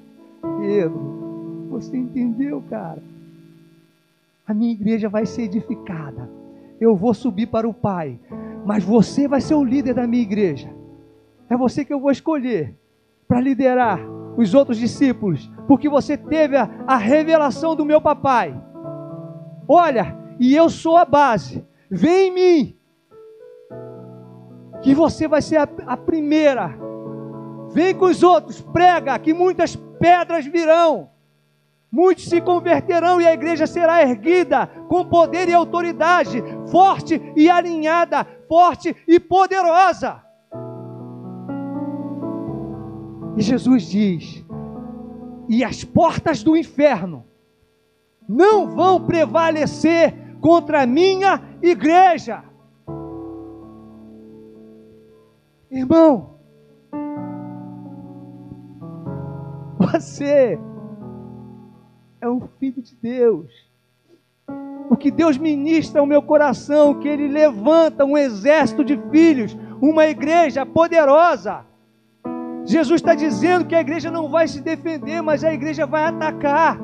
Pedro, 0.60 1.68
você 1.70 1.96
entendeu, 1.96 2.64
cara? 2.70 3.02
A 4.46 4.54
minha 4.54 4.72
igreja 4.72 5.08
vai 5.08 5.26
ser 5.26 5.44
edificada. 5.44 6.30
Eu 6.80 6.96
vou 6.96 7.14
subir 7.14 7.48
para 7.48 7.68
o 7.68 7.74
Pai, 7.74 8.20
mas 8.66 8.84
você 8.84 9.28
vai 9.28 9.40
ser 9.40 9.54
o 9.54 9.64
líder 9.64 9.94
da 9.94 10.08
minha 10.08 10.24
igreja. 10.24 10.70
É 11.50 11.56
você 11.56 11.86
que 11.86 11.94
eu 11.94 12.00
vou 12.00 12.12
escolher 12.12 12.76
para 13.28 13.40
liderar 13.40 14.00
os 14.38 14.54
outros 14.54 14.78
discípulos, 14.78 15.52
porque 15.68 15.90
você 15.90 16.18
teve 16.18 16.58
a, 16.58 16.70
a 16.88 16.98
revelação 16.98 17.76
do 17.76 17.86
meu 17.86 18.02
papai. 18.02 18.60
Olha, 19.68 20.18
e 20.40 20.56
eu 20.56 20.70
sou 20.70 20.98
a 20.98 21.06
base. 21.06 21.66
Vem 21.90 22.28
em 22.28 22.32
mim, 22.32 22.78
que 24.82 24.96
você 24.96 25.28
vai 25.28 25.42
ser 25.42 25.58
a, 25.58 25.68
a 25.86 25.98
primeira. 25.98 26.78
Vem 27.72 27.94
com 27.96 28.06
os 28.06 28.24
outros, 28.24 28.62
prega 28.62 29.18
que 29.20 29.34
muitas 29.34 29.76
pedras 29.76 30.46
virão. 30.46 31.10
Muitos 31.92 32.26
se 32.26 32.40
converterão 32.40 33.20
e 33.20 33.28
a 33.28 33.34
igreja 33.34 33.68
será 33.68 34.02
erguida 34.02 34.68
com 34.88 35.06
poder 35.06 35.50
e 35.50 35.54
autoridade, 35.54 36.42
forte 36.72 37.22
e 37.36 37.50
alinhada, 37.50 38.26
forte 38.48 38.96
e 39.06 39.20
poderosa. 39.20 40.24
E 43.42 43.44
Jesus 43.44 43.90
diz: 43.90 44.46
e 45.50 45.64
as 45.64 45.84
portas 45.84 46.44
do 46.44 46.56
inferno 46.56 47.26
não 48.30 48.70
vão 48.70 49.04
prevalecer 49.04 50.14
contra 50.40 50.84
a 50.84 50.86
minha 50.86 51.42
igreja. 51.60 52.44
Irmão, 55.72 56.36
você 59.80 60.60
é 62.22 62.30
um 62.30 62.42
filho 62.60 62.80
de 62.80 62.96
Deus. 62.96 63.52
O 64.88 64.96
que 64.96 65.10
Deus 65.10 65.36
ministra 65.36 66.00
ao 66.00 66.06
meu 66.06 66.22
coração, 66.22 67.00
que 67.00 67.08
Ele 67.08 67.28
levanta 67.28 68.06
um 68.06 68.16
exército 68.16 68.86
de 68.86 69.02
filhos, 69.10 69.58
uma 69.82 70.06
igreja 70.06 70.64
poderosa 70.64 71.71
Jesus 72.66 73.02
está 73.02 73.16
dizendo 73.16 73.66
que 73.66 73.76
a 73.76 73.82
igreja 73.82 74.12
não 74.12 74.30
vai 74.30 74.48
se 74.48 74.62
defender, 74.62 75.22
mas 75.22 75.44
a 75.44 75.54
igreja 75.54 75.86
vai 75.86 76.04
atacar. 76.04 76.80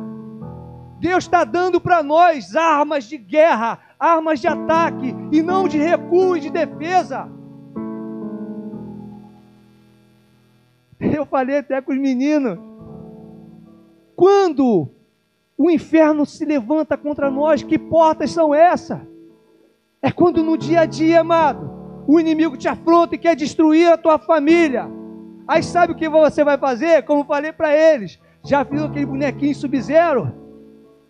Deus 0.99 1.25
está 1.25 1.43
dando 1.43 1.79
para 1.79 2.01
nós 2.01 2.55
armas 2.55 3.03
de 3.03 3.17
guerra, 3.17 3.79
armas 3.99 4.39
de 4.39 4.47
ataque, 4.47 5.15
e 5.31 5.43
não 5.43 5.67
de 5.67 5.77
recuo 5.77 6.35
e 6.35 6.39
de 6.39 6.49
defesa. 6.49 7.29
Eu 10.99 11.25
falei 11.27 11.59
até 11.59 11.79
com 11.79 11.91
os 11.91 11.99
meninos. 11.99 12.57
Quando 14.15 14.89
o 15.55 15.69
inferno 15.69 16.25
se 16.25 16.43
levanta 16.43 16.97
contra 16.97 17.29
nós, 17.29 17.61
que 17.61 17.77
portas 17.77 18.31
são 18.31 18.53
essas? 18.53 18.99
É 20.01 20.11
quando 20.11 20.43
no 20.43 20.57
dia 20.57 20.81
a 20.81 20.85
dia, 20.85 21.21
amado, 21.21 21.69
o 22.07 22.19
inimigo 22.19 22.57
te 22.57 22.67
afronta 22.67 23.13
e 23.13 23.19
quer 23.19 23.35
destruir 23.35 23.91
a 23.91 23.97
tua 23.97 24.17
família 24.17 24.96
Aí 25.47 25.63
sabe 25.63 25.93
o 25.93 25.95
que 25.95 26.09
você 26.09 26.43
vai 26.43 26.57
fazer? 26.57 27.03
Como 27.03 27.23
falei 27.23 27.51
para 27.51 27.75
eles. 27.75 28.19
Já 28.43 28.63
viu 28.63 28.85
aquele 28.85 29.05
bonequinho 29.05 29.55
sub-zero? 29.55 30.33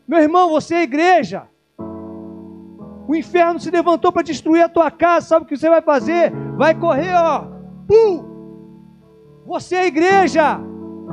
Meu 0.08 0.20
irmão, 0.20 0.50
você 0.50 0.76
é 0.76 0.84
igreja. 0.84 1.48
O 3.08 3.16
inferno 3.16 3.60
se 3.60 3.72
levantou 3.72 4.12
para 4.12 4.22
destruir 4.22 4.64
a 4.64 4.70
tua 4.70 4.92
casa. 4.92 5.28
Sabe 5.28 5.46
o 5.46 5.48
que 5.48 5.58
você 5.58 5.70
vai 5.70 5.82
fazer? 5.82 6.32
Vai 6.56 6.76
correr, 6.76 7.14
ó. 7.14 7.46
Pum! 7.88 8.26
Você 9.46 9.76
é 9.76 9.88
igreja. 9.88 10.60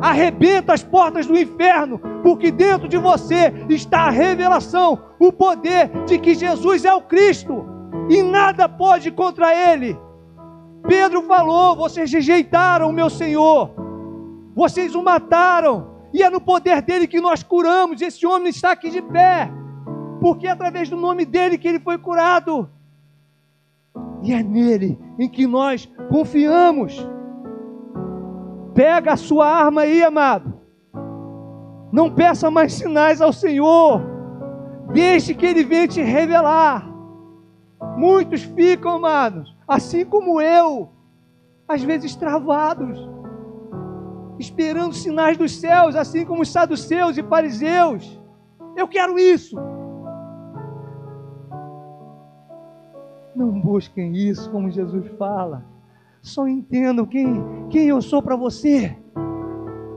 Arrebenta 0.03 0.75
as 0.75 0.83
portas 0.83 1.25
do 1.25 1.39
inferno, 1.39 2.01
porque 2.23 2.51
dentro 2.51 2.89
de 2.89 2.99
você 2.99 3.53
está 3.69 4.01
a 4.03 4.11
revelação, 4.11 4.99
o 5.21 5.33
poder 5.33 5.89
de 6.05 6.19
que 6.19 6.35
Jesus 6.35 6.85
é 6.85 6.93
o 6.93 7.03
Cristo 7.03 7.65
e 8.11 8.21
nada 8.21 8.69
pode 8.69 9.13
contra 9.13 9.55
ele. 9.55 9.97
Pedro 10.87 11.23
falou: 11.23 11.77
vocês 11.77 12.13
rejeitaram 12.13 12.91
o 12.91 12.93
meu 12.93 13.09
Senhor, 13.09 13.71
vocês 14.55 14.95
o 14.95 15.03
mataram, 15.03 15.89
e 16.13 16.23
é 16.23 16.31
no 16.31 16.41
poder 16.41 16.83
dele 16.83 17.07
que 17.07 17.21
nós 17.21 17.43
curamos. 17.43 18.01
Esse 18.01 18.27
homem 18.27 18.49
está 18.49 18.73
aqui 18.73 18.91
de 18.91 19.03
pé, 19.03 19.51
porque 20.21 20.47
é 20.47 20.51
através 20.51 20.89
do 20.89 20.97
nome 20.97 21.25
dele 21.25 21.59
que 21.59 21.67
ele 21.67 21.81
foi 21.81 21.99
curado, 21.99 22.69
e 24.23 24.33
é 24.33 24.43
nele 24.43 24.99
em 25.19 25.29
que 25.29 25.47
nós 25.47 25.91
confiamos. 26.11 27.07
Pega 28.75 29.13
a 29.13 29.17
sua 29.17 29.49
arma 29.49 29.83
aí, 29.83 30.03
amado. 30.03 30.53
Não 31.93 32.11
peça 32.11 32.51
mais 32.51 32.73
sinais 32.73 33.21
ao 33.21 33.33
Senhor. 33.33 34.03
Deixe 34.93 35.33
que 35.33 35.47
Ele 35.47 35.63
venha 35.63 35.87
te 35.87 36.03
revelar. 36.03 36.85
Muitos 37.97 38.43
ficam, 38.43 38.97
amados, 38.97 39.54
assim 39.67 40.05
como 40.05 40.41
eu, 40.41 40.91
às 41.67 41.83
vezes 41.83 42.15
travados, 42.15 42.99
esperando 44.39 44.95
sinais 44.95 45.37
dos 45.37 45.57
céus, 45.57 45.97
assim 45.97 46.25
como 46.25 46.43
os 46.43 46.51
saduceus 46.51 47.17
e 47.17 47.23
fariseus. 47.23 48.21
Eu 48.77 48.89
quero 48.89 49.19
isso. 49.19 49.57
Não 53.35 53.51
busquem 53.61 54.15
isso, 54.15 54.51
como 54.51 54.71
Jesus 54.71 55.07
fala. 55.19 55.65
Só 56.23 56.47
entendam 56.47 57.05
quem, 57.05 57.69
quem 57.69 57.89
eu 57.89 58.01
sou 58.01 58.23
para 58.23 58.37
você. 58.37 58.97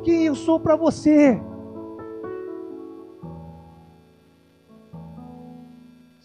Quem 0.03 0.25
eu 0.25 0.35
sou 0.35 0.59
para 0.59 0.75
você. 0.75 1.39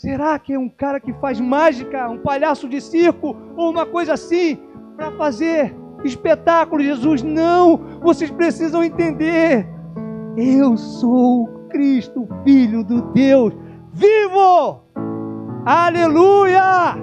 Será 0.03 0.37
que 0.37 0.53
é 0.55 0.59
um 0.59 0.69
cara 0.69 0.99
que 0.99 1.13
faz 1.13 1.39
mágica, 1.39 2.09
um 2.11 2.19
palhaço 2.19 2.69
de 2.69 2.81
circo 2.81 3.37
ou 3.57 3.71
uma 3.71 3.87
coisa 3.87 4.15
assim 4.15 4.59
para 4.97 5.13
fazer 5.13 5.73
espetáculo, 6.03 6.83
Jesus? 6.83 7.23
Não, 7.23 7.77
vocês 8.01 8.29
precisam 8.29 8.83
entender. 8.83 9.65
Eu 10.37 10.77
sou 10.77 11.47
Cristo, 11.71 12.27
Filho 12.43 12.83
do 12.83 13.01
Deus 13.13 13.55
vivo. 13.93 14.81
Aleluia! 15.65 16.97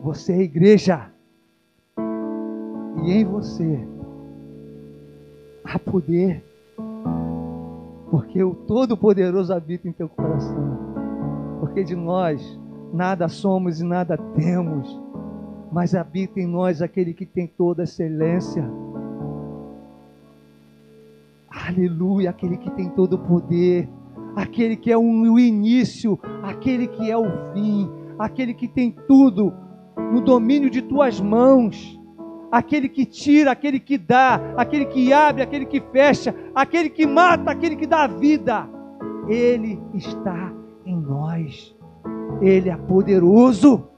Você 0.00 0.32
é 0.32 0.42
igreja. 0.42 1.12
E 3.04 3.12
em 3.12 3.24
você 3.24 3.86
há 5.62 5.78
poder 5.78 6.50
porque 8.10 8.42
o 8.42 8.54
Todo-Poderoso 8.54 9.52
habita 9.54 9.88
em 9.88 9.92
teu 9.92 10.08
coração. 10.08 10.78
Porque 11.60 11.84
de 11.84 11.94
nós 11.94 12.58
nada 12.92 13.28
somos 13.28 13.80
e 13.80 13.84
nada 13.84 14.18
temos, 14.18 15.00
mas 15.70 15.94
habita 15.94 16.40
em 16.40 16.46
nós 16.46 16.82
aquele 16.82 17.14
que 17.14 17.24
tem 17.24 17.46
toda 17.46 17.82
a 17.82 17.84
excelência. 17.84 18.68
Aleluia, 21.48 22.30
aquele 22.30 22.56
que 22.56 22.70
tem 22.70 22.88
todo 22.88 23.14
o 23.14 23.18
poder, 23.18 23.88
aquele 24.34 24.76
que 24.76 24.90
é 24.90 24.98
o 24.98 25.38
início, 25.38 26.18
aquele 26.42 26.88
que 26.88 27.08
é 27.08 27.16
o 27.16 27.52
fim, 27.52 27.88
aquele 28.18 28.54
que 28.54 28.66
tem 28.66 28.90
tudo 29.06 29.52
no 30.12 30.20
domínio 30.20 30.68
de 30.68 30.82
tuas 30.82 31.20
mãos 31.20 31.99
aquele 32.50 32.88
que 32.88 33.06
tira, 33.06 33.52
aquele 33.52 33.78
que 33.78 33.96
dá, 33.96 34.40
aquele 34.56 34.86
que 34.86 35.12
abre, 35.12 35.42
aquele 35.42 35.66
que 35.66 35.80
fecha, 35.80 36.34
aquele 36.54 36.90
que 36.90 37.06
mata, 37.06 37.50
aquele 37.50 37.76
que 37.76 37.86
dá 37.86 38.06
vida. 38.06 38.68
Ele 39.28 39.80
está 39.94 40.52
em 40.84 40.96
nós. 40.96 41.76
Ele 42.40 42.68
é 42.68 42.76
poderoso. 42.76 43.88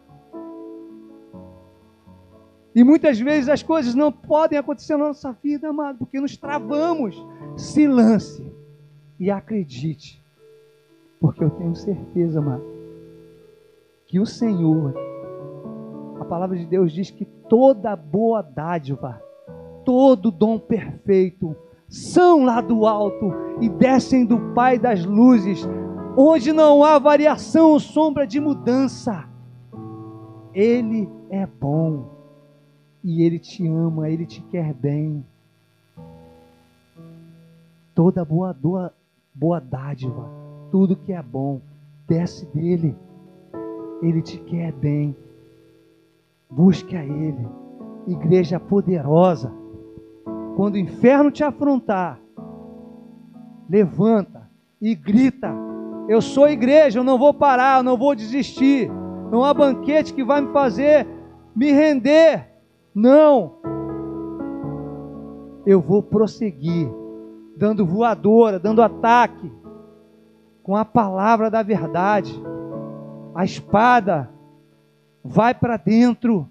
E 2.75 2.83
muitas 2.83 3.19
vezes 3.21 3.49
as 3.49 3.63
coisas 3.63 3.95
não 3.95 4.11
podem 4.11 4.59
acontecer 4.59 4.97
na 4.97 5.09
nossa 5.09 5.33
vida, 5.43 5.69
amado, 5.69 5.99
porque 5.99 6.21
nos 6.21 6.37
travamos. 6.37 7.25
Se 7.57 7.87
lance 7.87 8.51
e 9.21 9.31
acredite, 9.31 10.23
porque 11.21 11.45
eu 11.45 11.51
tenho 11.51 11.77
certeza, 11.77 12.39
amado, 12.39 12.65
que 14.07 14.19
o 14.19 14.27
Senhor 14.27 14.95
a 16.23 16.25
palavra 16.25 16.57
de 16.57 16.65
Deus 16.65 16.93
diz 16.93 17.11
que 17.11 17.25
toda 17.25 17.95
boa 17.95 18.43
dádiva, 18.43 19.21
todo 19.85 20.31
dom 20.31 20.59
perfeito, 20.59 21.55
são 21.89 22.45
lá 22.45 22.61
do 22.61 22.87
alto 22.87 23.33
e 23.61 23.69
descem 23.69 24.25
do 24.25 24.39
Pai 24.55 24.79
das 24.79 25.05
luzes, 25.05 25.69
onde 26.17 26.53
não 26.53 26.83
há 26.83 26.99
variação 26.99 27.71
ou 27.71 27.81
sombra 27.81 28.27
de 28.27 28.41
mudança. 28.41 29.29
Ele 30.55 31.09
é 31.29 31.47
bom 31.47 32.05
e 33.03 33.23
Ele 33.23 33.39
te 33.39 33.67
ama, 33.67 34.09
Ele 34.09 34.25
te 34.25 34.41
quer 34.43 34.73
bem. 34.73 35.25
Toda 37.95 38.25
boa, 38.25 38.55
boa, 38.55 38.95
boa 39.35 39.61
dádiva, 39.61 40.31
tudo 40.71 40.97
que 40.97 41.13
é 41.13 41.23
bom, 41.23 41.61
desce 42.07 42.47
dele. 42.47 42.97
Ele 44.01 44.23
te 44.23 44.39
quer 44.39 44.73
bem. 44.73 45.15
Busque 46.53 46.97
a 46.97 47.05
Ele. 47.05 47.49
Igreja 48.07 48.61
poderosa. 48.61 49.53
Quando 50.55 50.75
o 50.75 50.79
inferno 50.79 51.31
te 51.31 51.43
afrontar, 51.43 52.21
levanta 53.69 54.51
e 54.81 54.95
grita: 54.95 55.51
Eu 56.09 56.21
sou 56.21 56.49
igreja, 56.49 56.99
eu 56.99 57.05
não 57.05 57.19
vou 57.19 57.33
parar, 57.33 57.79
eu 57.79 57.83
não 57.83 57.97
vou 57.97 58.15
desistir. 58.15 58.91
Não 59.31 59.43
há 59.43 59.55
banquete 59.55 60.13
que 60.13 60.23
vai 60.23 60.43
me 60.43 60.53
fazer 60.53 61.07
me 61.57 61.73
render. 61.73 62.51
Não. 62.95 63.55
Eu 65.65 65.81
vou 65.81 66.03
prosseguir, 66.03 66.91
dando 67.57 67.87
voadora, 67.87 68.59
dando 68.59 68.83
ataque, 68.83 69.51
com 70.63 70.77
a 70.77 70.85
palavra 70.85 71.51
da 71.51 71.63
verdade, 71.63 72.33
a 73.35 73.45
espada 73.45 74.29
Vai 75.25 75.55
para 75.55 75.77
dentro 75.77 76.49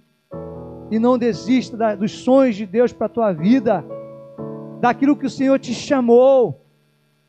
e 0.90 1.00
não 1.00 1.18
desista 1.18 1.78
da, 1.78 1.96
dos 1.96 2.12
sonhos 2.12 2.56
de 2.56 2.66
Deus 2.66 2.92
para 2.92 3.06
a 3.06 3.10
tua 3.10 3.32
vida, 3.32 3.84
daquilo 4.80 5.16
que 5.16 5.26
o 5.26 5.30
Senhor 5.30 5.58
te 5.58 5.74
chamou. 5.74 6.62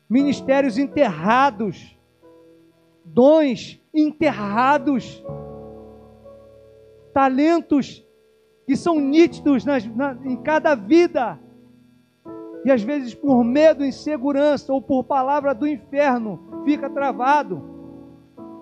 Ministérios 0.09 0.77
enterrados, 0.77 1.97
dons 3.05 3.81
enterrados, 3.93 5.23
talentos 7.13 8.05
que 8.65 8.75
são 8.75 8.99
nítidos 8.99 9.65
nas, 9.65 9.85
na, 9.85 10.17
em 10.23 10.37
cada 10.37 10.75
vida, 10.75 11.39
e 12.65 12.71
às 12.71 12.81
vezes 12.81 13.13
por 13.13 13.43
medo, 13.43 13.85
insegurança 13.85 14.71
ou 14.71 14.81
por 14.81 15.03
palavra 15.03 15.53
do 15.53 15.67
inferno 15.67 16.39
fica 16.63 16.89
travado. 16.89 17.61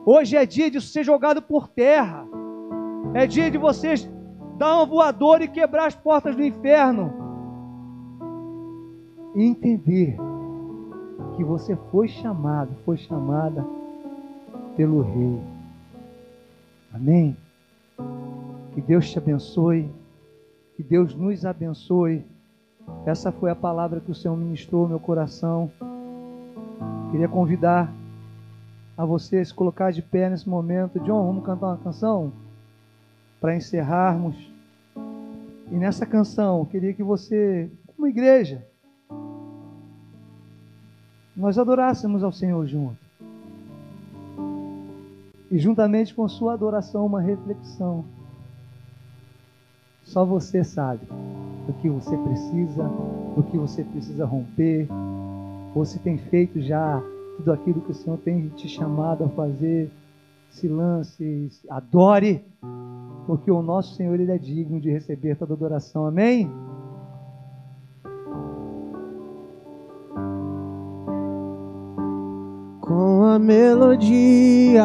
Hoje 0.05 0.36
é 0.36 0.45
dia 0.45 0.71
de 0.71 0.82
ser 0.82 1.03
jogado 1.03 1.41
por 1.41 1.67
terra. 1.67 2.27
É 3.13 3.27
dia 3.27 3.51
de 3.51 3.57
vocês 3.57 4.09
dar 4.57 4.75
uma 4.75 4.85
voadora 4.85 5.43
e 5.43 5.47
quebrar 5.47 5.87
as 5.87 5.95
portas 5.95 6.35
do 6.35 6.43
inferno. 6.43 7.13
E 9.35 9.43
entender 9.43 10.17
que 11.35 11.43
você 11.43 11.75
foi 11.91 12.07
chamado, 12.07 12.75
foi 12.85 12.97
chamada 12.97 13.65
pelo 14.75 15.01
Rei. 15.01 15.41
Amém? 16.93 17.35
Que 18.73 18.81
Deus 18.81 19.09
te 19.09 19.17
abençoe. 19.17 19.89
Que 20.75 20.83
Deus 20.83 21.13
nos 21.15 21.45
abençoe. 21.45 22.25
Essa 23.05 23.31
foi 23.31 23.51
a 23.51 23.55
palavra 23.55 23.99
que 23.99 24.11
o 24.11 24.15
Senhor 24.15 24.35
ministrou 24.37 24.83
no 24.83 24.89
meu 24.89 24.99
coração. 24.99 25.71
Queria 27.11 27.27
convidar 27.27 27.93
a 28.97 29.05
você 29.05 29.39
a 29.39 29.45
se 29.45 29.53
colocar 29.53 29.91
de 29.91 30.01
pé 30.01 30.29
nesse 30.29 30.47
momento. 30.47 30.99
John, 30.99 31.25
vamos 31.25 31.45
cantar 31.45 31.67
uma 31.67 31.77
canção? 31.77 32.31
Para 33.41 33.55
encerrarmos. 33.55 34.35
E 35.71 35.75
nessa 35.75 36.05
canção, 36.05 36.59
eu 36.59 36.65
queria 36.67 36.93
que 36.93 37.01
você, 37.01 37.69
como 37.87 38.07
igreja, 38.07 38.63
nós 41.35 41.57
adorássemos 41.57 42.23
ao 42.23 42.31
Senhor 42.31 42.65
junto. 42.67 43.01
E 45.49 45.57
juntamente 45.57 46.13
com 46.13 46.29
sua 46.29 46.53
adoração, 46.53 47.05
uma 47.05 47.19
reflexão. 47.19 48.05
Só 50.03 50.23
você 50.23 50.63
sabe 50.63 51.05
do 51.65 51.73
que 51.81 51.89
você 51.89 52.15
precisa, 52.17 52.83
do 53.35 53.43
que 53.43 53.57
você 53.57 53.83
precisa 53.83 54.25
romper, 54.25 54.87
se 55.85 55.99
tem 55.99 56.17
feito 56.17 56.61
já 56.61 57.01
tudo 57.37 57.51
aquilo 57.51 57.81
que 57.81 57.91
o 57.91 57.95
Senhor 57.95 58.17
tem 58.19 58.49
te 58.49 58.67
chamado 58.67 59.23
a 59.23 59.29
fazer. 59.29 59.89
Se 60.49 60.67
lance, 60.67 61.49
adore 61.69 62.43
porque 63.32 63.49
o 63.49 63.61
nosso 63.61 63.95
Senhor 63.95 64.19
ele 64.19 64.29
é 64.29 64.38
digno 64.38 64.77
de 64.77 64.91
receber 64.91 65.38
toda 65.38 65.53
adoração. 65.53 66.05
Amém? 66.05 66.51
Com 72.82 73.23
a 73.23 73.39
melodia 73.39 74.84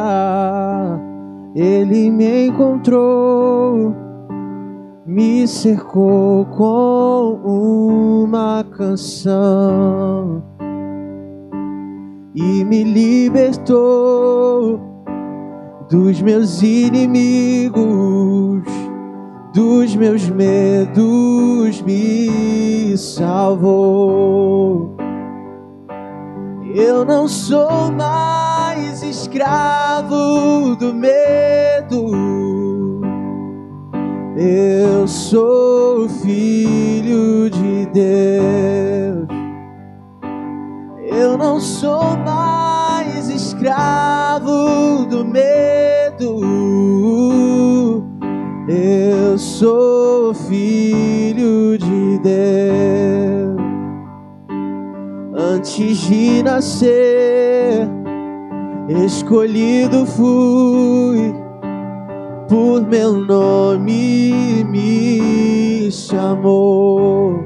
ele 1.57 2.09
me 2.09 2.47
encontrou, 2.47 3.93
me 5.05 5.49
cercou 5.49 6.47
com 6.47 7.41
uma 8.23 8.63
canção 8.63 10.41
e 12.33 12.65
me 12.65 12.85
libertou 12.85 14.47
dos 15.89 16.21
meus 16.23 16.63
inimigos, 16.63 18.06
dos 19.57 19.97
meus 19.97 20.29
medos 20.29 21.81
me 21.81 22.95
salvou. 22.99 24.95
Eu 26.75 27.07
não 27.07 27.27
sou 27.27 27.91
mais 27.91 29.03
escravo 29.03 30.77
do 30.77 30.93
medo. 30.93 33.01
Eu 34.37 35.09
sou 35.09 36.07
filho 36.07 37.49
de 37.49 37.87
Deus. 37.95 39.27
Eu 41.03 41.39
não 41.39 41.59
sou 41.59 42.15
mais 42.19 43.31
escravo 43.31 45.07
do 45.07 45.25
medo. 45.25 45.86
Sou 49.59 50.35
filho 50.35 51.79
de 51.79 52.19
Deus. 52.19 53.57
Antes 55.35 55.97
de 55.99 56.43
nascer, 56.43 57.89
escolhido 59.03 60.05
fui, 60.05 61.35
por 62.51 62.87
meu 62.87 63.15
nome 63.15 64.63
me 64.65 65.91
chamou. 65.91 67.43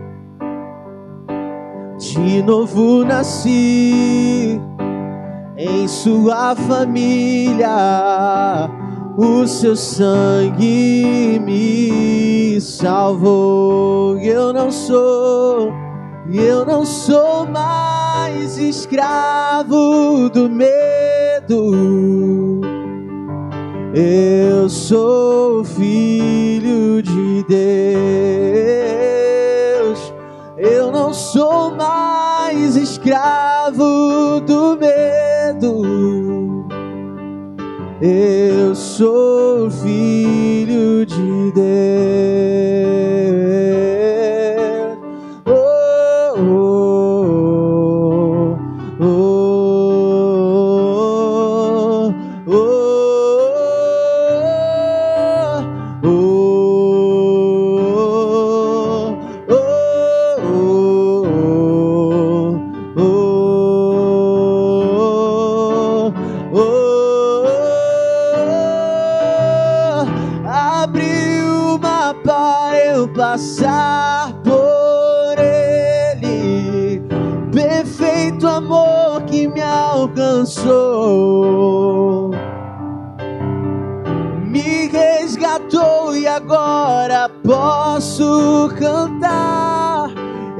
De 1.96 2.42
novo 2.42 3.04
nasci 3.04 4.60
em 5.56 5.86
sua 5.86 6.56
família 6.56 7.68
o 9.20 9.46
seu 9.46 9.76
sangue 9.76 11.38
me 11.44 12.58
salvou. 12.58 14.18
Eu 14.18 14.50
não 14.54 14.72
sou, 14.72 15.70
eu 16.32 16.64
não 16.64 16.86
sou 16.86 17.46
mais 17.46 18.56
escravo 18.56 20.30
do 20.30 20.48
medo. 20.48 22.62
Eu 23.92 24.70
sou 24.70 25.64
filho 25.64 27.02
de 27.02 27.44
Deus. 27.46 27.60
Eu 30.56 30.90
não 30.90 31.12
sou 31.12 31.76
mais 31.76 32.74
escravo 32.74 34.40
do 34.46 34.59
Eu 38.02 38.74
sou 38.74 39.70
filho 39.70 41.04
de 41.04 41.52
Deus. 41.52 41.99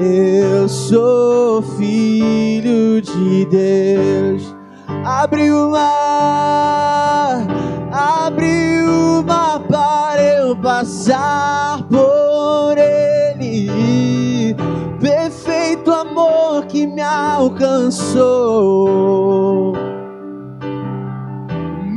Eu 0.03 0.67
sou 0.67 1.61
filho 1.61 3.03
de 3.03 3.45
Deus. 3.45 4.57
Abre 5.05 5.51
o 5.51 5.73
mar, 5.73 7.47
abre 7.93 8.83
o 8.83 9.23
mar 9.23 9.61
para 9.69 10.23
eu 10.23 10.57
passar 10.57 11.83
por 11.83 12.79
ele. 12.79 14.57
Perfeito 14.99 15.93
amor 15.93 16.65
que 16.65 16.87
me 16.87 17.03
alcançou 17.03 18.71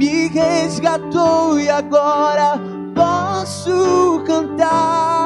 me 0.03 0.27
resgatou 0.27 1.57
e 1.57 1.69
agora 1.69 2.59
posso 2.93 4.21
cantar. 4.25 5.22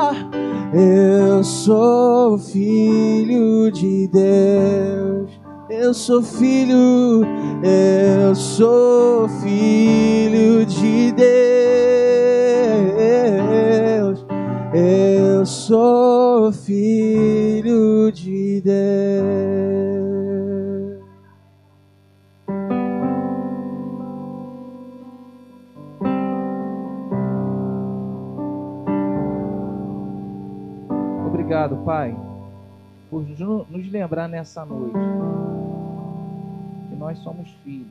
Eu 0.80 1.44
sou 1.44 2.38
filho 2.38 3.72
de 3.72 4.08
Deus. 4.10 5.32
Eu 5.72 5.92
sou 5.92 6.22
filho, 6.22 7.24
eu 7.64 8.36
sou 8.36 9.28
filho 9.42 10.64
de 10.68 11.12
Deus. 11.14 11.28
Eu 14.72 15.44
sou 15.48 16.52
filho 16.52 18.12
de 18.12 18.62
Deus. 18.62 19.67
Obrigado, 31.58 31.84
Pai, 31.84 32.16
por 33.10 33.24
nos 33.24 33.92
lembrar 33.92 34.30
nessa 34.30 34.64
noite 34.64 34.94
que 36.88 36.96
nós 36.96 37.18
somos 37.18 37.50
filhos, 37.64 37.88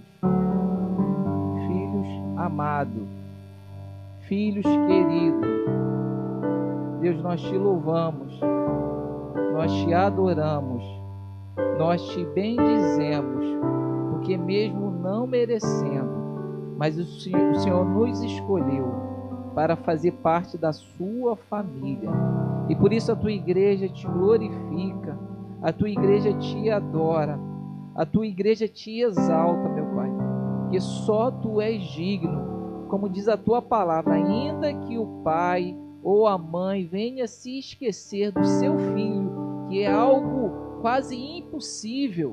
filhos 1.67 2.07
amados, 2.37 3.03
filhos 4.29 4.64
queridos. 4.64 5.49
Deus, 7.01 7.21
nós 7.21 7.41
te 7.41 7.59
louvamos, 7.59 8.39
nós 9.53 9.73
te 9.83 9.93
adoramos, 9.93 10.85
nós 11.77 12.01
te 12.11 12.25
bendizemos, 12.25 13.47
porque 14.12 14.39
mesmo 14.39 14.93
não 14.93 15.27
merecendo, 15.27 16.77
mas 16.79 16.97
o 16.97 17.05
Senhor, 17.05 17.51
o 17.51 17.59
Senhor 17.59 17.85
nos 17.85 18.23
escolheu 18.23 18.95
para 19.57 19.75
fazer 19.75 20.12
parte 20.12 20.57
da 20.57 20.73
sua 20.73 21.35
família. 21.35 22.12
E 22.69 22.75
por 22.75 22.93
isso 22.93 23.12
a 23.12 23.17
tua 23.17 23.33
igreja 23.33 23.89
te 23.89 24.07
glorifica, 24.07 25.19
a 25.62 25.73
tua 25.73 25.89
igreja 25.89 26.33
te 26.35 26.71
adora, 26.71 27.39
a 27.95 28.05
tua 28.05 28.27
igreja 28.27 28.69
te 28.69 29.01
exalta, 29.01 29.69
meu 29.69 29.87
Pai, 29.95 30.11
que 30.71 30.81
só 30.81 31.31
tu 31.31 31.61
és 31.61 31.83
digno, 31.83 32.87
como 32.89 33.09
diz 33.09 33.29
a 33.29 33.37
tua 33.37 33.62
palavra, 33.62 34.14
ainda 34.14 34.73
que 34.73 34.99
o 34.99 35.23
pai 35.23 35.77
ou 36.03 36.27
a 36.27 36.39
mãe 36.39 36.87
venha 36.87 37.27
se 37.27 37.59
esquecer 37.59 38.31
do 38.31 38.45
seu 38.45 38.79
filho, 38.79 39.67
que 39.69 39.83
é 39.83 39.91
algo 39.91 40.81
quase 40.81 41.17
impossível, 41.17 42.31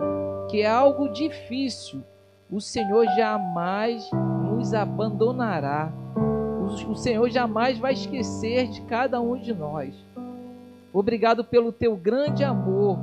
que 0.49 0.61
é 0.61 0.69
algo 0.69 1.09
difícil, 1.09 2.03
o 2.51 2.61
Senhor 2.61 3.05
jamais 3.15 4.07
nos 4.43 4.73
abandonará. 4.75 5.91
O 6.87 6.95
Senhor 6.95 7.27
jamais 7.29 7.79
vai 7.79 7.93
esquecer 7.93 8.67
de 8.67 8.81
cada 8.83 9.19
um 9.19 9.35
de 9.37 9.53
nós. 9.53 9.95
Obrigado 10.93 11.43
pelo 11.43 11.71
teu 11.71 11.97
grande 11.97 12.43
amor. 12.43 12.99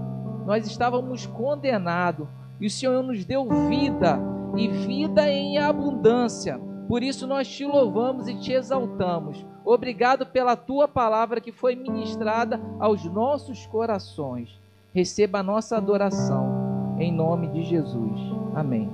Nós 0.47 0.65
estávamos 0.67 1.27
condenados 1.27 2.29
e 2.61 2.67
o 2.67 2.71
Senhor 2.71 3.03
nos 3.03 3.25
deu 3.25 3.49
vida 3.69 4.19
e 4.57 4.69
vida 4.69 5.29
em 5.29 5.59
abundância. 5.59 6.61
Por 6.87 7.03
isso 7.03 7.27
nós 7.27 7.49
te 7.49 7.65
louvamos 7.65 8.29
e 8.29 8.35
te 8.37 8.53
exaltamos. 8.53 9.45
Obrigado 9.65 10.25
pela 10.27 10.57
tua 10.57 10.87
palavra 10.87 11.41
que 11.41 11.53
foi 11.53 11.75
ministrada 11.75 12.61
aos 12.79 13.05
nossos 13.05 13.67
corações. 13.67 14.59
Receba 14.95 15.41
a 15.41 15.43
nossa 15.43 15.77
adoração 15.77 16.97
em 16.99 17.13
nome 17.13 17.49
de 17.49 17.63
Jesus. 17.65 18.21
Amém. 18.55 18.91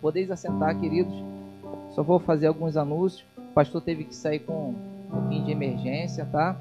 Podeis 0.00 0.30
assentar, 0.30 0.78
queridos. 0.78 1.14
Só 1.90 2.02
vou 2.02 2.18
fazer 2.18 2.46
alguns 2.46 2.76
anúncios. 2.76 3.24
O 3.36 3.52
pastor 3.54 3.80
teve 3.80 4.04
que 4.04 4.14
sair 4.14 4.40
com 4.40 4.70
um 4.70 5.10
pouquinho 5.10 5.44
de 5.44 5.52
emergência, 5.52 6.26
tá? 6.30 6.56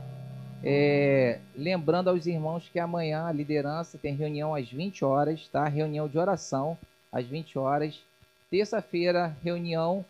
É, 0.63 1.39
lembrando 1.55 2.09
aos 2.09 2.25
irmãos 2.25 2.67
que 2.67 2.79
amanhã 2.79 3.25
a 3.27 3.31
liderança 3.31 3.97
tem 3.97 4.15
reunião 4.15 4.55
às 4.55 4.69
20 4.69 5.05
horas, 5.05 5.47
tá? 5.49 5.65
Reunião 5.67 6.07
de 6.07 6.17
oração 6.17 6.77
às 7.11 7.25
20 7.25 7.59
horas. 7.59 8.01
Terça-feira, 8.49 9.35
reunião, 9.43 10.03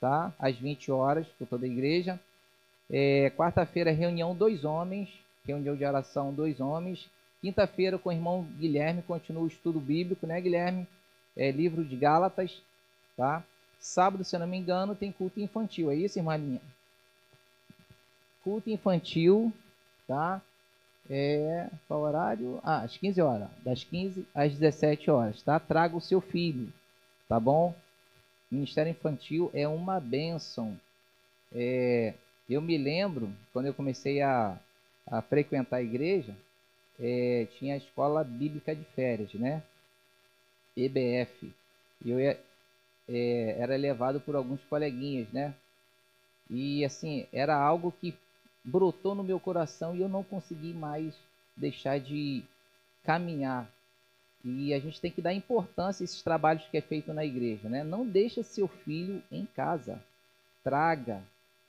tá? 0.00 0.32
Às 0.38 0.56
20 0.56 0.90
horas, 0.90 1.26
por 1.38 1.46
toda 1.46 1.66
a 1.66 1.68
igreja. 1.68 2.18
É, 2.88 3.30
Quarta-feira, 3.36 3.90
reunião 3.90 4.34
dois 4.34 4.64
homens, 4.64 5.08
reunião 5.46 5.76
de 5.76 5.84
oração 5.84 6.32
dois 6.32 6.60
homens. 6.60 7.08
Quinta-feira, 7.40 7.98
com 7.98 8.08
o 8.08 8.12
irmão 8.12 8.46
Guilherme, 8.58 9.02
continua 9.02 9.42
o 9.42 9.46
estudo 9.46 9.80
bíblico, 9.80 10.26
né, 10.26 10.40
Guilherme? 10.40 10.86
É, 11.36 11.50
livro 11.50 11.84
de 11.84 11.96
Gálatas, 11.96 12.60
tá? 13.16 13.42
Sábado, 13.78 14.24
se 14.24 14.36
eu 14.36 14.40
não 14.40 14.46
me 14.46 14.58
engano, 14.58 14.94
tem 14.94 15.12
culto 15.12 15.40
infantil. 15.40 15.90
É 15.90 15.94
isso, 15.94 16.18
irmã 16.18 16.36
minha? 16.36 16.60
Culto 18.44 18.68
infantil, 18.68 19.52
tá? 20.10 20.42
É, 21.08 21.68
qual 21.86 22.00
horário? 22.00 22.60
Ah, 22.64 22.80
às 22.80 22.96
15 22.96 23.22
horas. 23.22 23.48
Das 23.64 23.84
15 23.84 24.26
às 24.34 24.52
17 24.52 25.08
horas, 25.08 25.40
tá? 25.42 25.60
Traga 25.60 25.96
o 25.96 26.00
seu 26.00 26.20
filho, 26.20 26.72
tá 27.28 27.38
bom? 27.38 27.72
Ministério 28.50 28.90
infantil 28.90 29.50
é 29.54 29.68
uma 29.68 30.00
bênção. 30.00 30.78
É, 31.52 32.14
eu 32.48 32.60
me 32.60 32.76
lembro, 32.76 33.32
quando 33.52 33.66
eu 33.66 33.74
comecei 33.74 34.20
a, 34.20 34.58
a 35.06 35.22
frequentar 35.22 35.76
a 35.76 35.82
igreja, 35.82 36.34
é, 36.98 37.46
tinha 37.56 37.74
a 37.74 37.78
escola 37.78 38.24
bíblica 38.24 38.74
de 38.74 38.84
férias, 38.96 39.32
né? 39.34 39.62
EBF. 40.76 41.52
Eu 42.04 42.18
é, 42.18 43.56
era 43.58 43.76
levado 43.76 44.20
por 44.20 44.34
alguns 44.34 44.60
coleguinhas, 44.64 45.28
né? 45.32 45.54
E 46.48 46.84
assim, 46.84 47.28
era 47.32 47.56
algo 47.56 47.92
que 47.92 48.12
brotou 48.64 49.14
no 49.14 49.22
meu 49.22 49.40
coração 49.40 49.94
e 49.94 50.00
eu 50.00 50.08
não 50.08 50.22
consegui 50.22 50.72
mais 50.72 51.14
deixar 51.56 51.98
de 51.98 52.42
caminhar. 53.04 53.70
E 54.44 54.72
a 54.72 54.78
gente 54.78 55.00
tem 55.00 55.10
que 55.10 55.20
dar 55.20 55.34
importância 55.34 56.02
a 56.02 56.04
esses 56.04 56.22
trabalhos 56.22 56.66
que 56.68 56.76
é 56.76 56.80
feito 56.80 57.12
na 57.12 57.24
igreja, 57.24 57.68
né? 57.68 57.84
Não 57.84 58.06
deixa 58.06 58.42
seu 58.42 58.66
filho 58.66 59.22
em 59.30 59.44
casa. 59.44 60.02
Traga, 60.64 61.22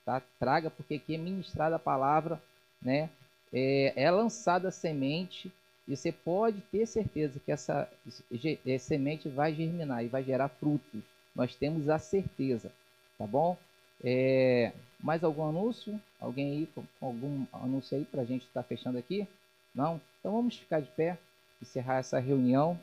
tá? 0.05 0.21
Traga, 0.39 0.69
porque 0.69 0.95
aqui 0.95 1.15
é 1.15 1.17
ministrada 1.17 1.75
a 1.75 1.79
palavra, 1.79 2.41
né? 2.81 3.09
É, 3.51 3.93
é 3.95 4.09
lançada 4.09 4.69
a 4.69 4.71
semente 4.71 5.51
e 5.87 5.95
você 5.95 6.11
pode 6.11 6.61
ter 6.71 6.85
certeza 6.85 7.39
que 7.39 7.51
essa, 7.51 7.89
essa 8.65 8.85
semente 8.85 9.27
vai 9.27 9.53
germinar 9.53 10.05
e 10.05 10.07
vai 10.07 10.23
gerar 10.23 10.47
frutos. 10.47 11.01
Nós 11.35 11.55
temos 11.55 11.89
a 11.89 11.99
certeza, 11.99 12.71
tá 13.17 13.27
bom? 13.27 13.57
É, 14.03 14.71
mais 15.01 15.23
algum 15.23 15.47
anúncio? 15.47 15.99
Alguém 16.19 16.51
aí 16.51 16.69
com 16.73 16.83
algum 17.01 17.45
anúncio 17.53 17.97
aí 17.97 18.05
para 18.05 18.21
a 18.21 18.25
gente 18.25 18.45
estar 18.45 18.61
tá 18.61 18.67
fechando 18.67 18.97
aqui? 18.97 19.27
Não? 19.73 19.99
Então 20.19 20.31
vamos 20.33 20.57
ficar 20.57 20.81
de 20.81 20.89
pé, 20.89 21.17
encerrar 21.61 21.97
essa 21.97 22.19
reunião. 22.19 22.79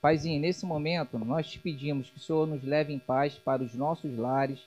Paizinho, 0.00 0.40
nesse 0.40 0.64
momento 0.64 1.18
nós 1.18 1.48
te 1.48 1.58
pedimos 1.58 2.08
que 2.10 2.18
o 2.18 2.20
Senhor 2.20 2.46
nos 2.46 2.62
leve 2.62 2.92
em 2.92 2.98
paz 2.98 3.34
para 3.34 3.62
os 3.62 3.74
nossos 3.74 4.16
lares, 4.16 4.60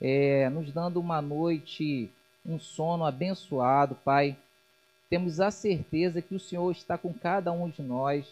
é, 0.00 0.48
nos 0.50 0.72
dando 0.72 0.98
uma 0.98 1.22
noite, 1.22 2.10
um 2.44 2.58
sono 2.58 3.04
abençoado, 3.04 3.94
Pai. 4.04 4.36
Temos 5.08 5.40
a 5.40 5.50
certeza 5.50 6.20
que 6.20 6.34
o 6.34 6.40
Senhor 6.40 6.70
está 6.72 6.98
com 6.98 7.12
cada 7.14 7.52
um 7.52 7.68
de 7.68 7.82
nós 7.82 8.26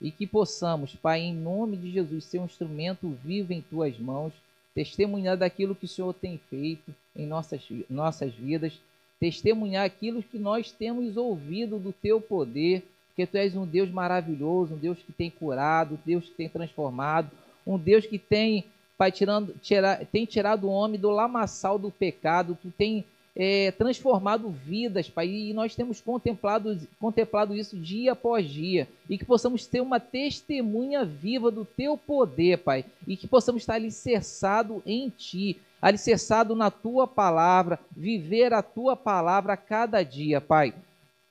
e 0.00 0.10
que 0.10 0.26
possamos, 0.26 0.94
Pai, 0.94 1.20
em 1.20 1.34
nome 1.34 1.76
de 1.76 1.90
Jesus, 1.90 2.24
ser 2.24 2.38
um 2.38 2.44
instrumento 2.44 3.08
vivo 3.24 3.52
em 3.52 3.62
tuas 3.62 3.98
mãos, 3.98 4.32
testemunhar 4.74 5.36
daquilo 5.36 5.74
que 5.74 5.86
o 5.86 5.88
Senhor 5.88 6.12
tem 6.12 6.38
feito 6.50 6.94
em 7.14 7.26
nossas, 7.26 7.62
nossas 7.88 8.34
vidas, 8.34 8.78
testemunhar 9.18 9.86
aquilo 9.86 10.22
que 10.22 10.38
nós 10.38 10.70
temos 10.70 11.16
ouvido 11.16 11.78
do 11.78 11.92
teu 11.92 12.20
poder, 12.20 12.84
porque 13.08 13.26
tu 13.26 13.38
és 13.38 13.56
um 13.56 13.64
Deus 13.64 13.90
maravilhoso, 13.90 14.74
um 14.74 14.78
Deus 14.78 14.98
que 14.98 15.12
tem 15.12 15.30
curado, 15.30 15.94
um 15.94 15.98
Deus 16.04 16.26
que 16.26 16.34
tem 16.34 16.48
transformado, 16.48 17.30
um 17.66 17.78
Deus 17.78 18.04
que 18.04 18.18
tem, 18.18 18.66
Pai, 18.98 19.10
tirando, 19.10 19.54
tira, 19.62 20.06
tem 20.12 20.26
tirado 20.26 20.66
o 20.66 20.70
homem 20.70 21.00
do 21.00 21.10
lamaçal 21.10 21.78
do 21.78 21.90
pecado, 21.90 22.58
tu 22.60 22.70
tem 22.76 23.04
é, 23.36 23.70
transformado 23.70 24.48
vidas, 24.48 25.10
Pai, 25.10 25.28
e 25.28 25.52
nós 25.52 25.76
temos 25.76 26.00
contemplado, 26.00 26.78
contemplado 26.98 27.54
isso 27.54 27.76
dia 27.76 28.12
após 28.12 28.48
dia, 28.48 28.88
e 29.10 29.18
que 29.18 29.26
possamos 29.26 29.66
ter 29.66 29.82
uma 29.82 30.00
testemunha 30.00 31.04
viva 31.04 31.50
do 31.50 31.64
Teu 31.64 31.98
poder, 31.98 32.58
Pai, 32.58 32.86
e 33.06 33.14
que 33.14 33.28
possamos 33.28 33.62
estar 33.62 33.74
alicerçado 33.74 34.82
em 34.86 35.10
Ti, 35.10 35.60
alicerçado 35.82 36.56
na 36.56 36.70
Tua 36.70 37.06
palavra, 37.06 37.78
viver 37.94 38.54
a 38.54 38.62
Tua 38.62 38.96
palavra 38.96 39.52
a 39.52 39.56
cada 39.58 40.02
dia, 40.02 40.40
Pai. 40.40 40.72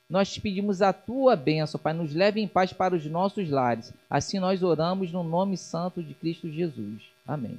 Nós 0.08 0.32
te 0.32 0.40
pedimos 0.40 0.82
a 0.82 0.92
Tua 0.92 1.34
bênção, 1.34 1.80
Pai, 1.80 1.92
nos 1.92 2.14
leve 2.14 2.40
em 2.40 2.46
paz 2.46 2.72
para 2.72 2.94
os 2.94 3.04
nossos 3.06 3.50
lares. 3.50 3.92
Assim 4.08 4.38
nós 4.38 4.62
oramos 4.62 5.10
no 5.10 5.24
nome 5.24 5.56
santo 5.56 6.00
de 6.00 6.14
Cristo 6.14 6.48
Jesus. 6.48 7.02
Amém. 7.26 7.58